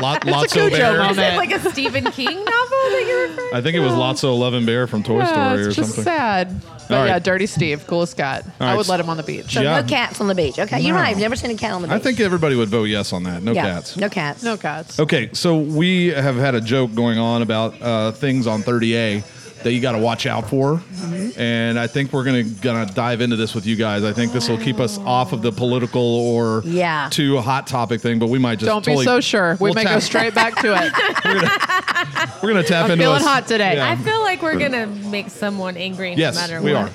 Lot, 0.00 0.24
a 0.24 0.30
Lotso 0.30 0.52
Cujo 0.52 0.70
Bear. 0.70 0.92
moment. 0.98 1.10
Is 1.12 1.18
it 1.18 1.36
like 1.36 1.52
a 1.52 1.70
Stephen 1.70 2.04
King 2.12 2.36
novel 2.36 2.46
that 2.46 3.04
you're 3.06 3.28
referring 3.28 3.54
I 3.54 3.60
think 3.60 3.76
it 3.76 3.80
was 3.80 3.92
lots 3.94 4.22
Lotso 4.22 4.30
11 4.30 4.66
Bear 4.66 4.86
from 4.86 5.02
Toy 5.02 5.18
Yeah, 5.18 5.26
Story 5.26 5.64
or 5.64 5.66
it's 5.68 5.76
just 5.76 5.88
something. 5.94 6.04
sad. 6.04 6.60
But 6.88 6.96
All 6.96 7.02
right. 7.04 7.08
yeah, 7.08 7.18
Dirty 7.20 7.46
Steve, 7.46 7.86
coolest 7.86 8.16
cat. 8.16 8.44
All 8.44 8.66
I 8.66 8.70
right. 8.70 8.76
would 8.76 8.88
let 8.88 8.98
him 8.98 9.08
on 9.08 9.16
the 9.16 9.22
beach. 9.22 9.52
So 9.54 9.60
Yeah. 9.60 9.80
no 9.80 9.86
cats 9.86 10.20
on 10.20 10.26
the 10.26 10.34
beach. 10.34 10.58
Okay, 10.58 10.80
you're 10.80 10.94
right. 10.96 11.10
I've 11.14 11.18
never 11.20 11.36
seen 11.36 11.50
a 11.50 11.54
cat 11.54 11.72
on 11.72 11.82
the 11.82 11.88
beach. 11.88 11.94
I 11.94 11.98
think 12.00 12.18
everybody 12.18 12.56
would 12.56 12.68
vote 12.68 12.84
yes 12.84 13.12
on 13.12 13.22
that. 13.24 13.42
No 13.42 13.52
yeah, 13.52 13.62
cats. 13.62 13.96
No 13.96 14.08
cats. 14.08 14.42
No 14.42 14.56
cats. 14.56 14.98
Okay, 14.98 15.30
so 15.32 15.58
we 15.58 16.06
have 16.08 16.36
had 16.36 16.54
a 16.54 16.60
joke 16.60 16.94
going 16.94 17.18
on 17.18 17.42
about 17.42 17.80
uh, 17.80 18.10
things 18.12 18.46
on 18.46 18.62
30A 18.62 19.22
that 19.62 19.72
you 19.72 19.80
got 19.80 19.92
to 19.92 19.98
watch 19.98 20.26
out 20.26 20.48
for, 20.48 20.76
Mm-hmm. 20.76 21.40
and 21.40 21.78
I 21.78 21.86
think 21.86 22.12
we're 22.12 22.24
gonna 22.24 22.42
gonna 22.44 22.86
dive 22.86 23.20
into 23.20 23.36
this 23.36 23.54
with 23.54 23.66
you 23.66 23.76
guys. 23.76 24.04
I 24.04 24.12
think 24.12 24.32
this 24.32 24.48
will 24.48 24.58
keep 24.58 24.80
us 24.80 24.98
off 24.98 25.32
of 25.32 25.42
the 25.42 25.52
political 25.52 26.00
or 26.02 26.62
Yeah. 26.64 27.08
too 27.10 27.38
hot 27.38 27.66
topic 27.66 28.00
thing, 28.00 28.18
but 28.18 28.28
we 28.28 28.38
might 28.38 28.58
just 28.58 28.66
Don't 28.66 28.84
totally- 28.84 29.04
be 29.04 29.08
so 29.08 29.20
sure. 29.20 29.56
We 29.60 29.64
we'll 29.70 29.74
may 29.74 29.84
go 29.84 29.98
straight 29.98 30.34
back 30.34 30.56
to 30.62 30.74
it. 30.74 30.92
We're 32.42 32.48
gonna 32.48 32.62
tap 32.62 32.86
I'm 32.86 32.92
into 32.92 33.04
feeling 33.04 33.16
us- 33.18 33.24
hot 33.24 33.46
today. 33.46 33.74
Yeah. 33.76 33.90
I 33.90 33.96
feel 33.96 34.20
like 34.20 34.42
we're 34.42 34.58
gonna 34.58 34.86
make 34.86 35.28
someone 35.30 35.76
angry 35.76 36.14
Yes, 36.14 36.34
no 36.36 36.40
matter 36.40 36.62
we 36.62 36.72
what. 36.72 36.88
are. 36.88 36.90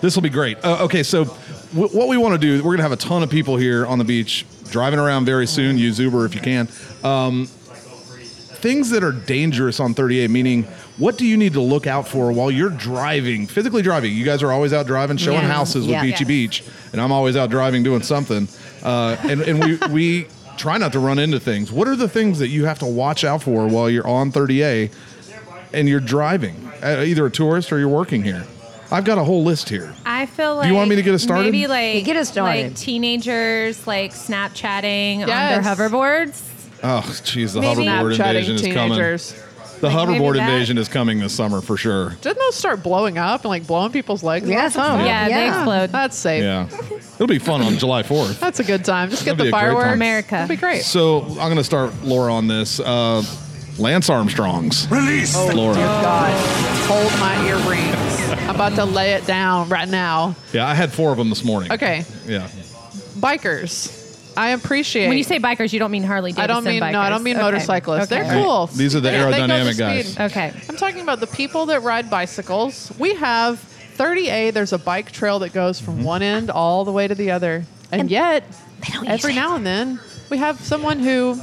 This 0.00 0.14
will 0.14 0.22
be 0.22 0.30
great. 0.30 0.58
Uh, 0.64 0.84
okay, 0.84 1.02
so 1.02 1.24
w- 1.74 1.88
what 1.96 2.08
we 2.08 2.16
want 2.16 2.32
to 2.34 2.38
do, 2.38 2.56
we're 2.58 2.70
going 2.70 2.76
to 2.78 2.82
have 2.82 2.92
a 2.92 2.96
ton 2.96 3.22
of 3.22 3.30
people 3.30 3.56
here 3.56 3.86
on 3.86 3.98
the 3.98 4.04
beach 4.04 4.44
driving 4.70 4.98
around 4.98 5.24
very 5.24 5.46
soon. 5.46 5.78
Use 5.78 5.98
Uber 5.98 6.26
if 6.26 6.34
you 6.34 6.40
can. 6.40 6.68
Um, 7.02 7.48
things 8.56 8.90
that 8.90 9.04
are 9.04 9.12
dangerous 9.12 9.78
on 9.80 9.94
30A, 9.94 10.28
meaning 10.28 10.64
what 10.98 11.16
do 11.18 11.24
you 11.26 11.36
need 11.36 11.52
to 11.54 11.60
look 11.60 11.86
out 11.86 12.08
for 12.08 12.32
while 12.32 12.50
you're 12.50 12.70
driving, 12.70 13.46
physically 13.46 13.82
driving? 13.82 14.12
You 14.14 14.24
guys 14.24 14.42
are 14.42 14.50
always 14.52 14.72
out 14.72 14.86
driving, 14.86 15.16
showing 15.16 15.42
Yeah. 15.42 15.52
houses 15.52 15.86
with 15.86 16.00
Beachy 16.00 16.20
Yes. 16.24 16.28
Beach, 16.28 16.62
and 16.92 17.00
I'm 17.00 17.12
always 17.12 17.36
out 17.36 17.50
driving 17.50 17.82
doing 17.82 18.02
something. 18.02 18.48
Uh, 18.82 19.16
and 19.24 19.40
and 19.42 19.64
we, 19.64 19.76
we 19.92 20.26
try 20.56 20.78
not 20.78 20.92
to 20.92 20.98
run 20.98 21.18
into 21.18 21.38
things. 21.38 21.70
What 21.70 21.86
are 21.88 21.96
the 21.96 22.08
things 22.08 22.38
that 22.38 22.48
you 22.48 22.64
have 22.64 22.78
to 22.80 22.86
watch 22.86 23.24
out 23.24 23.42
for 23.42 23.66
while 23.68 23.90
you're 23.90 24.06
on 24.06 24.32
30A 24.32 24.90
and 25.72 25.88
you're 25.88 26.00
driving, 26.00 26.70
uh, 26.82 27.02
either 27.06 27.26
a 27.26 27.30
tourist 27.30 27.72
or 27.72 27.78
you're 27.78 27.88
working 27.88 28.22
here? 28.22 28.44
I've 28.90 29.04
got 29.04 29.18
a 29.18 29.24
whole 29.24 29.42
list 29.42 29.68
here. 29.68 29.92
I 30.06 30.26
feel 30.26 30.54
like. 30.56 30.64
Do 30.64 30.68
you 30.70 30.76
want 30.76 30.88
me 30.88 30.94
to 30.96 31.02
get 31.02 31.12
us 31.12 31.22
started? 31.22 31.42
Maybe 31.44 31.66
like 31.66 32.04
get 32.04 32.16
us 32.16 32.28
started. 32.30 32.66
Like 32.68 32.76
teenagers, 32.76 33.84
like 33.86 34.12
Snapchatting 34.12 35.22
on 35.22 35.26
their 35.26 35.60
hoverboards. 35.60 36.40
Oh, 36.82 37.02
jeez, 37.06 37.52
the 37.54 37.60
Maybe- 37.60 37.84
hoverboard 37.84 38.12
invasion 38.12 38.54
is 38.56 38.62
coming. 38.62 38.98
The 39.78 39.88
Like, 39.90 40.08
maybe 40.08 40.18
hoverboard 40.20 40.34
that. 40.36 40.48
invasion 40.48 40.78
is 40.78 40.88
coming 40.88 41.18
this 41.20 41.34
summer 41.34 41.60
for 41.60 41.76
sure. 41.76 42.10
Didn't 42.22 42.38
those 42.38 42.54
start 42.54 42.82
blowing 42.82 43.18
up 43.18 43.42
and 43.42 43.50
like 43.50 43.66
blowing 43.66 43.92
people's 43.92 44.22
legs 44.22 44.48
Yeah, 44.48 44.66
off? 44.66 44.72
some 44.72 44.92
of 44.92 44.98
them. 44.98 45.06
Yeah, 45.06 45.24
they 45.28 45.30
Yeah. 45.34 45.54
explode. 45.56 45.92
That's 45.92 46.16
safe. 46.16 46.42
Yeah, 46.42 46.66
it'll 47.16 47.26
be 47.26 47.38
fun 47.38 47.60
on 47.60 47.76
July 47.76 48.02
4th. 48.02 48.40
That's 48.40 48.58
a 48.58 48.64
good 48.64 48.84
time. 48.86 49.10
Just 49.10 49.24
get 49.26 49.36
That'd 49.36 49.46
be 49.46 49.50
the 49.50 49.56
a 49.56 49.60
great 49.60 49.68
fireworks. 49.68 49.84
time. 49.84 49.92
America. 49.94 50.30
That'd 50.30 50.48
be 50.48 50.56
great. 50.56 50.82
So 50.82 51.22
I'm 51.28 51.34
going 51.36 51.56
to 51.56 51.64
start 51.64 51.92
Laura 52.04 52.32
on 52.32 52.46
this. 52.48 52.80
Uh, 52.80 53.22
Lance 53.78 54.08
Armstrong's. 54.08 54.90
Release. 54.90 55.36
Laura. 55.36 55.74
God, 55.74 56.32
hold 56.86 57.12
my 57.20 57.36
earrings. 57.46 58.40
I'm 58.48 58.54
about 58.54 58.74
to 58.76 58.86
lay 58.86 59.12
it 59.12 59.26
down 59.26 59.68
right 59.68 59.88
now. 59.88 60.34
Yeah, 60.54 60.66
I 60.66 60.72
had 60.74 60.90
four 60.90 61.12
of 61.12 61.18
them 61.18 61.28
this 61.28 61.44
morning. 61.44 61.70
Okay, 61.70 62.06
Yeah. 62.26 62.46
bikers. 63.18 63.92
I 64.36 64.50
appreciate. 64.50 65.08
When 65.08 65.16
you 65.18 65.24
say 65.24 65.38
bikers, 65.38 65.72
you 65.72 65.78
don't 65.78 65.90
mean 65.90 66.02
Harley 66.02 66.30
Davidson 66.32 66.44
I 66.44 66.46
don't 66.46 66.64
mean 66.64 66.82
bikers. 66.82 66.92
no, 66.92 67.00
I 67.00 67.08
don't 67.08 67.22
mean 67.22 67.36
Okay. 67.36 67.42
motorcyclists. 67.44 68.12
Okay. 68.12 68.22
They're 68.22 68.32
cool. 68.42 68.66
These 68.68 68.94
are 68.94 69.00
the 69.00 69.10
Yeah, 69.10 69.30
they 69.30 69.38
go 69.38 69.46
the 69.46 69.52
aerodynamic 69.52 69.78
guys. 69.78 70.08
speed. 70.12 70.22
Okay. 70.24 70.52
I'm 70.68 70.76
talking 70.76 71.00
about 71.00 71.20
the 71.20 71.26
people 71.26 71.66
that 71.66 71.80
ride 71.82 72.10
bicycles. 72.10 72.92
We 72.98 73.14
have 73.14 73.64
30A. 73.96 74.50
There's 74.52 74.72
a 74.72 74.78
bike 74.78 75.10
trail 75.12 75.38
that 75.40 75.52
goes 75.52 75.80
from 75.80 75.96
Mm-hmm. 75.96 76.04
one 76.04 76.22
end 76.22 76.50
all 76.50 76.84
the 76.84 76.92
way 76.92 77.08
to 77.08 77.14
the 77.14 77.30
other, 77.30 77.64
and, 77.90 78.10
yet 78.10 78.44
every 79.06 79.32
now 79.34 79.56
and 79.56 79.66
then 79.66 79.98
we 80.30 80.36
have 80.38 80.60
someone 80.60 80.98
who 80.98 81.40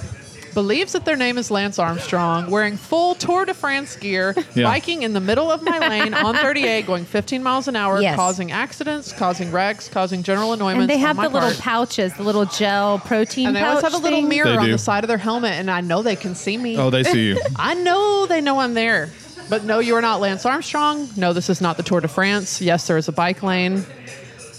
believes 0.54 0.94
that 0.94 1.06
their 1.06 1.16
name 1.16 1.38
is 1.38 1.50
Lance 1.52 1.80
Armstrong, 1.80 2.50
wearing 2.50 2.78
full 2.78 3.16
Tour 3.16 3.46
de 3.46 3.54
France 3.54 3.96
gear, 3.96 4.36
Yeah. 4.54 4.63
biking 4.66 5.04
in 5.04 5.13
the 5.13 5.20
middle 5.20 5.52
of 5.52 5.62
my 5.63 5.80
lane 5.80 6.13
on 6.13 6.36
30A, 6.36 6.82
going 6.86 7.06
15 7.06 7.42
miles 7.44 7.68
an 7.68 7.76
hour, 7.76 8.02
Yes. 8.02 8.16
causing 8.16 8.52
accidents, 8.52 9.12
causing 9.12 9.52
wrecks, 9.52 9.89
causing 9.89 10.24
general 10.24 10.54
annoyance. 10.54 10.82
And 10.82 10.89
they 10.89 10.98
have 10.98 11.18
on 11.20 11.26
the 11.26 11.30
my 11.32 11.46
little 11.46 11.62
pouches, 11.62 12.13
the 12.13 12.24
little 12.24 12.46
gel 12.46 13.00
protein 13.00 13.48
And 13.48 13.56
they 13.56 13.62
always 13.62 13.84
have 13.84 13.94
a 13.94 13.98
little 13.98 14.20
thing. 14.20 14.30
mirror 14.30 14.60
on 14.60 14.70
the 14.72 14.78
side 14.78 15.04
of 15.04 15.08
their 15.08 15.18
helmet, 15.18 15.54
and 15.54 15.70
I 15.72 15.82
know 15.82 16.02
they 16.02 16.16
can 16.16 16.36
see 16.36 16.58
me. 16.58 16.78
Oh, 16.78 16.89
they 16.89 17.04
see 17.04 17.28
you. 17.30 17.42
I 17.56 17.74
know 17.74 18.26
they 18.26 18.42
know 18.42 18.60
I'm 18.60 18.74
there. 18.74 19.10
But 19.50 19.66
no, 19.66 19.80
you 19.80 19.96
are 19.96 20.02
not 20.02 20.22
Lance 20.22 20.46
Armstrong. 20.46 21.10
No, 21.18 21.34
this 21.34 21.50
is 21.50 21.60
not 21.60 21.76
the 21.78 21.84
Tour 21.84 22.00
de 22.00 22.08
France. 22.08 22.62
Yes, 22.62 22.88
there 22.88 22.98
is 22.98 23.08
a 23.10 23.12
bike 23.12 23.44
lane. 23.44 23.86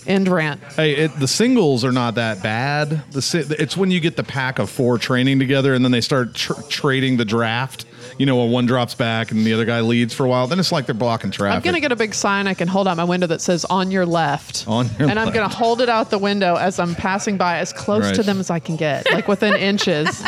End 0.06 0.28
rant. 0.28 0.62
Hey, 0.76 0.94
it, 0.96 1.18
the 1.18 1.26
singles 1.28 1.84
are 1.84 1.92
not 1.92 2.16
that 2.16 2.42
bad. 2.42 3.10
The 3.12 3.22
si- 3.22 3.38
it's 3.58 3.76
when 3.76 3.90
you 3.90 4.00
get 4.00 4.16
the 4.16 4.22
pack 4.22 4.58
of 4.58 4.68
four 4.68 4.98
training 4.98 5.38
together 5.38 5.72
and 5.74 5.82
then 5.84 5.92
they 5.92 6.02
start 6.02 6.34
tr- 6.34 6.60
trading 6.68 7.16
the 7.16 7.24
draft. 7.24 7.86
You 8.18 8.26
know, 8.26 8.36
when 8.36 8.50
one 8.50 8.66
drops 8.66 8.94
back 8.94 9.30
and 9.32 9.44
the 9.46 9.52
other 9.54 9.64
guy 9.64 9.80
leads 9.80 10.12
for 10.14 10.24
a 10.24 10.28
while, 10.28 10.46
then 10.46 10.60
it's 10.60 10.70
like 10.70 10.86
they're 10.86 10.94
blocking 10.94 11.30
traffic. 11.30 11.56
I'm 11.56 11.62
going 11.62 11.74
to 11.74 11.80
get 11.80 11.90
a 11.90 11.96
big 11.96 12.14
sign 12.14 12.46
I 12.46 12.54
can 12.54 12.68
hold 12.68 12.86
out 12.86 12.96
my 12.96 13.02
window 13.04 13.26
that 13.28 13.40
says 13.40 13.64
on 13.64 13.90
your 13.90 14.04
left. 14.06 14.66
On 14.68 14.88
your 14.98 15.08
and 15.08 15.18
I'm 15.18 15.32
gonna 15.32 15.48
hold 15.48 15.80
it 15.80 15.88
out 15.88 16.10
the 16.10 16.18
window 16.18 16.54
as 16.56 16.78
I'm 16.78 16.94
passing 16.94 17.36
by 17.38 17.58
as 17.58 17.72
close 17.72 18.12
to 18.12 18.22
them 18.22 18.38
as 18.38 18.50
I 18.50 18.58
can 18.60 18.76
get, 18.76 19.10
like 19.12 19.26
within 19.26 19.54
inches. 19.56 20.22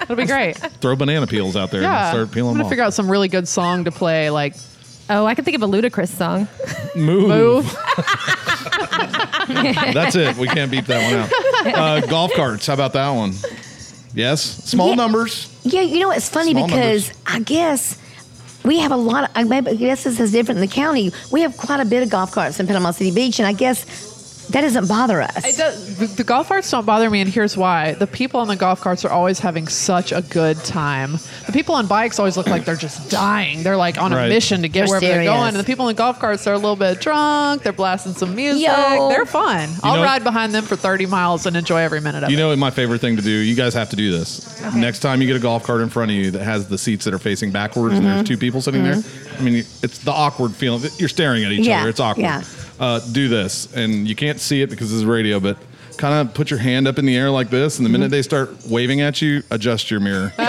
It'll 0.00 0.16
be 0.16 0.24
great. 0.26 0.56
throw 0.80 0.96
banana 0.96 1.26
peels 1.26 1.54
out 1.56 1.70
there 1.70 1.82
Yeah. 1.82 2.08
and 2.08 2.14
start 2.14 2.30
peeling 2.30 2.30
I'm 2.30 2.32
peeling 2.32 2.44
going 2.44 2.54
them 2.54 2.58
to 2.60 2.64
off. 2.64 2.70
figure 2.70 2.84
out 2.84 2.94
some 2.94 3.10
really 3.10 3.28
good 3.28 3.46
song 3.48 3.84
to 3.84 3.90
play, 3.90 4.30
like 4.30 4.54
Oh, 5.10 5.24
I 5.26 5.34
can 5.34 5.42
think 5.44 5.56
of 5.56 5.62
a 5.62 5.66
Ludacris 5.66 6.08
song. 6.08 6.48
Move. 6.94 7.64
That's 9.94 10.16
it. 10.16 10.36
We 10.36 10.46
can't 10.48 10.70
beat 10.70 10.86
that 10.86 11.02
one 11.64 11.74
out. 11.74 11.74
Uh, 12.02 12.06
golf 12.06 12.32
carts. 12.34 12.66
How 12.66 12.74
about 12.74 12.92
that 12.94 13.10
one? 13.10 13.32
Yes. 14.14 14.40
Small 14.42 14.90
Yeah. 14.90 14.94
numbers. 14.96 15.54
Yeah, 15.64 15.82
you 15.82 16.00
know 16.00 16.10
it's 16.10 16.28
funny 16.28 16.52
Small 16.52 16.66
because. 16.66 17.12
I 17.26 17.40
guess 17.40 17.96
we 18.64 18.78
have 18.80 18.90
a 18.92 18.96
lot 18.96 19.24
of. 19.24 19.30
I 19.34 19.44
maybe- 19.44 19.70
I 19.70 19.74
guess 19.74 20.04
this 20.04 20.18
is 20.20 20.32
different 20.32 20.58
in 20.60 20.66
the 20.66 20.72
county. 20.72 21.12
We 21.30 21.42
have 21.42 21.56
quite 21.56 21.80
a 21.80 21.84
bit 21.84 22.02
of 22.02 22.10
golf 22.10 22.32
carts 22.32 22.58
in 22.58 22.66
Panama 22.66 22.90
City 22.92 23.10
Beach, 23.10 23.38
and 23.38 23.46
I 23.46 23.52
guess 23.52 24.07
that 24.50 24.62
doesn't 24.62 24.88
bother 24.88 25.20
us. 25.20 25.44
It 25.44 25.56
does, 25.56 25.96
the, 25.98 26.06
the 26.06 26.24
golf 26.24 26.48
carts 26.48 26.70
don't 26.70 26.86
bother 26.86 27.08
me, 27.10 27.20
and 27.20 27.28
here's 27.30 27.56
why: 27.56 27.92
the 27.94 28.06
people 28.06 28.40
on 28.40 28.48
the 28.48 28.56
golf 28.56 28.80
carts 28.80 29.04
are 29.04 29.10
always 29.10 29.38
having 29.38 29.68
such 29.68 30.12
a 30.12 30.22
good 30.22 30.56
time. 30.64 31.12
The 31.46 31.52
people 31.52 31.74
on 31.74 31.86
bikes 31.86 32.18
always 32.18 32.36
look 32.36 32.46
like 32.46 32.64
they're 32.64 32.76
just 32.76 33.10
dying. 33.10 33.62
They're 33.62 33.76
like 33.76 33.98
on 33.98 34.12
Right. 34.12 34.26
a 34.26 34.28
mission 34.28 34.62
to 34.62 34.68
get 34.68 34.86
They're 34.88 35.00
wherever 35.00 35.06
they're 35.06 35.24
going. 35.24 35.48
And 35.48 35.56
the 35.56 35.64
people 35.64 35.84
on 35.86 35.88
the 35.94 35.98
golf 35.98 36.18
carts 36.18 36.46
are 36.46 36.52
a 36.54 36.58
little 36.58 36.76
bit 36.76 37.00
drunk. 37.00 37.62
They're 37.62 37.72
blasting 37.72 38.14
some 38.14 38.34
music. 38.34 38.66
Yo. 38.68 39.08
They're 39.08 39.26
fun. 39.26 39.68
I'll 39.82 39.96
know- 39.96 40.02
ride 40.02 40.24
behind 40.24 40.54
them 40.54 40.64
for 40.64 40.76
30 40.76 41.06
miles 41.06 41.46
and 41.46 41.56
enjoy 41.56 41.78
every 41.80 42.00
minute 42.00 42.22
of 42.24 42.30
You 42.30 42.34
it. 42.36 42.38
You 42.38 42.44
know 42.44 42.48
what 42.50 42.58
my 42.58 42.70
favorite 42.70 43.00
thing 43.00 43.16
to 43.16 43.22
do? 43.22 43.30
You 43.30 43.54
guys 43.54 43.74
have 43.74 43.90
to 43.90 43.96
do 43.96 44.10
this. 44.12 44.60
Next 44.74 45.00
time 45.00 45.20
you 45.20 45.26
get 45.26 45.36
a 45.36 45.40
golf 45.40 45.62
cart 45.64 45.80
in 45.80 45.88
front 45.88 46.10
of 46.10 46.16
you 46.16 46.30
that 46.32 46.42
has 46.42 46.68
the 46.68 46.78
seats 46.78 47.04
that 47.04 47.14
are 47.14 47.18
facing 47.18 47.50
backwards 47.52 47.94
and 47.96 48.04
Mm-hmm. 48.04 48.14
there's 48.16 48.28
two 48.28 48.36
people 48.38 48.60
sitting 48.60 48.82
there. 48.82 49.02
I 49.38 49.42
mean, 49.42 49.54
it's 49.82 49.98
the 49.98 50.12
awkward 50.12 50.52
feeling. 50.54 50.82
You're 50.98 51.08
staring 51.08 51.44
at 51.44 51.52
each 51.52 51.66
Yeah, 51.66 51.80
other. 51.80 51.90
It's 51.90 52.00
awkward. 52.00 52.22
yeah. 52.22 52.42
Uh, 52.80 53.00
do 53.00 53.28
this, 53.28 53.72
and 53.74 54.06
you 54.08 54.14
can't 54.14 54.38
see 54.40 54.62
it 54.62 54.70
because 54.70 54.90
this 54.90 54.98
is 54.98 55.04
radio, 55.04 55.40
but 55.40 55.56
kind 55.96 56.14
of 56.28 56.32
put 56.34 56.48
your 56.50 56.60
hand 56.60 56.86
up 56.86 56.96
in 56.98 57.04
the 57.06 57.16
air 57.16 57.28
like 57.30 57.50
this, 57.50 57.78
and 57.78 57.84
the 57.84 57.88
Mm-hmm. 57.88 57.92
minute 57.94 58.10
they 58.10 58.22
start 58.22 58.50
waving 58.66 59.00
at 59.00 59.20
you, 59.20 59.42
adjust 59.50 59.90
your 59.90 59.98
mirror. 60.00 60.32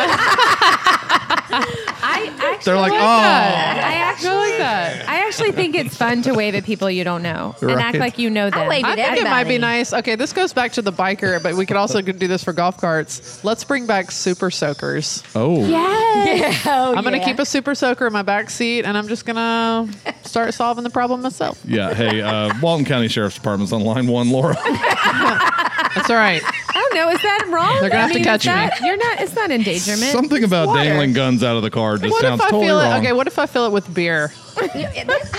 I 2.59 2.65
actually 2.65 2.71
They're 2.73 2.81
like, 2.81 2.91
like 2.91 3.01
oh, 3.01 3.21
that. 3.21 3.83
I 3.83 3.93
actually 3.95 4.29
I 4.29 4.35
like 4.49 4.57
that. 4.59 5.09
I 5.09 5.25
actually 5.27 5.51
think 5.53 5.75
it's 5.75 5.95
fun 5.95 6.21
to 6.23 6.33
wave 6.33 6.55
at 6.55 6.63
people 6.65 6.89
you 6.89 7.03
don't 7.03 7.23
know 7.23 7.55
and 7.61 7.71
act 7.71 7.93
Right. 7.93 7.99
like 7.99 8.17
you 8.19 8.29
know 8.29 8.49
them. 8.49 8.67
wave 8.67 8.83
I 8.83 8.91
at 8.91 8.95
think 8.97 9.17
it 9.19 9.23
might 9.23 9.45
be 9.45 9.55
everybody. 9.55 9.57
nice. 9.59 9.93
Okay, 9.93 10.15
this 10.15 10.33
goes 10.33 10.51
back 10.53 10.73
to 10.73 10.81
the 10.81 10.91
biker, 10.91 11.41
but 11.41 11.55
we 11.55 11.65
could 11.65 11.77
also 11.77 12.01
do 12.01 12.27
this 12.27 12.43
for 12.43 12.51
golf 12.53 12.77
carts. 12.77 13.43
Let's 13.43 13.63
bring 13.63 13.85
back 13.87 14.11
super 14.11 14.51
soakers. 14.51 15.23
oh, 15.35 15.65
yes. 15.67 16.65
Oh, 16.65 16.95
I'm 16.95 17.03
gonna 17.03 17.17
yeah. 17.17 17.25
keep 17.25 17.39
a 17.39 17.45
super 17.45 17.73
soaker 17.75 18.07
in 18.07 18.13
my 18.13 18.21
back 18.23 18.49
seat, 18.49 18.85
and 18.85 18.97
I'm 18.97 19.07
just 19.07 19.25
gonna 19.25 19.87
start 20.23 20.53
solving 20.53 20.83
the 20.83 20.89
problem 20.89 21.21
myself. 21.21 21.59
yeah. 21.65 21.93
Hey, 21.93 22.21
uh, 22.21 22.53
Walton 22.61 22.85
County 22.85 23.07
Sheriff's 23.07 23.35
Department's 23.35 23.71
on 23.71 23.81
line 23.81 24.07
one, 24.07 24.29
Laura. 24.31 24.55
That's 25.95 26.09
all 26.09 26.15
right. 26.15 26.41
I 26.91 26.95
don't 26.95 27.05
know. 27.07 27.11
Is 27.15 27.21
that 27.21 27.45
wrong? 27.49 27.77
They're 27.81 27.89
gonna 27.89 28.01
have 28.01 28.11
I 28.11 28.13
to 28.13 28.23
catch 28.23 28.41
is 28.41 28.45
that- 28.45 28.79
You're 28.81 28.97
not. 28.97 29.21
It's 29.21 29.35
not 29.35 29.51
endangerment. 29.51 30.11
Something 30.11 30.43
about 30.43 30.67
water. 30.67 30.83
dangling 30.83 31.13
guns 31.13 31.43
out 31.43 31.55
of 31.55 31.63
the 31.63 31.69
car 31.69 31.97
just 31.97 32.11
What 32.11 32.21
sounds 32.21 32.39
if 32.41 32.47
I 32.47 32.49
totally 32.49 32.67
fill 32.67 32.79
wrong. 32.79 32.95
it? 32.95 32.99
Okay, 32.99 33.13
what 33.13 33.27
if 33.27 33.37
I 33.39 33.45
fill 33.45 33.65
it 33.65 33.71
with 33.71 33.93
beer? 33.93 34.31
I 34.61 34.67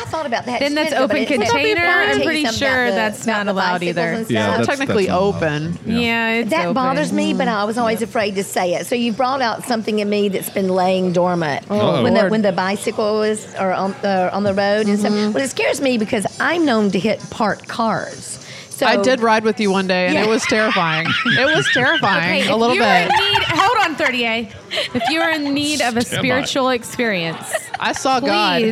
thought 0.08 0.24
about 0.26 0.46
that. 0.46 0.60
Then 0.60 0.74
that's 0.74 0.90
Just 0.90 1.02
a 1.02 1.06
minute, 1.08 1.30
open 1.30 1.40
container. 1.46 1.80
I'll 1.84 2.06
tell 2.06 2.16
I'm 2.16 2.22
pretty 2.22 2.44
sure 2.46 2.86
the- 2.86 2.92
that's 2.96 3.26
not 3.26 3.48
allowed 3.48 3.82
either. 3.82 4.00
and. 4.12 4.30
Yeah, 4.30 4.46
that's- 4.56 4.66
technically 4.66 5.06
that's 5.06 5.12
not 5.18 5.22
open. 5.22 5.78
Yeah, 5.84 6.28
it's 6.34 6.50
That 6.50 6.62
open. 6.62 6.74
bothers 6.74 7.12
me, 7.12 7.34
but 7.34 7.46
I 7.48 7.64
was 7.64 7.76
always 7.76 8.00
afraid 8.02 8.36
to 8.36 8.44
say 8.44 8.74
it. 8.74 8.86
So 8.86 8.94
you 8.94 9.12
brought 9.12 9.42
out 9.42 9.66
something 9.66 9.98
in 9.98 10.08
me 10.08 10.28
that's 10.30 10.48
been 10.50 10.68
laying 10.68 11.12
dormant 11.12 11.64
Oh, 11.70 12.02
when 12.02 12.14
the 12.14 12.20
Lord. 12.20 12.30
when 12.30 12.42
the 12.42 12.52
bicycle 12.52 13.22
is 13.22 13.46
or 13.58 13.72
on 13.72 13.94
uh, 14.04 14.30
on 14.32 14.42
the 14.44 14.54
road 14.54 14.86
and 14.86 14.98
Mm-hmm. 14.98 15.16
stuff. 15.16 15.34
Well, 15.34 15.44
it 15.44 15.50
scares 15.50 15.80
me 15.82 15.98
because 15.98 16.24
I'm 16.40 16.64
known 16.64 16.90
to 16.92 16.98
hit 16.98 17.20
parked 17.30 17.68
cars. 17.68 18.38
So 18.80 18.86
I 18.86 18.96
did 19.02 19.20
ride 19.20 19.44
with 19.44 19.60
you 19.60 19.70
one 19.70 19.86
day, 19.86 20.06
and 20.06 20.14
Yeah. 20.14 20.24
it 20.24 20.28
was 20.28 20.42
terrifying. 20.44 21.06
it 21.26 21.56
was 21.56 21.68
terrifying 21.74 22.40
Okay, 22.42 22.48
a 22.50 22.56
little 22.56 22.74
you're 22.74 22.84
bit. 22.84 23.08
need, 23.10 23.42
hold 23.44 23.76
on, 23.84 23.94
30A. 23.94 24.50
If 24.94 25.08
you 25.10 25.20
are 25.20 25.30
in 25.32 25.52
need 25.52 25.82
of 25.82 25.96
a 25.98 26.00
Stand 26.00 26.22
by. 26.22 26.28
spiritual 26.28 26.68
experience, 26.70 27.52
I 27.78 27.92
saw 27.92 28.20
God. 28.20 28.62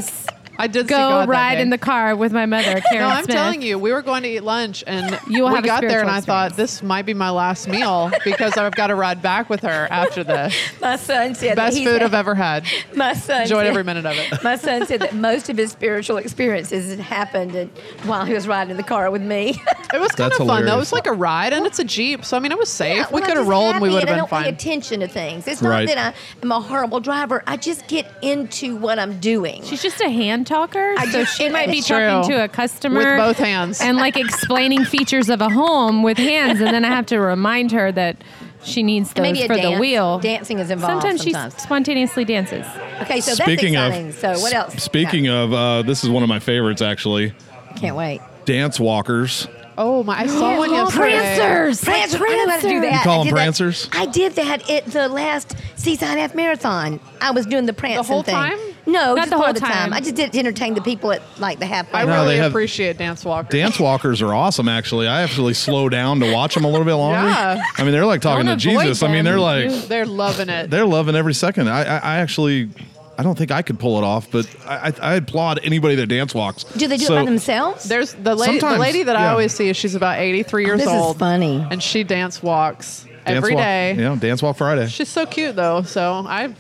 I 0.61 0.67
did 0.67 0.87
see 0.87 0.91
go 0.91 0.97
God 0.97 1.21
that 1.21 1.29
ride 1.29 1.55
day. 1.57 1.61
in 1.63 1.71
the 1.71 1.79
car 1.79 2.17
with 2.17 2.33
my 2.33 2.45
mother, 2.45 2.81
Karen 2.91 3.07
No, 3.09 3.15
I'm 3.15 3.23
Smith. 3.23 3.37
telling 3.37 3.63
you, 3.63 3.79
we 3.79 3.93
were 3.93 4.03
going 4.03 4.25
to 4.25 4.29
eat 4.29 4.41
lunch, 4.43 4.83
and 4.89 5.17
You 5.29 5.45
will 5.45 5.53
we 5.53 5.61
got 5.63 5.83
there, 5.83 6.01
and 6.01 6.09
spiritual 6.09 6.11
I 6.11 6.21
thought 6.21 6.57
this 6.57 6.83
might 6.83 7.07
be 7.07 7.15
my 7.15 7.31
last 7.31 7.69
meal 7.69 8.11
because 8.25 8.57
I've 8.57 8.75
got 8.75 8.89
to 8.89 8.97
ride 8.97 9.23
back 9.23 9.49
with 9.49 9.61
her 9.61 9.87
after 9.89 10.25
this. 10.25 10.57
My 10.81 10.97
son 10.97 11.37
said 11.37 11.55
Best 11.55 11.77
he 11.77 11.85
food 11.85 11.93
said- 12.01 12.03
I've 12.03 12.15
ever 12.15 12.35
had. 12.35 12.65
My 12.97 13.13
son 13.13 13.43
Enjoyed 13.43 13.59
said- 13.59 13.67
every 13.69 13.85
minute 13.85 14.05
of 14.05 14.17
it. 14.17 14.43
My 14.43 14.57
son 14.57 14.85
said 14.85 14.99
that 14.99 15.15
most 15.15 15.49
of 15.49 15.57
his 15.57 15.71
spiritual 15.71 16.17
experiences 16.17 16.91
had 16.91 16.99
happened 16.99 17.71
while 18.03 18.25
he 18.25 18.35
was 18.35 18.49
riding 18.49 18.73
in 18.73 18.77
the 18.79 18.83
car 18.83 19.13
with 19.13 19.23
me. 19.23 19.63
It 19.93 20.01
was 20.01 20.13
kind 20.13 20.31
That's 20.31 20.41
of 20.41 20.47
fun 20.47 20.49
though. 20.49 20.55
It 20.55 20.59
hilarious. 20.67 20.79
was 20.81 20.93
like 20.93 21.07
a 21.07 21.13
ride, 21.13 21.53
and 21.55 21.65
it's 21.65 21.79
a 21.79 21.85
jeep, 21.85 22.25
so 22.25 22.37
I 22.37 22.41
mean, 22.41 22.53
it 22.53 22.59
was 22.59 22.69
safe. 22.69 22.97
Yeah, 22.99 23.07
we 23.11 23.23
could 23.23 23.37
have 23.39 23.49
rolled, 23.49 23.75
and 23.77 23.83
we 23.83 23.89
would 23.89 24.01
have 24.01 24.09
and 24.09 24.09
been 24.09 24.15
I 24.17 24.19
don't 24.19 24.29
fine. 24.29 24.43
pay 24.45 24.51
attention 24.51 25.01
to 25.01 25.09
things. 25.09 25.47
It's 25.49 25.63
not 25.63 25.71
Right. 25.71 25.89
that 25.89 25.97
I 25.99 26.15
am 26.43 26.53
a 26.53 26.61
horrible 26.61 27.01
driver. 27.01 27.43
I 27.47 27.57
just 27.57 27.87
get 27.89 28.07
into 28.21 28.77
what 28.77 28.99
I'm 28.99 29.19
doing. 29.19 29.63
She's 29.65 29.81
just 29.83 30.01
a 30.03 30.09
hand 30.11 30.47
talker, 30.47 30.95
I 30.99 31.07
so 31.07 31.23
just- 31.23 31.37
she 31.39 31.49
might 31.49 31.71
be 31.71 31.79
It's 31.79 31.89
talking 31.89 32.25
true. 32.29 32.37
to 32.37 32.45
a 32.45 32.49
customer 32.49 32.99
With 33.17 33.19
both 33.19 33.39
hands. 33.39 33.81
and 33.81 33.97
like 33.97 34.17
explaining 34.19 34.85
features 34.85 35.31
of 35.31 35.41
a 35.41 35.49
home 35.49 36.03
with 36.03 36.19
hands, 36.19 36.61
and 36.61 36.75
then 36.75 36.85
I 36.85 36.89
have 36.89 37.07
to 37.07 37.19
remind 37.19 37.73
her 37.73 37.91
that 37.93 38.17
she 38.63 38.83
needs 38.83 39.13
those 39.15 39.23
Maybe 39.23 39.43
a 39.43 39.47
for 39.47 39.55
dance. 39.55 39.75
the 39.77 39.81
wheel. 39.81 40.19
Dancing 40.19 40.59
is 40.59 40.71
involved 40.71 41.01
Sometimes, 41.03 41.23
sometimes. 41.23 41.55
she 41.55 41.61
spontaneously 41.61 42.25
dances. 42.27 42.67
okay, 43.03 43.21
so 43.21 43.33
speaking 43.33 43.73
that's 43.75 43.97
of, 43.97 44.05
exciting. 44.07 44.37
so 44.37 44.43
what 44.43 44.53
else? 44.53 44.83
Speaking 44.83 45.29
of, 45.29 45.53
uh, 45.55 45.83
this 45.83 46.05
is 46.05 46.11
one 46.11 46.23
of 46.23 46.29
my 46.29 46.41
favorites 46.41 46.83
actually. 46.83 47.33
Can't 47.77 47.97
wait. 47.97 48.21
Dance 48.45 48.79
walkers. 48.81 49.47
Oh 49.81 50.03
my! 50.03 50.19
I 50.19 50.27
saw 50.27 50.59
one 50.59 50.71
yesterday. 50.73 50.99
Prancers! 51.39 51.85
Prancers. 51.85 52.21
I 52.21 52.27
know 52.45 52.49
how 52.51 52.57
to 52.61 52.69
do 52.69 52.81
that. 52.81 52.93
You 52.93 52.99
call 53.01 53.13
I 53.13 53.17
them 53.19 53.25
did 53.27 53.31
that- 53.31 53.37
prancers? 53.37 53.89
I 53.93 54.07
did 54.07 54.33
that 54.35 54.69
at 54.69 54.87
the 54.87 55.09
last 55.09 55.55
Seaside 55.77 56.19
Half 56.19 56.35
Marathon. 56.35 56.99
I 57.21 57.31
was 57.31 57.47
doing 57.47 57.67
the 57.67 57.73
prancing 57.73 58.05
whole 58.05 58.23
thing. 58.25 58.35
time? 58.35 58.59
No, 58.87 59.15
Not 59.15 59.17
just 59.19 59.31
the 59.31 59.37
part 59.37 59.47
whole 59.47 59.49
of 59.51 59.55
the 59.55 59.61
time. 59.61 59.73
time. 59.73 59.93
I 59.93 60.01
just 60.01 60.15
did 60.17 60.27
it 60.29 60.33
to 60.33 60.39
entertain 60.39 60.75
the 60.75 60.81
people 60.81 61.13
at 61.13 61.23
like 61.39 61.59
the 61.61 61.67
half. 61.67 61.95
I 61.95 62.05
No, 62.05 62.23
really 62.23 62.37
have- 62.39 62.51
appreciate 62.53 62.99
dance 62.99 63.25
walkers. 63.25 63.53
Dance 63.53 63.79
walkers 63.89 64.21
are 64.21 64.35
awesome. 64.35 64.69
Actually, 64.69 65.07
I 65.07 65.23
actually 65.23 65.55
slow 65.55 65.89
down 65.89 66.21
to 66.21 66.33
watch 66.33 66.55
them 66.55 66.65
a 66.65 66.69
little 66.69 66.85
bit 66.87 66.95
longer. 66.95 67.29
Yeah. 67.29 67.63
I 67.77 67.83
mean, 67.85 67.93
they're 67.93 68.05
like 68.07 68.21
talking 68.21 68.47
to 68.47 68.57
Don't 68.57 68.73
avoid 68.73 68.83
Jesus. 68.85 69.03
I 69.03 69.07
mean, 69.07 69.17
them. 69.17 69.25
they're 69.27 69.39
like 69.41 69.71
They're 69.89 70.07
loving 70.07 70.49
it. 70.49 70.71
they're 70.71 70.87
loving 70.87 71.15
every 71.15 71.35
second. 71.35 71.69
I, 71.69 71.83
I, 71.85 71.97
I 71.99 72.17
actually. 72.19 72.71
I 73.19 73.25
don't 73.25 73.37
think 73.37 73.51
I 73.51 73.63
could 73.63 73.81
pull 73.81 73.99
it 73.99 74.05
off, 74.05 74.31
but 74.31 74.47
I, 74.65 74.89
I, 74.89 74.93
I 75.03 75.15
applaud 75.17 75.59
anybody 75.65 75.97
that 75.97 76.07
dance 76.07 76.35
walks. 76.35 76.63
Do 76.65 76.87
they 76.87 76.97
do 76.99 77.05
So- 77.07 77.15
it 77.17 77.21
by 77.21 77.25
themselves? 77.25 77.85
There's 77.85 78.13
the 78.15 78.37
lady. 78.37 78.55
The 78.55 78.61
Sometimes, 78.61 78.81
lady 78.81 79.03
that 79.03 79.17
I 79.17 79.23
yeah. 79.25 79.31
always 79.33 79.53
see 79.53 79.69
is 79.69 79.77
she's 79.77 79.97
about 79.97 80.19
83 80.21 80.65
years 80.67 80.79
This 80.79 80.87
is 80.89 80.95
old. 80.95 81.19
funny. 81.19 81.67
and 81.71 81.83
she 81.83 82.05
dance 82.05 82.41
walks 82.43 83.03
Dance 83.05 83.19
every 83.27 83.55
walk, 83.55 83.63
day. 83.65 83.95
You 83.95 84.03
know, 84.03 84.17
dance 84.17 84.41
walk 84.41 84.57
Friday. 84.57 84.87
She's 84.87 85.09
so 85.09 85.27
cute 85.27 85.57
though. 85.57 85.83
So 85.83 86.25
I, 86.29 86.55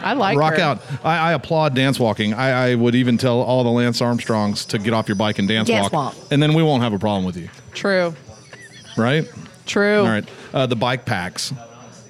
I 0.00 0.12
like 0.14 0.38
Rock 0.38 0.54
her. 0.54 0.60
out. 0.60 0.82
I, 1.04 1.18
I 1.18 1.32
applaud 1.32 1.74
dance 1.74 1.98
walking. 1.98 2.32
I, 2.32 2.70
I 2.70 2.74
would 2.76 2.94
even 2.94 3.18
tell 3.18 3.40
all 3.40 3.64
the 3.64 3.70
Lance 3.70 4.00
Armstrongs 4.00 4.64
to 4.66 4.78
get 4.78 4.94
off 4.94 5.08
your 5.08 5.16
bike 5.16 5.38
and 5.40 5.48
dance, 5.48 5.66
Dance 5.68 5.90
walk, 5.92 6.14
walk. 6.14 6.14
and 6.30 6.40
then 6.42 6.54
we 6.54 6.62
won't 6.62 6.82
have 6.84 6.92
a 6.92 6.98
problem 6.98 7.24
with 7.24 7.36
you, 7.36 7.48
True. 7.74 8.14
right? 8.96 9.28
True. 9.66 9.98
All 10.00 10.06
right. 10.06 10.28
Uh, 10.54 10.66
the 10.66 10.76
bike 10.76 11.04
packs, 11.06 11.52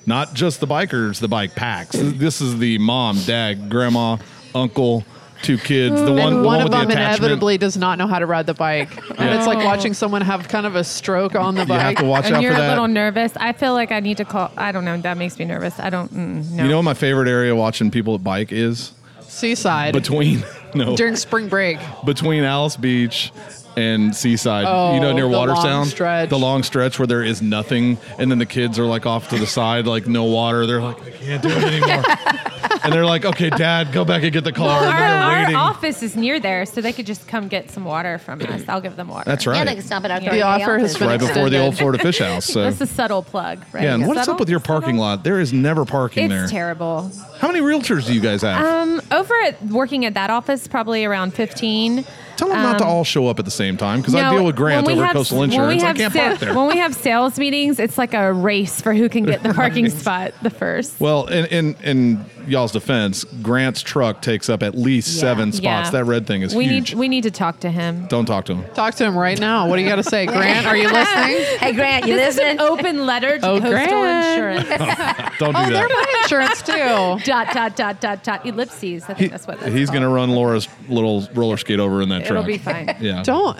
not 0.06 0.34
just 0.34 0.60
the 0.60 0.66
bikers. 0.66 1.20
The 1.20 1.28
bike 1.28 1.54
packs. 1.54 1.96
This 1.96 2.40
is 2.40 2.58
the 2.58 2.78
mom, 2.78 3.18
dad, 3.26 3.70
grandma, 3.70 4.16
uncle, 4.54 5.04
two 5.42 5.58
kids. 5.58 6.00
The 6.02 6.12
one, 6.12 6.20
And 6.34 6.44
the 6.44 6.46
one 6.46 6.56
of 6.58 6.64
with 6.64 6.72
the 6.72 6.78
them 6.78 6.90
attachment. 6.90 7.18
inevitably 7.18 7.58
does 7.58 7.76
not 7.76 7.98
know 7.98 8.06
how 8.06 8.18
to 8.18 8.26
ride 8.26 8.46
the 8.46 8.54
bike, 8.54 8.96
and 9.18 9.30
it's 9.30 9.46
like 9.46 9.64
watching 9.64 9.94
someone 9.94 10.22
have 10.22 10.48
kind 10.48 10.66
of 10.66 10.76
a 10.76 10.84
stroke 10.84 11.34
on 11.34 11.54
the 11.54 11.66
bike. 11.66 11.68
You 11.68 11.74
have 11.74 11.94
bike. 11.96 11.98
to 11.98 12.04
watch 12.04 12.26
and 12.26 12.36
out 12.36 12.42
you're 12.42 12.54
for 12.54 12.60
a 12.62 12.68
little 12.68 12.88
nervous. 12.88 13.32
I 13.36 13.52
feel 13.52 13.72
like 13.74 13.90
I 13.92 14.00
need 14.00 14.16
to 14.18 14.24
call. 14.24 14.50
I 14.56 14.72
don't 14.72 14.84
know. 14.84 14.96
That 15.00 15.16
makes 15.16 15.38
me 15.38 15.44
nervous. 15.44 15.78
I 15.80 15.90
don't. 15.90 16.12
Mm, 16.12 16.50
no. 16.52 16.62
You 16.64 16.68
know 16.70 16.76
what 16.76 16.82
my 16.84 16.94
favorite 16.94 17.28
area 17.28 17.54
watching 17.56 17.90
people 17.90 18.14
at 18.14 18.22
bike 18.24 18.52
is 18.52 18.92
Seaside 19.22 19.94
between 19.94 20.44
no 20.74 20.94
during 20.96 21.16
spring 21.16 21.48
break. 21.48 21.78
between 22.04 22.44
Alys 22.44 22.76
Beach 22.76 23.32
and 23.76 24.14
Seaside. 24.14 24.64
Oh, 24.68 24.94
you 24.94 25.00
know, 25.00 25.12
near 25.12 25.28
Water 25.28 25.52
long 25.52 25.64
Watersound. 25.64 25.86
stretch. 25.86 26.28
The 26.30 26.38
long 26.38 26.62
stretch 26.62 26.98
where 26.98 27.06
there 27.06 27.22
is 27.22 27.40
nothing, 27.42 27.98
and 28.18 28.30
then 28.30 28.38
the 28.38 28.46
kids 28.46 28.78
are 28.78 28.84
like 28.84 29.06
off 29.06 29.28
to 29.30 29.38
the 29.38 29.46
side, 29.46 29.86
like 29.86 30.06
no 30.06 30.24
water. 30.24 30.66
They're 30.66 30.80
like, 30.82 31.00
I 31.02 31.10
can't 31.10 31.42
do 31.42 31.48
it 31.50 31.64
anymore. 31.64 32.04
and 32.84 32.92
they're 32.92 33.06
like, 33.06 33.24
Okay, 33.24 33.50
Dad, 33.50 33.92
go 33.92 34.04
back 34.04 34.22
and 34.22 34.32
get 34.32 34.44
the 34.44 34.52
car. 34.52 34.66
Well, 34.66 34.84
and 34.84 34.92
our, 34.94 34.98
they're 35.00 35.18
our 35.18 35.38
waiting. 35.44 35.56
office 35.56 36.02
is 36.02 36.16
near 36.16 36.38
there, 36.40 36.66
so 36.66 36.80
they 36.80 36.92
could 36.92 37.06
just 37.06 37.26
come 37.28 37.48
get 37.48 37.70
some 37.70 37.84
water 37.84 38.18
from 38.18 38.40
us. 38.42 38.62
I'll 38.68 38.80
give 38.80 38.96
them 38.96 39.08
water. 39.08 39.24
That's 39.30 39.44
Yeah, 39.46 39.52
right. 39.52 39.66
they 39.66 39.74
can 39.74 39.82
stop 39.84 40.04
at 40.04 40.10
our 40.10 40.20
The 40.20 40.26
30 40.26 40.42
offer 40.42 40.78
has 40.78 40.90
office. 40.94 40.98
been 40.98 41.08
right 41.08 41.20
before 41.20 41.50
the 41.50 41.58
old 41.60 41.76
Florida 41.78 41.98
Fish 42.02 42.18
House. 42.18 42.46
So 42.52 42.62
That's 42.64 42.80
a 42.80 42.86
subtle 42.86 43.22
plug, 43.22 43.64
right? 43.72 43.84
yeah, 43.84 43.94
and 43.94 44.06
what's 44.06 44.20
Subtle? 44.20 44.34
up 44.34 44.40
with 44.40 44.48
your 44.50 44.60
parking 44.60 44.90
Subtle? 44.90 45.00
lot? 45.00 45.24
There 45.24 45.40
is 45.40 45.52
never 45.52 45.84
parking 45.84 46.24
It's 46.24 46.32
there. 46.34 46.46
terrible. 46.48 47.10
How 47.38 47.48
many 47.48 47.60
realtors 47.60 48.06
do 48.06 48.12
you 48.14 48.20
guys 48.20 48.42
have? 48.42 48.64
Um, 48.64 49.00
over 49.10 49.32
at 49.44 49.62
working 49.66 50.04
at 50.04 50.14
that 50.14 50.28
office, 50.30 50.66
probably 50.68 51.04
around 51.04 51.32
fifteen. 51.34 52.04
Tell 52.42 52.48
them 52.48 52.62
not 52.62 52.78
to 52.78 52.84
um, 52.84 52.90
all 52.90 53.04
show 53.04 53.28
up 53.28 53.38
at 53.38 53.44
the 53.44 53.50
same 53.50 53.76
time 53.76 54.00
because 54.00 54.14
I 54.14 54.30
deal 54.30 54.44
with 54.44 54.56
Grant 54.56 54.88
over 54.88 55.04
have- 55.04 55.14
Coastal 55.14 55.42
Insurance. 55.42 55.82
I 55.82 55.92
can't 55.92 56.12
sa- 56.12 56.28
park 56.28 56.38
there. 56.40 56.54
When 56.54 56.66
we 56.68 56.78
have 56.78 56.94
sales 56.94 57.38
meetings, 57.38 57.78
it's 57.78 57.96
like 57.96 58.14
a 58.14 58.32
race 58.32 58.80
for 58.80 58.92
who 58.94 59.08
can 59.08 59.24
get 59.24 59.42
the 59.42 59.54
parking 59.54 59.88
spot 59.88 60.34
the 60.42 60.50
first. 60.50 60.98
Well, 61.00 61.26
in, 61.26 61.46
in 61.46 61.76
in 61.82 62.24
y'all's 62.46 62.72
defense, 62.72 63.24
Grant's 63.42 63.82
truck 63.82 64.22
takes 64.22 64.48
up 64.48 64.62
at 64.62 64.74
least 64.76 65.14
Yeah. 65.14 65.20
seven 65.20 65.52
spots. 65.52 65.62
Yeah. 65.88 65.90
That 65.90 66.04
red 66.04 66.26
thing 66.26 66.42
is 66.42 66.54
we 66.54 66.66
huge. 66.66 66.92
need 66.92 66.98
we 66.98 67.08
need 67.08 67.22
to 67.22 67.30
talk 67.30 67.60
to 67.60 67.70
him. 67.70 68.06
Don't 68.08 68.26
talk 68.26 68.44
to 68.46 68.54
him. 68.54 68.64
Talk 68.74 68.94
to 68.96 69.04
him 69.04 69.16
right 69.16 69.38
now. 69.38 69.68
What 69.68 69.76
do 69.76 69.82
you 69.82 69.88
got 69.88 69.96
to 69.96 70.02
say, 70.02 70.26
Grant? 70.26 70.66
Are 70.66 70.76
you 70.76 70.88
listening? 70.90 71.44
Hey, 71.58 71.72
Grant, 71.72 72.06
you 72.06 72.14
This 72.16 72.34
is 72.34 72.36
listening? 72.40 72.58
an 72.58 72.60
open 72.60 73.06
letter 73.06 73.38
to 73.38 73.46
Oh, 73.46 73.60
Coastal 73.60 73.70
Grant. 73.70 74.60
Insurance. 74.68 74.68
Don't 75.38 75.52
do 75.54 75.60
Oh, 75.60 75.70
they're 75.70 75.88
that. 75.88 75.90
my 75.90 76.20
insurance 76.22 76.62
too. 76.62 77.24
dot 77.30 77.52
dot 77.54 77.76
dot 77.76 78.00
dot 78.00 78.22
dot 78.22 78.46
ellipses. 78.46 79.04
I 79.04 79.06
think 79.08 79.18
He- 79.18 79.26
that's 79.28 79.46
what 79.46 79.60
that's 79.60 79.72
he's 79.72 79.90
going 79.90 80.02
to 80.02 80.08
run 80.08 80.30
Laura's 80.30 80.68
little 80.88 81.26
roller 81.34 81.56
skate 81.56 81.80
over 81.80 82.02
in 82.02 82.08
that 82.10 82.22
It'll 82.22 82.34
truck. 82.36 82.46
be 82.46 82.58
fine. 82.58 82.96
Yeah. 83.00 83.22
Don't 83.22 83.58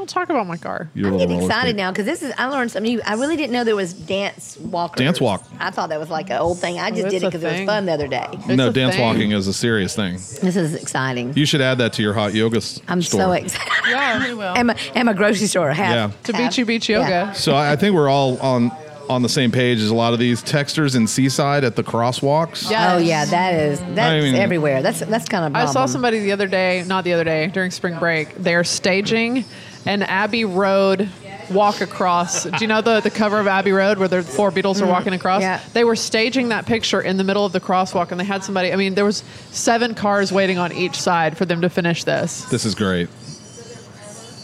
don't 0.00 0.08
talk 0.08 0.30
about 0.30 0.46
my 0.46 0.56
car. 0.56 0.88
Your 0.94 1.08
I'm 1.08 1.12
little 1.12 1.18
getting 1.26 1.36
roller 1.40 1.48
excited 1.50 1.68
skate. 1.70 1.76
now 1.76 1.90
because 1.92 2.06
this 2.06 2.22
is 2.22 2.32
I 2.38 2.46
learned 2.46 2.70
something 2.70 2.94
new. 2.96 3.02
I 3.04 3.14
really 3.14 3.36
didn't 3.36 3.52
know 3.52 3.64
there 3.64 3.76
was 3.76 3.92
dance 3.92 4.56
walkers. 4.58 4.98
Dance 4.98 5.20
walk. 5.20 5.44
I 5.58 5.70
thought 5.70 5.90
that 5.90 6.00
was 6.00 6.08
like 6.10 6.30
an 6.30 6.38
old 6.38 6.58
thing. 6.58 6.78
I 6.78 6.86
oh, 6.88 6.90
just 6.90 7.02
it's 7.04 7.10
did 7.14 7.22
it 7.22 7.26
a 7.26 7.28
because 7.28 7.42
it 7.44 7.46
was 7.48 7.54
thing. 7.56 7.66
fun 7.66 7.86
the 7.86 7.92
other 7.92 8.08
day. 8.08 8.26
No, 8.48 8.68
It's 8.68 8.76
a 8.76 8.80
dance 8.80 8.94
thing. 8.96 9.04
walking 9.04 9.30
is 9.32 9.46
a 9.46 9.52
serious 9.52 9.94
thing. 9.94 10.14
This 10.14 10.56
is 10.56 10.74
exciting. 10.74 11.34
You 11.36 11.44
should 11.46 11.60
add 11.60 11.78
that 11.78 11.92
to 11.94 12.02
your 12.02 12.14
hot 12.14 12.32
yoga 12.34 12.56
s- 12.58 12.80
I'm 12.88 13.02
store. 13.02 13.20
so 13.20 13.32
excited. 13.32 13.70
Yeah, 13.90 14.26
we 14.28 14.34
will. 14.34 14.54
and 14.54 14.68
my, 14.68 14.76
and 14.94 15.06
my 15.06 15.12
grocery 15.12 15.46
store. 15.48 15.70
Have, 15.72 15.94
Yeah. 15.94 16.10
To 16.24 16.32
have- 16.32 16.50
Beachy 16.50 16.62
Beach 16.62 16.88
Yoga. 16.88 17.08
yeah. 17.08 17.32
So 17.32 17.54
I 17.54 17.72
I 17.72 17.76
think 17.76 17.94
we're 17.94 18.08
all 18.08 18.38
on 18.40 18.70
on 19.08 19.22
the 19.22 19.28
same 19.28 19.50
page 19.50 19.80
as 19.80 19.90
a 19.90 19.94
lot 19.94 20.12
of 20.12 20.20
these 20.20 20.40
texters 20.40 20.94
in 20.94 21.04
Seaside 21.08 21.64
at 21.64 21.74
the 21.74 21.82
crosswalks. 21.82 22.70
Yeah. 22.70 22.94
Oh 22.94 22.98
yeah, 22.98 23.24
that 23.24 23.54
is 23.54 23.80
that's 23.96 24.22
mean- 24.22 24.36
everywhere. 24.36 24.82
That's 24.82 25.00
that's 25.00 25.28
kind 25.28 25.44
of. 25.44 25.60
I 25.60 25.66
saw 25.70 25.86
somebody 25.86 26.20
the 26.20 26.30
other 26.32 26.46
day, 26.46 26.84
not 26.86 27.02
the 27.02 27.12
other 27.14 27.24
day, 27.24 27.48
during 27.48 27.72
spring 27.72 27.98
break. 27.98 28.34
They're 28.36 28.62
staging 28.62 29.44
an 29.86 30.02
Abbey 30.02 30.44
Road 30.44 31.08
walk 31.50 31.80
across. 31.80 32.44
Do 32.44 32.58
you 32.60 32.66
know 32.66 32.80
the, 32.80 33.00
the 33.00 33.10
cover 33.10 33.38
of 33.38 33.46
Abbey 33.46 33.72
Road 33.72 33.98
where 33.98 34.08
the 34.08 34.22
four 34.22 34.50
Beatles 34.50 34.76
are 34.76 34.82
mm-hmm. 34.82 34.90
walking 34.90 35.12
across? 35.12 35.42
yeah. 35.42 35.60
They 35.72 35.84
were 35.84 35.96
staging 35.96 36.50
that 36.50 36.66
picture 36.66 37.00
in 37.00 37.16
the 37.16 37.24
middle 37.24 37.44
of 37.44 37.52
the 37.52 37.60
crosswalk, 37.60 38.10
and 38.10 38.20
they 38.20 38.24
had 38.24 38.44
somebody. 38.44 38.72
I 38.72 38.76
mean, 38.76 38.94
there 38.94 39.04
was 39.04 39.24
seven 39.50 39.94
cars 39.94 40.32
waiting 40.32 40.58
on 40.58 40.72
each 40.72 41.00
side 41.00 41.36
for 41.36 41.44
them 41.44 41.60
to 41.62 41.68
finish 41.68 42.04
this. 42.04 42.44
This 42.46 42.64
is 42.64 42.74
great. 42.74 43.08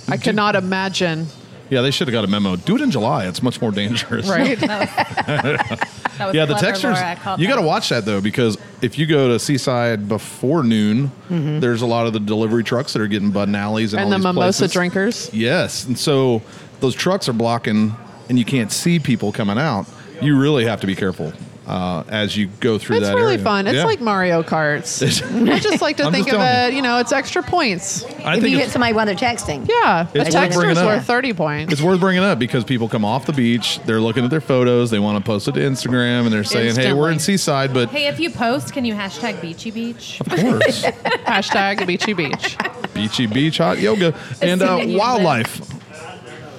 I 0.08 0.16
could 0.16 0.36
not 0.36 0.54
imagine. 0.54 1.26
Yeah, 1.68 1.80
they 1.82 1.90
should 1.90 2.06
have 2.08 2.12
got 2.12 2.24
a 2.24 2.28
memo. 2.28 2.56
Do 2.56 2.76
it 2.76 2.80
in 2.82 2.90
July. 2.92 3.26
It's 3.26 3.42
much 3.42 3.60
more 3.60 3.70
dangerous. 3.72 4.28
Right? 4.28 4.58
That 6.18 6.28
was 6.28 6.34
Yeah, 6.34 6.46
the 6.46 6.54
clever, 6.54 6.66
textures. 6.66 6.94
Laura. 7.26 7.36
You 7.38 7.46
got 7.46 7.56
to 7.56 7.62
watch 7.66 7.90
that 7.90 8.04
though, 8.06 8.20
because 8.22 8.56
if 8.80 8.98
you 8.98 9.04
go 9.04 9.28
to 9.28 9.38
Seaside 9.38 10.08
before 10.08 10.62
noon, 10.62 11.10
Mm-hmm. 11.28 11.60
there's 11.60 11.82
a 11.82 11.86
lot 11.86 12.06
of 12.06 12.12
the 12.14 12.20
delivery 12.20 12.62
trucks 12.64 12.92
that 12.94 13.02
are 13.02 13.06
getting 13.08 13.32
Bud 13.32 13.48
and 13.48 13.56
Alley's 13.56 13.92
and, 13.92 14.00
and 14.00 14.06
all 14.06 14.10
the 14.12 14.16
these 14.18 14.24
mimosa 14.34 14.58
places. 14.60 14.72
drinkers. 14.72 15.30
Yes, 15.34 15.84
and 15.84 15.98
so 15.98 16.40
those 16.80 16.94
trucks 16.94 17.28
are 17.28 17.32
blocking, 17.34 17.94
and 18.30 18.38
you 18.38 18.44
can't 18.46 18.70
see 18.72 18.98
people 18.98 19.32
coming 19.32 19.58
out. 19.58 19.86
You 20.22 20.38
really 20.38 20.64
have 20.64 20.80
to 20.82 20.86
be 20.86 20.94
careful 20.94 21.32
uh, 21.66 22.04
as 22.08 22.36
you 22.36 22.46
go 22.60 22.78
through 22.78 22.96
It's 22.96 23.06
that. 23.06 23.12
It's 23.12 23.16
really 23.20 23.32
area. 23.34 23.44
fun. 23.44 23.66
It's 23.66 23.76
Yeah. 23.76 23.84
like 23.84 24.00
Mario 24.00 24.42
Karts. 24.42 25.02
I 25.52 25.58
just 25.58 25.82
like 25.82 25.96
to 25.98 26.04
I'm 26.04 26.12
think 26.12 26.32
of 26.32 26.40
it, 26.40 26.74
you 26.74 26.82
know, 26.82 26.98
it's 26.98 27.12
extra 27.12 27.42
points. 27.42 28.04
I 28.24 28.36
if 28.36 28.40
think 28.42 28.52
you 28.52 28.58
hit 28.58 28.70
somebody 28.70 28.92
while 28.92 29.06
they're 29.06 29.14
texting. 29.14 29.68
Yeah. 29.68 30.06
It's 30.14 30.34
a 30.34 30.38
worth 30.38 30.54
bringing 30.54 30.78
up. 30.78 30.86
worth 30.86 31.04
30 31.06 31.32
points. 31.32 31.72
it's 31.72 31.82
worth 31.82 31.98
bringing 32.00 32.22
up 32.22 32.38
because 32.38 32.64
people 32.64 32.88
come 32.88 33.04
off 33.04 33.26
the 33.26 33.32
beach, 33.32 33.80
they're 33.84 34.00
looking 34.00 34.24
at 34.24 34.30
their 34.30 34.40
photos, 34.40 34.90
they 34.90 34.98
want 34.98 35.18
to 35.18 35.26
post 35.28 35.48
it 35.48 35.52
to 35.52 35.60
Instagram, 35.60 36.22
and 36.24 36.32
they're 36.32 36.44
saying, 36.44 36.76
"Hey, 36.76 36.92
we're 36.92 37.10
in 37.10 37.18
Seaside," 37.18 37.74
but 37.74 37.88
Hey, 37.90 38.06
if 38.06 38.20
you 38.20 38.30
post, 38.30 38.72
can 38.72 38.84
you 38.84 38.94
hashtag 38.94 39.40
Beachy 39.40 39.70
Beach? 39.70 40.20
of 40.20 40.28
course, 40.28 40.82
Hashtag 41.26 41.86
Beachy 41.86 42.12
Beach. 42.12 42.56
beachy 42.94 43.26
beach, 43.26 43.58
hot 43.58 43.78
yoga, 43.78 44.14
and 44.40 44.62
uh, 44.62 44.66
Assuming 44.76 44.90
you 44.90 44.98
wildlife. 44.98 45.60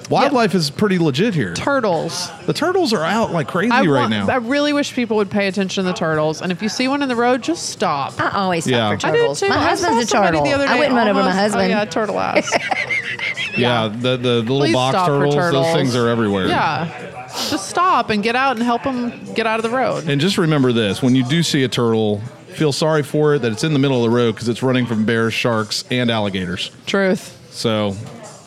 Wildlife 0.08 0.54
is 0.54 0.70
pretty 0.70 0.98
legit 0.98 1.34
here. 1.34 1.52
Turtles. 1.54 2.30
The 2.46 2.52
turtles 2.54 2.92
are 2.94 3.04
out 3.04 3.30
like 3.32 3.46
crazy 3.48 3.70
I 3.70 3.82
right 3.82 4.00
want- 4.00 4.10
now. 4.10 4.28
I 4.28 4.36
really 4.36 4.72
wish 4.72 4.94
people 4.94 5.18
would 5.18 5.30
pay 5.30 5.48
attention 5.48 5.84
to 5.84 5.90
the 5.90 5.96
turtles. 5.96 6.40
And 6.40 6.50
if 6.50 6.62
you 6.62 6.68
see 6.70 6.88
one 6.88 7.02
in 7.02 7.08
the 7.08 7.16
road, 7.16 7.42
just 7.42 7.68
stop. 7.70 8.18
I 8.20 8.30
always 8.30 8.64
stop 8.64 8.72
Yeah. 8.72 8.96
for 8.98 9.06
I 9.06 9.10
do 9.12 9.18
turtles. 9.18 9.40
too. 9.40 9.48
My 9.50 9.56
I 9.56 9.64
husband's 9.68 10.04
a 10.04 10.06
somebody 10.06 10.38
turtle. 10.38 10.44
The 10.46 10.52
other 10.54 10.66
day 10.66 10.72
I 10.72 10.78
wouldn't 10.78 10.94
run 10.96 11.08
over 11.08 11.14
my 11.20 11.20
almost- 11.20 11.36
oh, 11.36 11.40
husband. 11.40 11.62
Oh, 11.64 11.76
yeah, 11.76 11.84
turtle 11.84 12.20
ass. 12.20 12.58
yeah, 13.56 13.88
the, 13.88 14.16
the 14.16 14.16
the 14.16 14.40
little 14.42 14.60
Please 14.60 14.72
box 14.74 14.94
stop 14.96 15.06
for 15.08 15.12
turtles, 15.18 15.34
those 15.34 15.44
turtles. 15.44 15.72
things 15.74 15.96
are 15.96 16.08
everywhere. 16.08 16.46
yeah. 16.46 17.26
Just 17.50 17.68
stop 17.68 18.08
and 18.10 18.22
get 18.22 18.34
out 18.34 18.56
and 18.56 18.64
help 18.64 18.82
them 18.84 19.34
get 19.34 19.46
out 19.46 19.58
of 19.58 19.62
the 19.70 19.76
road. 19.76 20.08
And 20.08 20.20
just 20.20 20.38
remember 20.38 20.72
this: 20.72 21.02
when 21.02 21.14
you 21.14 21.22
do 21.24 21.42
see 21.42 21.62
a 21.64 21.68
turtle, 21.68 22.20
feel 22.48 22.72
sorry 22.72 23.02
for 23.02 23.34
it 23.34 23.42
that 23.42 23.52
it's 23.52 23.62
in 23.64 23.74
the 23.74 23.78
middle 23.78 24.02
of 24.02 24.10
the 24.10 24.16
road 24.16 24.32
because 24.34 24.48
it's 24.48 24.62
running 24.62 24.86
from 24.86 25.04
bears, 25.04 25.34
sharks, 25.34 25.84
and 25.90 26.10
alligators. 26.10 26.70
Truth. 26.86 27.36
So, 27.50 27.94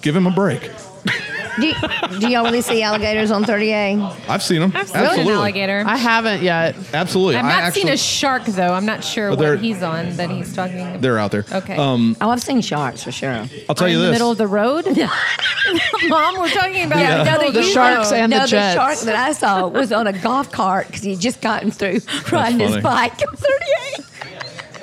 give 0.02 0.16
him 0.16 0.26
a 0.26 0.32
break. 0.32 0.70
Do, 1.60 1.68
you, 1.68 1.74
do 2.20 2.30
y'all 2.30 2.44
really 2.46 2.62
see 2.62 2.82
alligators 2.82 3.30
on 3.32 3.44
30A? 3.44 4.30
I've 4.30 4.42
seen 4.42 4.62
them. 4.62 4.72
I've 4.76 4.88
seen 4.88 4.98
Absolutely. 4.98 5.34
an 5.34 5.38
alligator. 5.40 5.84
I 5.86 5.98
haven't 5.98 6.42
yet. 6.42 6.76
Absolutely. 6.94 7.36
I've 7.36 7.46
I 7.46 7.50
not 7.50 7.64
actually, 7.64 7.82
seen 7.82 7.92
a 7.92 7.98
shark 7.98 8.46
though. 8.46 8.74
I'm 8.74 8.86
not 8.86 9.04
sure 9.04 9.32
But 9.32 9.40
they're- 9.40 9.56
what 9.56 9.64
he's 9.64 9.84
on 9.84 10.16
that 10.18 10.30
he's 10.30 10.54
talking 10.56 10.80
about. 10.80 11.02
They're 11.02 11.20
out 11.20 11.32
there. 11.32 11.46
Okay. 11.52 11.76
Um, 11.76 12.16
Oh, 12.22 12.30
I've 12.30 12.42
seen 12.42 12.62
sharks 12.62 13.04
for 13.04 13.12
sure. 13.12 13.46
I'll 13.68 13.76
tell 13.76 13.88
in 13.88 13.94
you 13.94 14.00
the 14.00 14.06
this. 14.06 14.12
middle 14.14 14.32
of 14.32 14.38
the 14.38 14.48
road. 14.48 14.86
Mom, 16.08 16.40
we're 16.40 16.50
talking 16.50 16.86
about 16.86 17.00
Yeah. 17.00 17.22
another 17.22 17.52
The 17.52 17.60
UFO. 17.62 17.74
sharks 17.74 18.12
and 18.12 18.32
no, 18.32 18.40
the 18.42 18.48
jets. 18.48 18.76
shark 18.76 19.00
that 19.02 19.16
I 19.16 19.34
saw 19.34 19.68
was 19.68 19.92
on 19.92 20.08
a 20.08 20.14
golf 20.14 20.52
cart 20.52 20.88
because 20.88 21.04
he 21.04 21.16
just 21.16 21.42
gotten 21.42 21.72
through 21.72 22.00
riding 22.32 22.60
his 22.60 22.72
funny. 22.72 22.82
bike 22.82 23.14
on 23.28 23.36
30A. 23.36 24.08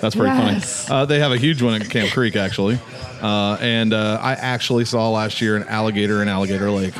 That's 0.00 0.14
pretty 0.14 0.34
Yes. 0.36 0.86
funny. 0.86 1.00
Uh, 1.00 1.04
they 1.06 1.18
have 1.20 1.32
a 1.32 1.36
huge 1.38 1.62
one 1.62 1.80
at 1.80 1.88
Camp 1.90 2.10
Creek, 2.12 2.36
actually. 2.36 2.78
Uh, 3.20 3.56
and 3.60 3.92
uh, 3.92 4.18
I 4.22 4.32
actually 4.34 4.84
saw 4.84 5.10
last 5.10 5.40
year 5.40 5.56
an 5.56 5.64
alligator 5.68 6.22
in 6.22 6.28
Alligator 6.28 6.70
Lake. 6.70 6.94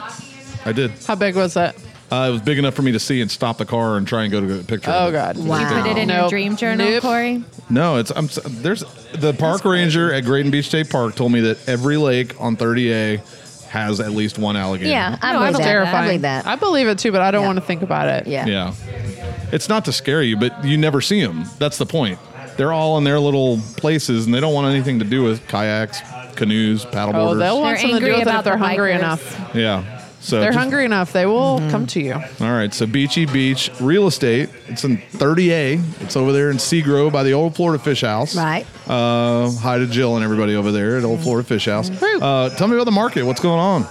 I 0.66 0.72
did. 0.72 0.90
How 1.06 1.14
big 1.14 1.37
was 1.37 1.56
it? 1.56 1.76
Uh, 2.11 2.26
it 2.28 2.32
was 2.32 2.40
big 2.40 2.58
enough 2.58 2.74
for 2.74 2.80
me 2.82 2.90
to 2.92 2.98
see 2.98 3.20
and 3.20 3.30
stop 3.30 3.58
the 3.58 3.66
car 3.66 3.98
and 3.98 4.08
try 4.08 4.22
and 4.22 4.32
go 4.32 4.40
to 4.40 4.61
a 4.61 4.62
picture. 4.64 4.90
Oh 4.90 5.08
of 5.08 5.11
it. 5.11 5.12
God. 5.12 5.38
Wow. 5.38 5.61
You 5.61 5.82
put 5.82 5.90
it 5.90 5.98
in 5.98 6.08
your 6.08 6.28
dream 6.28 6.56
journal, 6.56 6.88
Nope. 6.88 7.02
Cory. 7.02 7.44
No, 7.68 7.98
it's 7.98 8.11
I'm 8.16 8.28
there's 8.62 8.82
the 9.12 9.34
park 9.34 9.64
ranger 9.66 10.12
at 10.12 10.24
Grayton 10.24 10.50
Beach 10.50 10.64
State 10.66 10.88
Park 10.88 11.14
told 11.16 11.32
me 11.32 11.40
that 11.42 11.68
every 11.68 11.98
lake 11.98 12.34
on 12.40 12.56
30A 12.56 13.20
has 13.68 14.00
at 14.00 14.12
least 14.12 14.38
one 14.38 14.56
alligator. 14.56 14.88
Yeah, 14.90 15.18
I 15.20 15.32
No, 15.34 15.40
I 15.40 15.50
believe 15.50 15.58
that. 15.58 15.64
Terrifying. 15.64 15.94
I 15.96 16.06
believe 16.06 16.22
that. 16.22 16.46
I 16.46 16.56
believe 16.56 16.87
it 16.88 16.98
too, 16.98 17.12
but 17.12 17.20
I 17.20 17.30
don't 17.30 17.42
Yeah. 17.42 17.46
want 17.48 17.58
to 17.58 17.64
think 17.64 17.82
about 17.82 18.08
it. 18.08 18.26
yeah. 18.26 18.46
Yeah. 18.46 18.72
It's 19.52 19.68
not 19.68 19.84
to 19.84 19.92
scare 19.92 20.22
you, 20.22 20.38
but 20.38 20.64
you 20.64 20.78
never 20.78 21.02
see 21.02 21.22
them. 21.22 21.44
That's 21.58 21.76
the 21.76 21.84
point. 21.87 22.18
They're 22.59 22.73
all 22.73 22.99
in 22.99 23.05
their 23.05 23.18
little 23.21 23.59
places 23.79 24.27
and 24.27 24.35
they 24.35 24.40
don't 24.40 24.53
want 24.53 24.66
anything 24.75 24.99
to 24.99 25.05
do 25.05 25.23
with 25.23 25.47
kayaks, 25.49 26.01
canoes, 26.37 26.85
paddleboarders. 26.85 27.14
Oh, 27.14 27.35
they'll 27.37 27.61
want 27.61 27.79
They're 27.79 27.83
something 27.88 28.01
to 28.01 28.07
do 28.07 28.12
with 28.12 28.21
it 28.21 28.23
about 28.23 28.38
if 28.40 28.44
they're 28.44 28.53
the 28.59 28.59
hungry 28.66 28.92
bikers. 28.92 28.99
enough. 28.99 29.51
yeah. 29.55 29.94
So 30.21 30.40
They're 30.40 30.49
just- 30.51 30.59
hungry 30.59 30.85
enough, 30.85 31.12
they 31.12 31.27
will 31.27 31.61
Mm-hmm. 31.61 31.71
come 31.71 31.87
to 31.87 32.01
you. 32.03 32.14
All 32.14 32.53
right, 32.53 32.75
so 32.75 32.87
Beachy 32.87 33.25
Beach 33.25 33.71
Real 33.81 34.09
Estate. 34.09 34.51
It's 34.66 34.83
in 34.85 34.99
30A. 34.99 35.81
It's 36.01 36.16
over 36.16 36.33
there 36.33 36.51
in 36.51 36.57
Seagrove 36.57 37.12
by 37.12 37.23
the 37.23 37.33
Old 37.33 37.55
Florida 37.55 37.83
Fish 37.83 38.01
House. 38.01 38.35
Right. 38.37 38.66
Uh, 38.88 39.49
hi 39.53 39.79
to 39.79 39.87
Jill 39.87 40.16
and 40.16 40.25
everybody 40.25 40.57
over 40.57 40.73
there 40.73 40.99
at 40.99 41.05
Old 41.05 41.21
Florida 41.21 41.47
Fish 41.47 41.66
House. 41.66 41.88
Uh, 42.03 42.51
tell 42.59 42.66
me 42.66 42.75
about 42.75 42.85
the 42.87 42.90
market. 42.90 43.23
What's 43.23 43.40
going 43.40 43.61
on? 43.61 43.87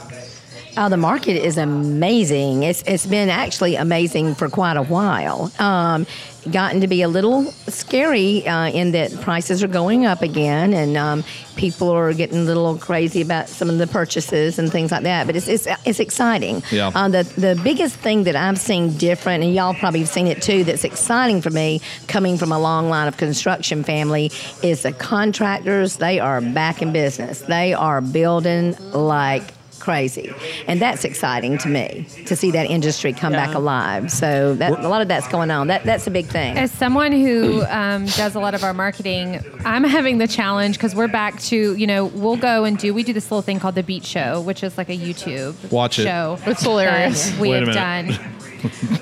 Oh, 0.80 0.90
the 0.90 0.98
market 0.98 1.44
is 1.44 1.58
amazing. 1.58 2.62
It's 2.62 2.84
it's 2.84 3.08
been 3.08 3.30
actually 3.30 3.76
amazing 3.76 4.36
for 4.36 4.48
quite 4.48 4.78
a 4.78 4.84
while. 4.84 5.52
Um, 5.58 6.06
gotten 6.52 6.82
to 6.82 6.88
be 6.88 7.02
a 7.02 7.08
little 7.08 7.46
scary 7.68 8.48
uh, 8.48 8.68
in 8.70 8.92
that 8.92 9.12
prices 9.22 9.64
are 9.64 9.68
going 9.68 10.06
up 10.06 10.22
again, 10.22 10.76
and 10.76 10.96
um, 10.96 11.24
people 11.56 11.90
are 11.90 12.14
getting 12.14 12.38
a 12.38 12.44
little 12.44 12.78
crazy 12.78 13.22
about 13.22 13.50
some 13.50 13.72
of 13.72 13.80
the 13.80 13.88
purchases 13.88 14.60
and 14.60 14.72
things 14.72 14.92
like 14.92 15.02
that. 15.02 15.26
But 15.26 15.36
it's 15.36 15.48
it's, 15.48 15.68
it's 15.84 16.00
exciting. 16.00 16.62
Yeah. 16.70 16.92
Uh, 16.94 17.10
the 17.10 17.24
the 17.24 17.60
biggest 17.64 17.96
thing 17.96 18.26
that 18.26 18.36
I've 18.36 18.60
seen 18.60 18.96
different, 18.98 19.44
and 19.44 19.56
y'all 19.56 19.74
probably 19.74 20.02
have 20.02 20.10
seen 20.10 20.28
it 20.28 20.44
too. 20.44 20.64
That's 20.64 20.84
exciting 20.84 21.42
for 21.42 21.50
me, 21.50 21.82
coming 22.08 22.38
from 22.38 22.52
a 22.52 22.60
long 22.60 22.88
line 22.88 23.08
of 23.08 23.18
construction 23.18 23.84
family, 23.84 24.32
is 24.62 24.84
the 24.84 24.94
contractors. 24.94 25.98
They 25.98 26.20
are 26.20 26.40
back 26.40 26.84
in 26.84 26.94
business. 26.94 27.40
They 27.40 27.74
are 27.74 28.00
building 28.00 28.76
like 28.92 29.57
crazy, 29.88 30.34
and 30.68 30.82
that's 30.82 31.06
exciting 31.06 31.58
to 31.60 31.70
me 31.70 32.06
to 32.26 32.36
see 32.36 32.52
that 32.52 32.70
industry 32.70 33.14
come 33.14 33.32
back 33.32 33.56
alive. 33.56 34.12
So 34.12 34.54
that, 34.56 34.72
a 34.84 34.90
lot 34.90 35.02
of 35.02 35.08
that's 35.08 35.30
going 35.30 35.50
on. 35.50 35.68
That 35.68 35.86
that's 35.86 36.06
a 36.08 36.12
big 36.12 36.26
thing. 36.26 36.58
As 36.58 36.74
someone 36.74 37.14
who 37.14 37.64
um, 37.70 38.06
does 38.08 38.36
a 38.36 38.42
lot 38.42 38.54
of 38.54 38.66
our 38.66 38.74
marketing, 38.74 39.40
I'm 39.64 39.86
having 39.86 40.18
the 40.18 40.28
challenge 40.28 40.76
because 40.76 40.94
we're 40.94 41.08
back 41.08 41.40
to, 41.44 41.74
you 41.78 41.88
know, 41.88 42.04
we'll 42.08 42.36
go 42.36 42.66
and 42.66 42.78
do, 42.78 42.94
we 42.94 43.04
do 43.04 43.14
this 43.14 43.32
little 43.32 43.42
thing 43.42 43.62
called 43.62 43.76
the 43.76 43.84
Beat 43.84 44.04
Show, 44.04 44.42
which 44.42 44.62
is 44.62 44.78
like 44.78 44.90
a 44.90 44.98
YouTube 44.98 45.72
Watch 45.72 46.00
it. 46.00 46.04
show. 46.04 46.38
It's 46.46 46.64
hilarious. 46.64 47.32
We 47.40 47.52
Wait 47.52 47.64
a 47.64 47.72
have 47.72 48.06
minute. 48.06 48.20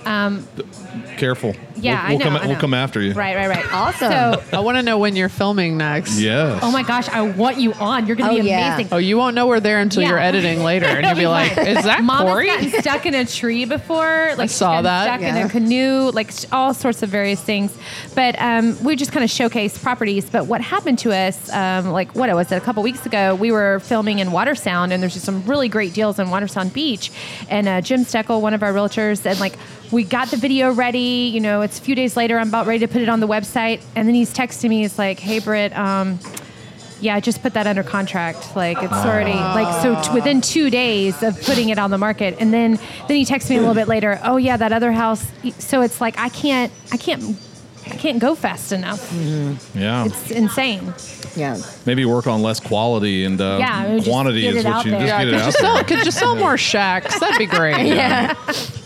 Done. 0.04 0.48
Careful. 1.18 1.56
Yeah, 1.78 1.94
we'll, 1.96 2.02
I 2.08 2.10
we'll 2.10 2.20
know. 2.20 2.24
Come, 2.26 2.38
I 2.38 2.48
We'll 2.48 2.60
come 2.60 2.74
after 2.74 3.02
you. 3.02 3.14
Right, 3.14 3.36
right, 3.36 3.50
right. 3.50 3.74
Awesome. 3.74 4.10
So, 4.12 4.44
I 4.54 4.60
want 4.62 4.78
to 4.78 4.84
know 4.84 4.98
when 4.98 5.16
you're 5.16 5.30
filming 5.30 5.78
next. 5.78 6.20
Yes. 6.20 6.60
oh 6.64 6.72
my 6.72 6.84
gosh, 6.84 7.08
I 7.10 7.22
want 7.22 7.58
you 7.58 7.74
on. 7.74 8.08
You're 8.08 8.16
going 8.16 8.30
to 8.34 8.40
Oh, 8.40 8.42
be 8.44 8.48
yeah. 8.50 8.76
amazing. 8.76 8.94
Oh, 8.94 8.98
you 8.98 9.18
won't 9.18 9.36
know 9.36 9.48
we're 9.48 9.60
there 9.60 9.80
until 9.80 10.04
Yeah. 10.04 10.10
you're 10.10 10.20
editing 10.20 10.64
later, 10.64 10.86
and 10.86 11.06
you'll 11.06 11.16
be 11.16 11.22
be 11.22 11.28
like, 11.28 11.58
"Is 11.58 11.84
that 11.84 12.04
Mom 12.04 12.28
Cory?" 12.28 12.48
has 12.50 12.62
gotten 12.72 12.82
stuck 12.82 13.06
in 13.06 13.14
a 13.16 13.26
tree 13.26 13.66
before. 13.66 14.34
Like 14.38 14.50
she's 14.50 14.56
saw 14.58 14.82
gotten 14.82 14.84
that, 14.86 15.04
Stuck 15.06 15.22
in 15.22 15.36
yeah. 15.36 15.46
a 15.46 15.50
canoe, 15.50 16.12
like 16.12 16.30
s- 16.30 16.46
all 16.52 16.74
sorts 16.74 17.02
of 17.04 17.10
various 17.10 17.42
things. 17.42 17.76
But 18.14 18.40
um, 18.42 18.82
we 18.84 18.96
just 18.96 19.12
kind 19.12 19.24
of 19.24 19.30
showcase 19.30 19.78
properties. 19.78 20.30
But 20.30 20.48
what 20.48 20.62
happened 20.62 21.00
to 21.00 21.14
us, 21.14 21.52
um, 21.52 21.90
like 21.92 22.14
what 22.16 22.34
was 22.36 22.52
it? 22.52 22.56
A 22.58 22.62
couple 22.62 22.84
weeks 22.84 23.06
ago, 23.06 23.36
we 23.36 23.52
were 23.52 23.80
filming 23.82 24.20
in 24.20 24.30
Watersound, 24.30 24.92
and 24.92 25.02
there's 25.02 25.14
just 25.14 25.26
some 25.26 25.44
really 25.46 25.68
great 25.70 25.94
deals 25.94 26.20
in 26.20 26.28
Watersound 26.28 26.74
Beach. 26.74 27.12
And 27.50 27.68
uh, 27.68 27.82
Jim 27.82 28.02
Steckel, 28.06 28.42
one 28.42 28.54
of 28.54 28.64
our 28.64 28.72
realtors, 28.74 29.20
said 29.20 29.40
like. 29.50 29.60
We 29.92 30.04
got 30.04 30.30
the 30.30 30.38
video 30.38 30.74
ready. 30.74 31.30
You 31.32 31.40
know, 31.40 31.62
it's 31.62 31.78
a 31.78 31.82
few 31.82 31.94
days 31.94 32.18
later. 32.18 32.40
I'm 32.40 32.48
about 32.48 32.66
ready 32.66 32.80
to 32.80 32.88
put 32.88 33.04
it 33.04 33.08
on 33.08 33.20
the 33.20 33.28
website, 33.28 33.84
and 33.96 34.08
then 34.08 34.16
he's 34.16 34.34
texting 34.34 34.70
me. 34.70 34.82
He's 34.82 34.98
like, 34.98 35.20
"Hey, 35.20 35.40
Britt, 35.40 35.78
um, 35.78 36.20
yeah, 37.02 37.20
just 37.20 37.42
put 37.42 37.54
that 37.54 37.68
under 37.68 37.84
contract. 37.84 38.56
Like 38.56 38.82
it's 38.82 38.92
already 38.92 39.34
like 39.34 39.82
so 39.84 40.02
t- 40.02 40.14
within 40.14 40.42
two 40.42 40.70
days 40.70 41.22
of 41.22 41.40
putting 41.44 41.70
it 41.70 41.78
on 41.78 41.92
the 41.92 41.98
market, 41.98 42.36
and 42.40 42.54
then 42.54 42.80
then 43.08 43.18
he 43.18 43.26
texts 43.26 43.50
me 43.50 43.58
a 43.58 43.60
little 43.60 43.76
bit 43.76 43.88
later. 43.88 44.20
Oh 44.24 44.38
yeah, 44.38 44.58
that 44.58 44.74
other 44.74 44.92
house. 44.92 45.26
So 45.60 45.82
it's 45.82 46.02
like 46.02 46.18
I 46.18 46.30
can't 46.30 46.72
I 46.92 46.98
can't 46.98 47.38
I 47.88 47.96
can't 47.98 48.20
go 48.20 48.34
fast 48.36 48.72
enough. 48.72 49.12
Yeah. 49.76 50.06
It's 50.06 50.32
insane. 50.32 50.94
Yeah. 51.36 51.58
Maybe 51.86 52.06
work 52.06 52.28
on 52.28 52.42
less 52.42 52.60
quality 52.60 53.26
and 53.26 53.40
uh, 53.40 53.58
Yeah, 53.60 54.00
quantity 54.04 54.48
is 54.48 54.64
what 54.66 54.86
you 54.86 54.92
there. 54.92 55.02
just 55.02 55.08
Yeah, 55.10 55.24
get 55.24 55.28
it 55.28 55.34
out 55.36 55.46
you 55.46 55.52
there. 55.52 55.52
sell 55.52 55.84
could 55.84 56.06
you 56.06 56.12
sell 56.12 56.36
more 56.36 56.58
shacks? 56.58 57.20
That'd 57.20 57.38
be 57.38 57.46
great. 57.46 57.86
Yeah. 57.96 58.34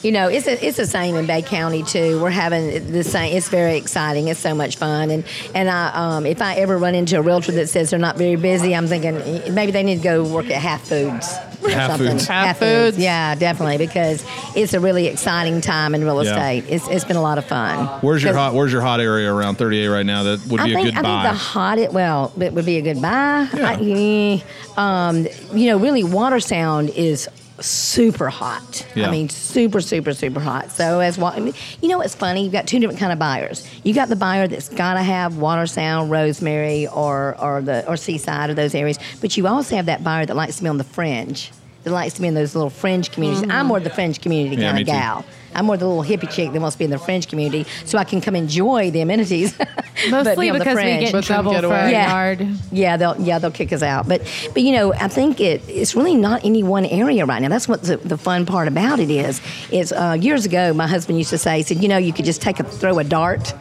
You 0.02 0.12
know, 0.12 0.28
it's 0.30 0.48
a, 0.48 0.66
it's 0.66 0.78
the 0.78 0.86
same 0.88 1.16
in 1.16 1.26
Bay 1.28 1.42
County 1.42 1.84
too. 1.84 2.22
We're 2.22 2.30
having 2.30 2.92
the 2.92 3.04
same. 3.04 3.36
It's 3.36 3.50
very 3.50 3.78
exciting. 3.78 4.28
It's 4.30 4.40
so 4.40 4.54
much 4.56 4.78
fun. 4.78 5.10
And 5.12 5.24
and 5.56 5.70
I 5.70 5.92
um, 5.94 6.26
if 6.26 6.42
I 6.42 6.56
ever 6.56 6.78
run 6.78 6.96
into 6.96 7.18
a 7.18 7.22
realtor 7.22 7.52
that 7.54 7.68
says 7.70 7.90
they're 7.90 8.00
not 8.00 8.18
very 8.18 8.36
busy, 8.36 8.76
I'm 8.76 8.88
thinking 8.88 9.16
eh, 9.18 9.50
maybe 9.52 9.72
they 9.72 9.84
need 9.84 9.98
to 9.98 10.04
go 10.04 10.24
work 10.24 10.46
at 10.50 10.62
Half 10.62 10.88
Foods. 10.88 11.28
Or 11.70 11.76
Half 11.76 11.92
something. 11.92 12.12
Foods. 12.12 12.28
Half 12.28 12.60
Foods. 12.60 12.98
Yeah, 12.98 13.36
definitely 13.36 13.78
because 13.78 14.24
it's 14.56 14.74
a 14.74 14.80
really 14.80 15.08
exciting 15.08 15.62
time 15.62 15.96
in 15.96 16.04
real 16.04 16.24
Yeah. 16.24 16.32
estate. 16.32 16.66
It's, 16.70 16.88
it's 16.88 17.06
been 17.06 17.16
a 17.18 17.22
lot 17.22 17.38
of 17.38 17.46
fun. 17.46 17.86
Where's 18.02 18.24
your 18.24 18.34
'Cause 18.34 18.40
hot 18.40 18.54
Where's 18.54 18.72
your 18.72 18.82
hot 18.82 19.00
area 19.00 19.32
around 19.34 19.58
30A 19.58 19.92
right 19.92 20.06
now? 20.06 20.24
That 20.24 20.46
would 20.48 20.60
I 20.62 20.66
be 20.66 20.74
think, 20.74 20.88
a 20.88 20.92
good 20.92 20.98
I 21.00 21.02
buy. 21.02 21.10
I 21.10 21.24
think 21.24 21.34
the 21.34 21.40
hottest, 21.40 21.92
well, 21.94 22.32
it 22.40 22.54
would 22.54 22.66
be 22.66 22.78
a 22.78 22.82
good 22.82 23.02
buy. 23.02 23.48
Yeah. 23.54 23.70
I- 23.70 23.78
eh, 23.82 24.40
um, 24.78 25.28
you 25.54 25.68
know, 25.70 25.78
really, 25.78 26.04
Watersound 26.04 26.94
is 26.96 27.28
super 27.62 28.30
hot. 28.30 28.86
Yeah. 28.96 29.08
I 29.10 29.12
mean, 29.12 29.28
super, 29.28 29.82
super, 29.82 30.14
super 30.14 30.40
hot. 30.40 30.72
So 30.72 31.02
as 31.02 31.18
wa- 31.18 31.34
I 31.36 31.42
mean, 31.42 31.54
you 31.82 31.90
know, 31.90 31.98
what's 31.98 32.16
funny. 32.16 32.44
You've 32.44 32.54
got 32.54 32.68
two 32.68 32.80
different 32.80 33.02
kind 33.02 33.12
of 33.12 33.20
buyers. 33.20 33.68
You 33.84 33.94
got 33.94 34.08
the 34.08 34.16
buyer 34.16 34.48
that's 34.48 34.70
got 34.70 34.94
to 34.94 35.02
have 35.04 35.34
Watersound, 35.34 36.10
Rosemary, 36.10 36.88
or 36.88 37.36
or 37.38 37.62
the 37.62 37.86
or 37.86 37.98
Seaside 37.98 38.50
or 38.50 38.54
those 38.54 38.74
areas. 38.74 38.98
But 39.20 39.36
you 39.36 39.46
also 39.48 39.76
have 39.76 39.88
that 39.88 40.06
buyer 40.06 40.26
that 40.26 40.38
likes 40.38 40.56
to 40.58 40.64
be 40.64 40.70
on 40.70 40.78
the 40.78 40.86
fringe. 40.86 41.52
That 41.84 41.92
likes 41.92 42.14
to 42.16 42.22
be 42.22 42.28
in 42.28 42.34
those 42.34 42.56
little 42.56 42.70
fringe 42.70 43.10
communities. 43.12 43.50
I'm 43.50 43.68
more 43.68 43.80
the 43.80 43.90
fringe 43.90 44.20
community 44.22 44.58
Yeah, 44.58 44.68
kind 44.74 44.76
me 44.76 44.82
of 44.82 44.88
too. 44.88 44.92
gal. 44.92 45.26
I'm 45.56 45.66
more 45.66 45.78
the 45.78 45.88
little 45.88 46.04
hippie 46.04 46.30
chick 46.30 46.52
that 46.52 46.62
wants 46.62 46.76
to 46.76 46.80
be 46.80 46.86
in 46.86 46.92
the 46.92 47.00
fringe 47.00 47.28
community, 47.28 47.66
so 47.86 47.98
I 47.98 48.04
can 48.04 48.22
come 48.22 48.36
enjoy 48.36 48.92
the 48.92 49.02
amenities. 49.02 49.54
but 49.58 49.68
Mostly 50.12 50.52
be 50.52 50.58
the 50.58 50.60
because 50.60 50.76
we 50.76 50.82
fringe. 50.84 51.06
get 51.06 51.16
in 51.16 51.22
trouble 51.24 51.52
get 51.54 51.64
for 51.64 51.70
Yeah. 51.70 52.10
yard. 52.12 52.48
Yeah, 52.72 52.98
they'll 52.98 53.20
yeah 53.20 53.40
they'll 53.40 53.50
kick 53.50 53.72
us 53.74 53.82
out. 53.82 54.08
But 54.08 54.22
but 54.54 54.62
you 54.62 54.74
know 54.74 54.94
I 54.94 55.08
think 55.08 55.40
it 55.40 55.62
it's 55.68 55.96
really 55.96 56.16
not 56.16 56.44
any 56.46 56.62
one 56.64 56.86
area 56.86 57.26
right 57.26 57.42
now. 57.42 57.48
That's 57.50 57.68
what 57.68 57.82
the, 57.84 57.98
the 57.98 58.18
fun 58.18 58.46
part 58.46 58.68
about 58.68 59.00
it 59.00 59.10
is. 59.10 59.42
Is 59.72 59.92
uh, 59.92 60.18
years 60.20 60.46
ago 60.46 60.74
my 60.74 60.86
husband 60.86 61.18
used 61.18 61.32
to 61.32 61.38
say 61.40 61.58
he 61.58 61.64
said 61.64 61.82
you 61.82 61.88
know 61.88 61.98
you 61.98 62.14
could 62.14 62.26
just 62.26 62.42
take 62.42 62.60
a 62.60 62.64
throw 62.64 63.00
a 63.00 63.04
dart 63.04 63.54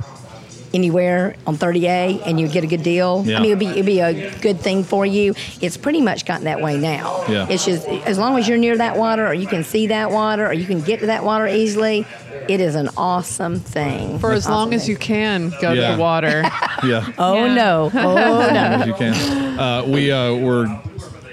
anywhere 0.75 1.35
on 1.47 1.57
30A 1.57 2.23
and 2.27 2.39
you'd 2.39 2.53
get 2.53 2.65
a 2.65 2.67
good 2.67 2.83
deal. 2.83 3.23
Yeah. 3.27 3.39
I 3.39 3.41
mean 3.41 3.51
it'd 3.53 3.59
be 3.59 3.67
it'd 3.67 3.87
be 3.87 4.01
a 4.01 4.39
good 4.41 4.61
thing 4.61 4.85
for 4.85 5.05
you. 5.07 5.35
It's 5.61 5.77
pretty 5.77 6.01
much 6.01 6.25
gotten 6.27 6.45
that 6.45 6.61
way 6.61 6.79
now. 6.79 7.25
Yeah. 7.29 7.47
It's 7.49 7.65
just 7.65 7.87
as 7.89 8.19
long 8.19 8.39
as 8.39 8.47
you're 8.49 8.59
near 8.59 8.77
that 8.77 8.97
water 8.97 9.27
or 9.27 9.33
you 9.35 9.47
can 9.47 9.65
see 9.65 9.87
that 9.89 10.11
water 10.11 10.47
or 10.47 10.53
you 10.53 10.67
can 10.67 10.81
get 10.81 11.01
to 11.01 11.07
that 11.07 11.25
water 11.25 11.47
easily, 11.47 12.07
it 12.49 12.61
is 12.61 12.75
an 12.75 12.89
awesome 12.97 13.61
thing. 13.61 14.19
For 14.19 14.33
as 14.33 14.49
long 14.49 14.69
Awesome 14.69 14.73
as 14.75 14.83
thing. 14.83 14.91
you 14.91 14.97
can 14.99 15.51
go 15.61 15.75
to 15.75 15.81
the 15.81 15.97
water. 15.99 16.43
yeah. 16.85 17.13
Oh 17.19 17.45
Yeah. 17.47 17.55
no! 17.55 17.91
Oh 17.95 18.15
no! 18.15 18.41
as 18.51 18.87
you 18.87 18.95
can. 18.95 19.59
Uh, 19.59 19.85
we 19.87 20.11
uh, 20.13 20.35
we're 20.35 20.67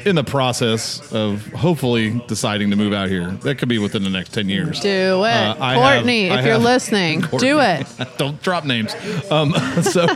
in 0.06 0.16
the 0.16 0.24
process 0.24 1.12
of 1.12 1.46
hopefully 1.54 2.22
deciding 2.28 2.70
to 2.70 2.76
move 2.76 2.94
out 2.94 3.10
here. 3.10 3.32
That 3.32 3.58
could 3.58 3.70
be 3.70 3.80
within 3.80 4.04
the 4.04 4.10
next 4.10 4.34
ten 4.34 4.48
years. 4.48 4.80
Do 4.80 4.90
it. 5.26 5.32
Uh, 5.34 5.74
Courtney, 5.76 6.28
have- 6.28 6.40
if 6.40 6.46
you're 6.46 6.54
have- 6.54 6.64
listening, 6.64 7.22
do 7.22 7.60
it. 7.60 7.88
Don't 8.18 8.42
drop 8.42 8.66
names. 8.66 8.94
Um, 9.32 9.54
so, 9.82 10.08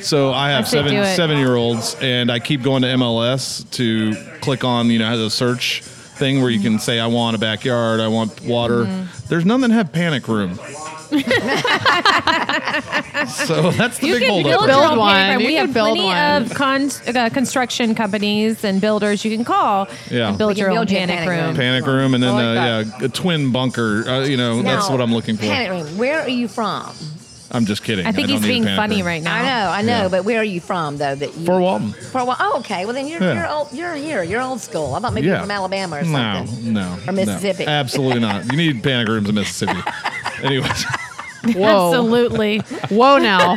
so 0.00 0.32
I 0.32 0.50
have 0.50 0.64
I 0.64 0.68
seven 0.68 1.04
seven 1.14 1.38
year 1.38 1.54
olds, 1.56 1.96
and 2.00 2.30
I 2.32 2.38
keep 2.38 2.62
going 2.62 2.82
to 2.82 2.88
MLS 2.88 3.70
to 3.72 4.14
click 4.40 4.64
on 4.64 4.88
you 4.88 4.98
know 4.98 5.06
has 5.06 5.20
a 5.20 5.30
search 5.30 5.82
thing 6.14 6.40
where 6.40 6.50
you 6.50 6.60
can 6.60 6.78
say 6.78 7.00
I 7.00 7.08
want 7.08 7.36
a 7.36 7.38
backyard, 7.38 8.00
I 8.00 8.08
want 8.08 8.40
water. 8.42 8.84
Mm-hmm. 8.84 9.28
There's 9.28 9.44
none 9.44 9.60
that 9.62 9.70
have 9.70 9.92
panic 9.92 10.28
room. 10.28 10.58
so 13.28 13.70
that's 13.72 13.98
the 13.98 14.06
You 14.08 14.14
big 14.14 14.22
can 14.22 14.30
holdup. 14.30 14.44
build, 14.44 14.44
right 14.44 14.52
your 14.52 14.66
Build 14.66 14.92
own 14.92 14.98
one. 14.98 15.14
panic 15.14 15.46
We 15.46 15.54
have 15.54 15.72
build 15.72 15.96
plenty 15.96 16.04
one. 16.06 16.42
of 16.42 16.54
con- 16.54 16.90
uh, 17.16 17.30
construction 17.30 17.94
companies 17.94 18.64
and 18.64 18.80
builders 18.80 19.24
you 19.24 19.34
can 19.34 19.44
call 19.44 19.88
Yeah. 20.10 20.28
and 20.28 20.38
build 20.38 20.54
We 20.56 20.60
your 20.60 20.70
own 20.70 20.76
build 20.76 20.90
you 20.90 20.98
a 20.98 21.00
panic, 21.00 21.16
panic 21.18 21.28
room. 21.30 21.46
room. 21.48 21.56
Panic 21.56 21.86
room, 21.86 22.14
and 22.14 22.22
then 22.22 22.34
I 22.34 22.80
uh, 22.80 22.84
yeah, 22.84 23.04
a 23.06 23.08
twin 23.08 23.52
bunker. 23.52 24.08
Uh, 24.08 24.20
you 24.24 24.36
know, 24.36 24.62
that's 24.62 24.88
what 24.90 25.00
I'm 25.00 25.12
looking 25.12 25.36
for. 25.36 25.42
Panic 25.42 25.70
room. 25.70 25.98
Where 25.98 26.20
are 26.22 26.28
you 26.28 26.48
from? 26.48 26.92
I'm 27.50 27.66
just 27.66 27.84
kidding. 27.84 28.04
I 28.04 28.10
think 28.10 28.26
don't 28.26 28.38
he's 28.38 28.46
being 28.46 28.64
funny 28.64 28.96
room. 28.96 29.06
right 29.06 29.22
now. 29.22 29.36
I 29.36 29.42
know, 29.42 29.70
I 29.70 29.82
know, 29.82 30.02
Yeah. 30.04 30.08
but 30.08 30.24
where 30.24 30.40
are 30.40 30.44
you 30.44 30.60
from 30.60 30.96
though? 30.96 31.14
That 31.14 31.36
you, 31.36 31.46
Fort 31.46 31.62
Walton. 31.62 31.92
For 31.92 32.20
a 32.20 32.24
while. 32.24 32.36
Oh, 32.40 32.58
okay. 32.60 32.84
Well, 32.84 32.94
then 32.94 33.06
you're 33.06 33.22
Yeah. 33.22 33.34
you're 33.34 33.48
old. 33.48 33.68
You're 33.72 33.94
here. 33.94 34.24
You're 34.24 34.40
old 34.40 34.60
school. 34.60 34.94
I 34.94 34.98
thought 34.98 35.12
maybe 35.14 35.28
Yeah. 35.28 35.34
you're 35.34 35.42
from 35.42 35.50
Alabama 35.52 35.98
or 35.98 36.02
No, 36.02 36.44
something. 36.46 36.72
no, 36.72 36.96
Or 37.06 37.12
Mississippi. 37.12 37.66
No, 37.66 37.70
absolutely 37.70 38.20
not. 38.20 38.50
You 38.50 38.56
need 38.56 38.82
panic 38.82 39.06
rooms 39.06 39.28
in 39.28 39.36
Mississippi. 39.36 39.78
Anyways, 40.42 40.84
Whoa. 41.52 41.88
Absolutely. 41.88 42.58
Whoa 42.88 43.18
now. 43.18 43.56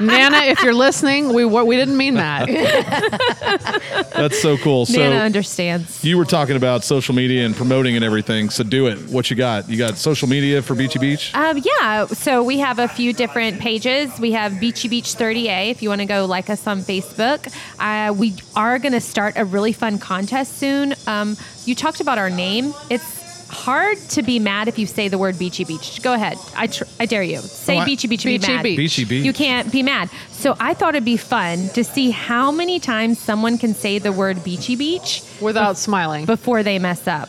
Nana, 0.00 0.38
if 0.46 0.62
you're 0.62 0.74
listening, 0.74 1.32
we 1.32 1.44
we 1.44 1.76
didn't 1.76 1.96
mean 1.96 2.14
that. 2.14 2.48
that's 4.14 4.40
so 4.40 4.56
cool. 4.58 4.86
So 4.86 4.98
Nana 4.98 5.16
understands. 5.16 6.04
you 6.04 6.16
were 6.18 6.24
talking 6.24 6.56
about 6.56 6.84
social 6.84 7.14
media 7.14 7.44
and 7.44 7.54
promoting 7.54 7.96
and 7.96 8.04
everything. 8.04 8.50
So 8.50 8.64
do 8.64 8.86
it. 8.86 8.98
What 9.10 9.30
you 9.30 9.36
got? 9.36 9.68
You 9.68 9.78
got 9.78 9.98
social 9.98 10.28
media 10.28 10.62
for 10.62 10.74
Beachy 10.74 10.98
Beach? 10.98 11.34
Um, 11.34 11.58
yeah, 11.58 12.06
so 12.06 12.42
we 12.42 12.58
have 12.58 12.78
a 12.78 12.88
few 12.88 13.12
different 13.12 13.60
pages. 13.60 14.18
We 14.18 14.32
have 14.32 14.58
Beachy 14.58 14.88
Beach 14.88 15.14
30A 15.14 15.70
if 15.70 15.82
you 15.82 15.88
want 15.88 16.00
to 16.00 16.06
go 16.06 16.24
like 16.24 16.50
us 16.50 16.66
on 16.66 16.80
Facebook. 16.80 17.52
Uh, 17.78 18.12
we 18.12 18.34
are 18.56 18.78
going 18.78 18.92
to 18.92 19.00
start 19.00 19.34
a 19.36 19.44
really 19.44 19.72
fun 19.72 19.98
contest 19.98 20.58
soon. 20.58 20.94
Um, 21.06 21.36
you 21.64 21.74
talked 21.74 22.00
about 22.00 22.18
our 22.18 22.30
name. 22.30 22.74
It's 22.90 23.21
hard 23.52 23.98
to 24.10 24.22
be 24.22 24.38
mad 24.38 24.68
if 24.68 24.78
you 24.78 24.86
say 24.86 25.08
the 25.08 25.18
word 25.18 25.38
Beachy 25.38 25.64
Beach. 25.64 26.02
Go 26.02 26.12
ahead. 26.14 26.38
I, 26.56 26.66
tr- 26.66 26.84
I 26.98 27.06
dare 27.06 27.22
you. 27.22 27.38
Say 27.38 27.76
Oh, 27.76 27.80
I- 27.80 27.84
Beachy 27.84 28.08
Beach 28.08 28.24
and 28.24 28.30
be 28.32 28.38
Beachy 28.38 28.52
mad. 28.52 28.62
Beach. 28.62 28.76
Beachy 28.76 29.04
Beach. 29.04 29.24
You 29.24 29.32
can't 29.32 29.70
be 29.70 29.82
mad. 29.82 30.10
So 30.30 30.56
I 30.58 30.74
thought 30.74 30.94
it'd 30.94 31.04
be 31.04 31.16
fun 31.16 31.68
to 31.70 31.84
see 31.84 32.10
how 32.10 32.50
many 32.50 32.80
times 32.80 33.18
someone 33.18 33.58
can 33.58 33.74
say 33.74 33.98
the 33.98 34.10
word 34.12 34.42
Beachy 34.42 34.74
Beach 34.76 35.22
Without 35.40 35.76
smiling. 35.76 36.24
before 36.24 36.62
they 36.62 36.78
mess 36.78 37.06
up. 37.06 37.28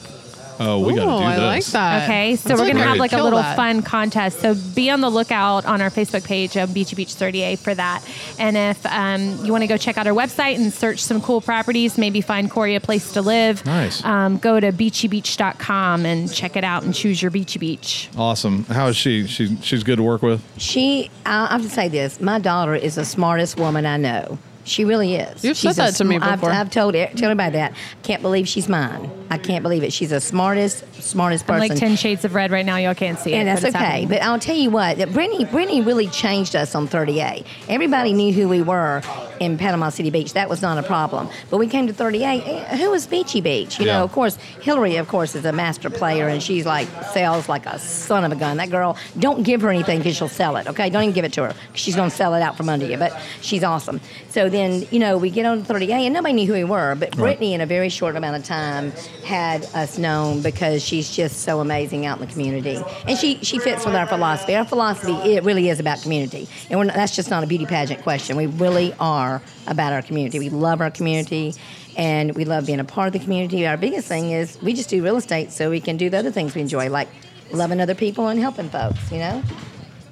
Oh, 0.59 0.79
we 0.79 0.95
got 0.95 1.05
to 1.05 1.11
Ooh, 1.11 1.17
do 1.19 1.23
I 1.23 1.35
this. 1.35 1.43
like 1.43 1.65
that. 1.73 2.03
Okay, 2.03 2.35
so 2.35 2.49
That's 2.49 2.61
we're 2.61 2.67
a 2.67 2.71
gonna 2.73 2.83
have 2.83 2.97
like 2.97 3.11
a 3.11 3.15
kill 3.15 3.23
little 3.25 3.39
that. 3.39 3.55
fun 3.55 3.81
contest. 3.81 4.39
So 4.39 4.55
be 4.75 4.89
on 4.89 5.01
the 5.01 5.09
lookout 5.09 5.65
on 5.65 5.81
our 5.81 5.89
Facebook 5.89 6.23
page 6.25 6.55
of 6.57 6.73
Beachy 6.73 6.95
Beach 6.95 7.09
30A 7.15 7.57
for 7.59 7.73
that. 7.75 8.03
And 8.39 8.55
if 8.57 8.85
um, 8.85 9.45
you 9.45 9.51
want 9.51 9.63
to 9.63 9.67
go 9.67 9.77
check 9.77 9.97
out 9.97 10.07
our 10.07 10.13
website 10.13 10.55
and 10.55 10.71
search 10.71 10.99
some 10.99 11.21
cool 11.21 11.41
properties, 11.41 11.97
maybe 11.97 12.21
find 12.21 12.49
Cory 12.49 12.75
a 12.75 12.79
place 12.79 13.13
to 13.13 13.21
live. 13.21 13.65
Nice. 13.65 14.03
Um, 14.05 14.37
go 14.37 14.59
to 14.59 14.71
beachybeach.com 14.71 16.05
and 16.05 16.31
check 16.33 16.55
it 16.55 16.63
out 16.63 16.83
and 16.83 16.93
choose 16.93 17.21
your 17.21 17.31
Beachy 17.31 17.59
Beach. 17.59 18.09
Awesome. 18.17 18.65
How 18.65 18.87
is 18.87 18.95
she? 18.95 19.27
She 19.27 19.55
she's 19.61 19.83
good 19.83 19.97
to 19.97 20.03
work 20.03 20.21
with. 20.21 20.41
She, 20.57 21.09
I 21.25 21.47
I 21.47 21.53
have 21.53 21.61
to 21.63 21.69
say 21.69 21.87
this. 21.87 22.19
My 22.21 22.39
daughter 22.39 22.75
is 22.75 22.95
the 22.95 23.05
smartest 23.05 23.57
woman 23.57 23.85
I 23.85 23.97
know. 23.97 24.37
She 24.65 24.85
really 24.85 25.15
is. 25.15 25.43
You've 25.43 25.57
She's 25.57 25.75
said 25.75 25.89
a 25.89 25.91
that 25.91 25.97
to 25.97 26.03
me 26.05 26.17
sm- 26.17 26.23
I've- 26.23 26.35
before. 26.35 26.51
I've, 26.51 26.69
told 26.71 26.93
told 26.93 27.21
everybody 27.21 27.53
that. 27.57 27.73
Can't 28.03 28.21
believe 28.21 28.47
she's 28.47 28.69
mine. 28.69 29.09
I 29.29 29.37
can't 29.37 29.61
believe 29.63 29.83
it. 29.83 29.91
She's 29.91 30.11
the 30.11 30.21
smartest, 30.21 30.85
smartest 31.01 31.43
I'm 31.49 31.59
person. 31.59 31.69
like 31.69 31.79
10 31.79 31.95
shades 31.97 32.23
of 32.23 32.33
red 32.35 32.51
right 32.51 32.65
now. 32.65 32.77
Y'all 32.77 32.93
can't 32.93 33.17
see 33.19 33.33
it. 33.33 33.37
And 33.37 33.47
that's 33.47 33.61
but 33.61 33.69
okay. 33.75 33.77
happening. 33.83 34.07
But 34.09 34.21
I'll 34.21 34.39
tell 34.39 34.55
you 34.55 34.69
what, 34.69 34.97
that 34.99 35.11
Brittany, 35.11 35.45
Brittany 35.45 35.81
really 35.81 36.07
changed 36.07 36.55
us 36.55 36.75
on 36.75 36.87
30A. 36.87 37.45
Everybody 37.67 38.13
knew 38.13 38.31
who 38.31 38.47
we 38.47 38.61
were 38.61 39.01
in 39.39 39.57
Panama 39.57 39.89
City 39.89 40.11
Beach. 40.11 40.33
That 40.33 40.49
was 40.49 40.61
not 40.61 40.77
a 40.77 40.83
problem. 40.83 41.27
But 41.49 41.57
we 41.57 41.67
came 41.67 41.87
to 41.87 41.93
30A. 41.93 42.23
eh, 42.45 42.77
Who 42.77 42.91
was 42.91 43.07
Beachy 43.07 43.41
Beach? 43.41 43.79
You 43.79 43.87
Yeah. 43.87 43.97
know, 43.97 44.03
of 44.03 44.11
course, 44.11 44.35
Hillary, 44.61 44.95
of 44.97 45.07
course, 45.07 45.35
is 45.35 45.43
a 45.45 45.51
master 45.51 45.89
player, 45.89 46.27
and 46.27 46.41
she's 46.41 46.65
like 46.65 46.87
sells 47.11 47.49
like 47.49 47.65
a 47.65 47.79
son 47.79 48.23
of 48.23 48.31
a 48.31 48.35
gun. 48.35 48.57
That 48.57 48.69
girl, 48.69 48.95
don't 49.19 49.43
give 49.43 49.61
her 49.61 49.69
anything 49.71 49.97
because 49.97 50.15
she'll 50.15 50.29
sell 50.29 50.55
it. 50.57 50.67
Okay, 50.67 50.89
don't 50.89 51.03
even 51.03 51.15
give 51.15 51.25
it 51.25 51.33
to 51.33 51.43
her. 51.43 51.49
'cause 51.49 51.57
She's 51.73 51.95
going 51.95 52.09
to 52.11 52.15
sell 52.15 52.35
it 52.35 52.41
out 52.41 52.55
from 52.55 52.69
under 52.69 52.85
you. 52.85 52.97
But 52.97 53.19
she's 53.41 53.63
awesome. 53.63 53.99
So 54.29 54.47
then, 54.53 54.87
you 54.91 54.99
know, 54.99 55.17
we 55.17 55.29
get 55.29 55.45
on 55.45 55.63
to 55.63 55.73
30A, 55.73 55.91
and 55.91 56.13
nobody 56.13 56.33
knew 56.33 56.47
who 56.47 56.53
we 56.53 56.63
were. 56.63 56.95
But 56.95 57.15
Brittany, 57.15 57.53
in 57.53 57.61
a 57.61 57.65
very 57.65 57.89
short 57.89 58.15
amount 58.15 58.35
of 58.37 58.43
time, 58.43 58.91
had 59.25 59.65
us 59.73 59.97
known 59.97 60.41
because 60.41 60.83
she's 60.83 61.09
just 61.09 61.41
so 61.41 61.59
amazing 61.59 62.05
out 62.05 62.19
in 62.19 62.25
the 62.25 62.31
community, 62.31 62.81
and 63.07 63.17
she 63.17 63.39
she 63.43 63.59
fits 63.59 63.85
with 63.85 63.95
our 63.95 64.07
philosophy. 64.07 64.55
Our 64.55 64.65
philosophy 64.65 65.13
it 65.33 65.43
really 65.43 65.69
is 65.69 65.79
about 65.79 66.01
community, 66.01 66.47
and 66.69 66.79
we're 66.79 66.85
not, 66.85 66.95
that's 66.95 67.15
just 67.15 67.29
not 67.29 67.43
a 67.43 67.47
beauty 67.47 67.65
pageant 67.65 68.01
question. 68.03 68.37
We 68.37 68.47
really 68.47 68.93
are 68.99 69.41
about 69.67 69.93
our 69.93 70.01
community. 70.01 70.39
We 70.39 70.49
love 70.49 70.81
our 70.81 70.91
community. 70.91 71.53
And 71.95 72.33
we 72.33 72.43
love 72.43 72.65
being 72.65 72.79
a 72.79 72.83
part 72.83 73.05
of 73.05 73.13
the 73.13 73.19
community. 73.19 73.67
Our 73.67 73.77
biggest 73.77 74.07
thing 74.07 74.31
is 74.31 74.59
we 74.63 74.73
just 74.73 74.89
do 74.89 75.03
real 75.03 75.15
estate 75.15 75.51
so 75.51 75.69
we 75.69 75.79
can 75.79 75.95
do 75.95 76.09
the 76.09 76.17
other 76.17 76.31
things 76.31 76.55
we 76.55 76.61
enjoy, 76.61 76.89
like 76.89 77.07
loving 77.51 77.79
other 77.79 77.93
people 77.93 78.29
and 78.29 78.39
helping 78.39 78.67
folks, 78.69 79.11
you 79.11 79.19
know? 79.19 79.43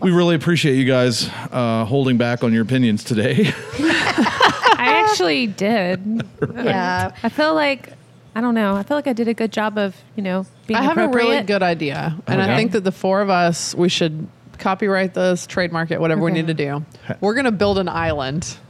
We 0.01 0.11
really 0.11 0.35
appreciate 0.35 0.75
you 0.75 0.85
guys 0.85 1.29
uh, 1.51 1.85
holding 1.85 2.17
back 2.17 2.43
on 2.43 2.53
your 2.53 2.63
opinions 2.63 3.03
today. 3.03 3.51
I 3.79 5.05
actually 5.07 5.47
did. 5.47 6.23
Yeah. 6.55 7.11
I 7.21 7.29
feel 7.29 7.53
like, 7.53 7.93
I 8.33 8.41
don't 8.41 8.55
know, 8.55 8.75
I 8.75 8.83
feel 8.83 8.97
like 8.97 9.07
I 9.07 9.13
did 9.13 9.27
a 9.27 9.33
good 9.33 9.51
job 9.51 9.77
of, 9.77 9.95
you 10.15 10.23
know, 10.23 10.45
being 10.65 10.79
I 10.79 10.83
have 10.83 10.97
a 10.97 11.07
really 11.09 11.41
good 11.43 11.61
idea, 11.61 12.17
and 12.27 12.41
Okay. 12.41 12.51
I 12.51 12.55
think 12.57 12.71
that 12.71 12.83
the 12.83 12.91
four 12.91 13.21
of 13.21 13.29
us 13.29 13.75
we 13.75 13.89
should 13.89 14.27
copyright 14.57 15.13
this, 15.15 15.45
trademark 15.47 15.91
it, 15.91 15.99
whatever 15.99 16.21
we 16.21 16.31
need 16.31 16.47
to 16.47 16.53
do. 16.53 16.85
We're 17.19 17.33
gonna 17.33 17.51
build 17.51 17.77
an 17.77 17.89
island 17.89 18.57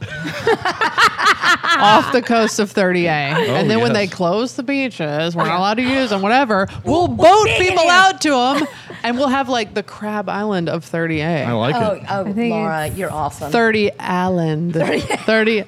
off 1.78 2.12
the 2.12 2.22
coast 2.22 2.58
of 2.58 2.72
30A, 2.72 3.06
and 3.08 3.70
then 3.70 3.80
when 3.80 3.92
they 3.92 4.06
close 4.06 4.54
the 4.54 4.62
beaches, 4.62 5.36
we're 5.36 5.44
not 5.44 5.58
allowed 5.58 5.74
to 5.74 5.82
use 5.82 6.10
them. 6.10 6.22
Whatever, 6.22 6.66
we'll 6.84 7.08
boat 7.08 7.46
people 7.58 7.88
out 7.88 8.20
to 8.22 8.30
them, 8.30 8.66
And 9.04 9.18
we'll 9.18 9.28
have 9.28 9.48
like 9.48 9.74
the 9.74 9.82
Crab 9.82 10.28
Island 10.28 10.68
of 10.68 10.84
30A. 10.88 11.46
I 11.46 11.52
like 11.52 11.74
Oh, 11.74 11.92
it. 11.92 12.02
oh, 12.08 12.20
oh 12.20 12.32
think 12.32 12.50
Laura, 12.52 12.86
you're 12.88 13.10
awesome. 13.12 13.50
30 13.50 13.98
Island. 13.98 14.74
30. 14.74 15.64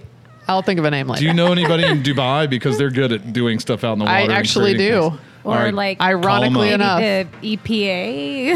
I'll 0.47 0.63
think 0.63 0.79
of 0.79 0.85
a 0.85 0.91
name 0.91 1.09
later. 1.09 1.21
Do 1.21 1.27
you 1.27 1.33
know 1.35 1.51
anybody 1.53 1.85
in 1.85 2.03
Dubai 2.03 2.49
because 2.49 2.77
they're 2.79 2.91
good 2.91 3.11
at 3.13 3.33
doing 3.33 3.59
stuff 3.59 3.83
out 3.83 3.95
in 3.95 3.99
the 4.01 4.05
water? 4.05 4.17
I 4.17 4.21
and 4.21 4.33
actually 4.33 4.75
creating 4.75 4.95
do. 5.01 5.09
things? 5.11 5.21
Or 5.45 5.55
All 5.57 5.63
right. 5.65 5.75
like 5.75 6.01
Ironically 6.01 6.71
Call 6.71 6.81
'em 6.81 6.81
enough. 6.81 7.01
the 7.43 7.57
EPA. 7.59 8.55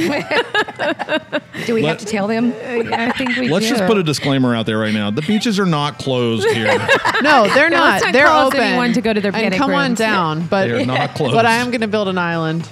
Do 1.66 1.74
we 1.74 1.82
have 1.82 1.90
Let- 1.90 1.98
to 1.98 2.06
tell 2.06 2.26
them? 2.26 2.54
I 2.92 3.10
think 3.12 3.36
we 3.36 3.48
Let's 3.50 3.66
do. 3.66 3.74
just 3.76 3.84
put 3.86 3.98
a 3.98 4.02
disclaimer 4.02 4.54
out 4.54 4.64
there 4.64 4.78
right 4.78 4.94
now. 4.94 5.10
The 5.10 5.20
beaches 5.22 5.58
are 5.58 5.66
not 5.66 5.98
closed 5.98 6.48
here. 6.48 6.78
No, 7.22 7.46
they're 7.52 7.68
No, 7.68 7.76
not. 7.76 7.90
let's 7.92 8.04
not 8.04 8.12
they're 8.14 8.26
cause 8.26 8.46
open. 8.48 8.60
anyone 8.60 8.92
to 8.94 9.00
go 9.02 9.12
to 9.12 9.20
their 9.20 9.32
and 9.34 9.42
panic 9.42 9.58
come 9.58 9.72
on 9.74 9.88
rooms. 9.88 9.98
down. 9.98 10.46
But 10.46 10.68
They 10.68 10.82
are 10.82 10.86
not 10.86 11.14
closed. 11.14 11.34
But 11.34 11.44
I 11.46 11.56
am 11.56 11.66
going 11.70 11.82
to 11.82 11.88
build 11.88 12.08
an 12.08 12.16
island. 12.16 12.66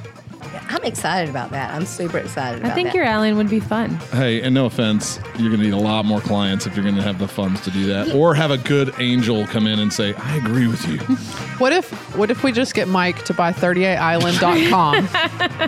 I'm 0.77 0.85
excited 0.85 1.31
about 1.31 1.51
that. 1.51 1.73
I'm 1.75 1.87
super 1.87 2.19
excited 2.19 2.61
about 2.61 2.71
I 2.73 2.75
think 2.75 2.89
that. 2.89 2.95
your 2.95 3.07
island 3.07 3.37
would 3.39 3.49
be 3.49 3.61
fun. 3.61 3.91
hey, 4.13 4.43
and 4.43 4.55
no 4.55 4.67
offense, 4.67 5.19
you're 5.39 5.49
going 5.49 5.61
to 5.61 5.67
need 5.67 5.73
a 5.73 5.77
lot 5.79 6.05
more 6.05 6.21
clients 6.21 6.67
if 6.67 6.75
you're 6.77 6.85
going 6.85 6.97
to 6.97 7.03
have 7.03 7.19
the 7.19 7.27
funds 7.29 7.61
to 7.63 7.71
do 7.71 7.87
that, 7.87 8.15
or 8.15 8.35
have 8.35 8.51
a 8.51 8.59
good 8.59 8.93
angel 8.99 9.47
come 9.47 9.67
in 9.67 9.79
and 9.79 9.93
say, 9.93 10.13
"I 10.15 10.37
agree 10.37 10.67
with 10.69 10.87
you." 10.87 10.99
What 11.57 11.73
if 11.73 11.91
what 12.15 12.31
if 12.31 12.45
we 12.45 12.53
just 12.53 12.75
get 12.75 12.87
Mike 12.87 13.25
to 13.25 13.33
buy 13.33 13.51
30Aisland.com? 13.51 15.09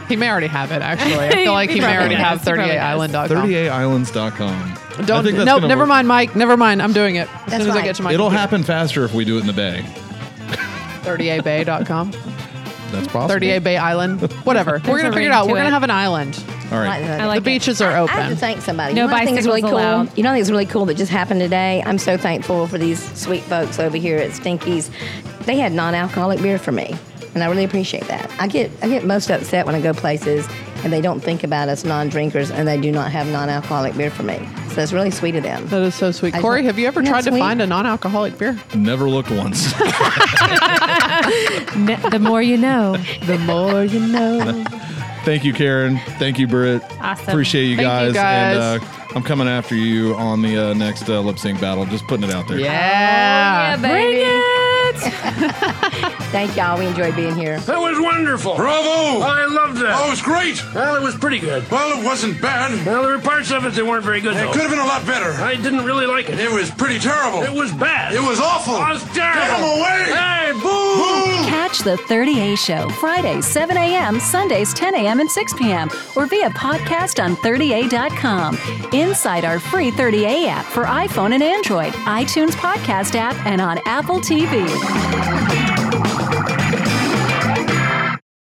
he 0.09 0.17
may 0.17 0.29
already 0.29 0.47
have 0.47 0.71
it 0.71 0.83
actually. 0.83 1.15
I 1.15 1.31
feel 1.45 1.53
like 1.55 1.71
he, 1.71 1.77
He 1.77 1.81
may 1.81 1.87
probably 1.97 1.99
already 2.01 2.15
does. 2.17 2.25
have 2.25 2.41
He 2.43 2.53
probably 2.53 2.75
does. 2.75 3.31
30Aisland.com. 3.31 3.49
30Aislands.com. 3.49 5.07
Don't 5.07 5.25
think 5.25 5.37
that's 5.39 5.47
no, 5.47 5.57
gonna 5.57 5.69
never 5.69 5.83
work. 5.85 5.89
mind, 5.89 6.09
Mike. 6.09 6.37
Never 6.37 6.59
mind. 6.59 6.83
I'm 6.83 6.93
doing 6.93 7.17
it 7.17 7.27
as 7.47 7.53
That's 7.53 7.53
soon 7.53 7.61
as 7.63 7.69
I 7.69 7.75
right. 7.77 7.85
get 7.85 7.97
to 7.97 8.03
my 8.03 8.13
It'll 8.13 8.27
computer. 8.27 8.41
happen 8.41 8.63
faster 8.65 9.03
if 9.05 9.15
we 9.15 9.25
do 9.25 9.39
it 9.39 9.41
in 9.41 9.47
the 9.47 9.53
bay. 9.55 9.83
30Abay.com. 11.05 12.13
That's 12.91 13.07
possible. 13.09 13.41
30A 13.41 13.63
Bay 13.63 13.77
Island. 13.77 14.21
Whatever. 14.45 14.73
We're 14.87 14.99
gonna 15.03 15.13
figure 15.13 15.31
it 15.31 15.33
out. 15.33 15.47
to 15.47 15.51
We're 15.53 15.59
gonna 15.59 15.71
have 15.71 15.83
an 15.83 15.91
island. 15.91 16.43
All 16.71 16.79
right. 16.79 16.87
I 16.87 16.89
like 16.99 17.03
that. 17.07 17.21
I 17.21 17.27
like 17.27 17.45
the 17.45 17.51
it. 17.51 17.55
beaches 17.55 17.81
are 17.81 17.91
I 17.91 17.97
have 17.99 18.09
to 18.11 18.15
open. 18.25 18.37
thank 18.37 18.61
somebody. 18.61 18.95
No 18.95 19.05
you 19.05 19.09
know 19.11 19.17
I 19.17 19.25
think 19.25 19.39
is 19.39 19.47
really 19.47 19.63
bicycles 19.63 19.81
cool? 19.81 19.89
allowed. 19.89 20.17
You 20.19 20.23
know, 20.25 20.31
I 20.31 20.33
think 20.35 20.43
it's 20.43 20.51
really 20.51 20.67
cool 20.67 20.85
that 20.87 20.97
just 20.97 21.11
happened 21.11 21.41
today. 21.41 21.83
I'm 21.87 21.99
so 21.99 22.17
thankful 22.17 22.67
for 22.67 22.77
these 22.79 23.03
sweet 23.19 23.43
folks 23.45 23.79
over 23.79 23.97
here 23.97 24.19
at 24.19 24.33
Stinky's. 24.33 24.91
They 25.47 25.57
had 25.57 25.73
non-alcoholic 25.73 26.43
beer 26.43 26.59
for 26.59 26.73
me, 26.73 26.95
and 27.35 27.43
I 27.43 27.47
really 27.49 27.65
appreciate 27.65 28.05
that. 28.09 28.31
I 28.39 28.49
get 28.49 28.71
I 28.83 28.89
get 28.89 29.05
most 29.05 29.31
upset 29.31 29.65
when 29.65 29.75
I 29.75 29.81
go 29.81 29.95
places 29.95 30.47
and 30.85 30.93
they 30.93 31.01
don't 31.01 31.21
think 31.21 31.43
about 31.43 31.69
us 31.69 31.85
non-drinkers 31.85 32.51
and 32.51 32.69
they 32.69 32.81
do 32.81 32.93
not 32.93 33.11
have 33.13 33.27
non-alcoholic 33.29 33.97
beer 33.97 34.11
for 34.11 34.23
me. 34.23 34.39
So 34.79 34.83
it's 34.85 34.93
really 34.93 35.11
sweet 35.11 35.35
of 35.35 35.43
them. 35.43 35.67
That 35.71 35.83
is 35.83 35.97
so 35.97 36.13
sweet. 36.13 36.37
I 36.37 36.41
Cory, 36.41 36.63
know. 36.63 36.69
have 36.69 36.79
you 36.79 36.87
ever 36.87 37.01
Isn't 37.01 37.07
that 37.13 37.23
tried 37.23 37.25
to 37.25 37.31
sweet? 37.33 37.41
find 37.41 37.61
a 37.61 37.67
non-alcoholic 37.67 38.39
beer? 38.39 38.57
Never 38.77 39.11
looked 39.11 39.29
once. 39.29 39.73
Ne- 41.77 41.97
the 42.11 42.21
more 42.23 42.41
you 42.41 42.57
know. 42.57 42.97
The 43.27 43.39
more 43.39 43.83
you 43.83 43.99
know. 43.99 44.65
Thank 45.25 45.45
you, 45.45 45.53
Karen. 45.53 45.99
Thank 46.21 46.39
you, 46.39 46.47
Britt. 46.47 46.81
Awesome. 47.01 47.29
Appreciate 47.29 47.65
you 47.65 47.77
Thank 47.77 48.09
you, 48.09 48.13
guys. 48.13 48.15
guys. 48.15 48.81
And 48.81 48.83
uh, 48.85 49.15
I'm 49.17 49.25
coming 49.25 49.49
after 49.49 49.75
you 49.75 50.15
on 50.15 50.43
the 50.43 50.71
uh, 50.71 50.75
next 50.75 51.09
uh, 51.09 51.21
lip 51.23 51.41
sync 51.41 51.61
battle. 51.61 51.85
Just 51.87 52.07
putting 52.07 52.29
it 52.29 52.33
out 52.33 52.47
there. 52.47 52.61
Yeah. 52.61 53.77
Bring 53.79 54.19
it. 54.21 54.58
Thank 56.31 56.57
y'all. 56.57 56.79
We 56.79 56.87
enjoyed 56.87 57.17
being 57.17 57.35
here. 57.37 57.59
That 57.61 57.79
was 57.81 57.99
wonderful. 58.01 58.57
Bravo! 58.57 59.21
I 59.25 59.47
loved 59.47 59.79
that. 59.79 59.95
Oh, 59.99 60.07
it 60.07 60.11
was 60.11 60.23
great. 60.23 60.63
Well, 60.75 60.97
it 60.97 61.03
was 61.03 61.15
pretty 61.17 61.39
good. 61.39 61.69
Well, 61.71 61.99
it 61.99 62.05
wasn't 62.05 62.41
bad. 62.41 62.85
Well, 62.87 63.03
there 63.03 63.17
were 63.17 63.23
parts 63.23 63.51
of 63.51 63.65
it 63.65 63.71
that 63.75 63.85
weren't 63.87 64.05
very 64.05 64.21
good, 64.21 64.37
It 64.37 64.41
though. 64.47 64.53
could 64.53 64.63
have 64.63 64.71
been 64.71 64.79
a 64.79 64.85
lot 64.87 65.07
better. 65.07 65.33
I 65.43 65.55
didn't 65.57 65.85
really 65.85 66.07
like 66.07 66.29
it. 66.29 66.39
It 66.39 66.51
was 66.51 66.71
pretty 66.71 66.99
terrible. 66.99 67.43
It 67.43 67.53
was 67.53 67.73
bad. 67.73 68.13
It 68.15 68.21
was 68.23 68.41
awful. 68.41 68.75
It 68.77 68.89
was 68.89 69.03
terrible. 69.15 69.41
Get 69.41 69.59
'em 69.59 69.65
away. 69.65 70.05
Hey, 70.15 70.53
boo! 70.53 70.61
Boom! 70.63 71.45
Catch 71.49 71.79
the 71.81 71.97
30A 72.09 72.57
Show 72.57 72.89
Fridays 72.91 73.47
7 73.47 73.77
a.m., 73.77 74.21
Sundays 74.21 74.73
10 74.75 74.95
a.m. 74.95 75.21
and 75.21 75.31
6 75.31 75.55
p.m. 75.55 75.89
or 76.17 76.27
via 76.27 76.51
podcast 76.51 77.23
on 77.23 77.37
30A.com. 77.37 78.59
Inside 78.93 79.45
our 79.45 79.59
free 79.59 79.91
30A 79.91 80.47
app 80.49 80.65
for 80.65 80.85
iPhone 80.85 81.33
and 81.33 81.43
Android, 81.43 81.93
iTunes 82.05 82.53
podcast 82.53 83.15
app, 83.15 83.35
and 83.47 83.61
on 83.61 83.79
Apple 83.87 84.19
TV. 84.21 84.67
Thank 84.91 85.79
you. 85.81 85.88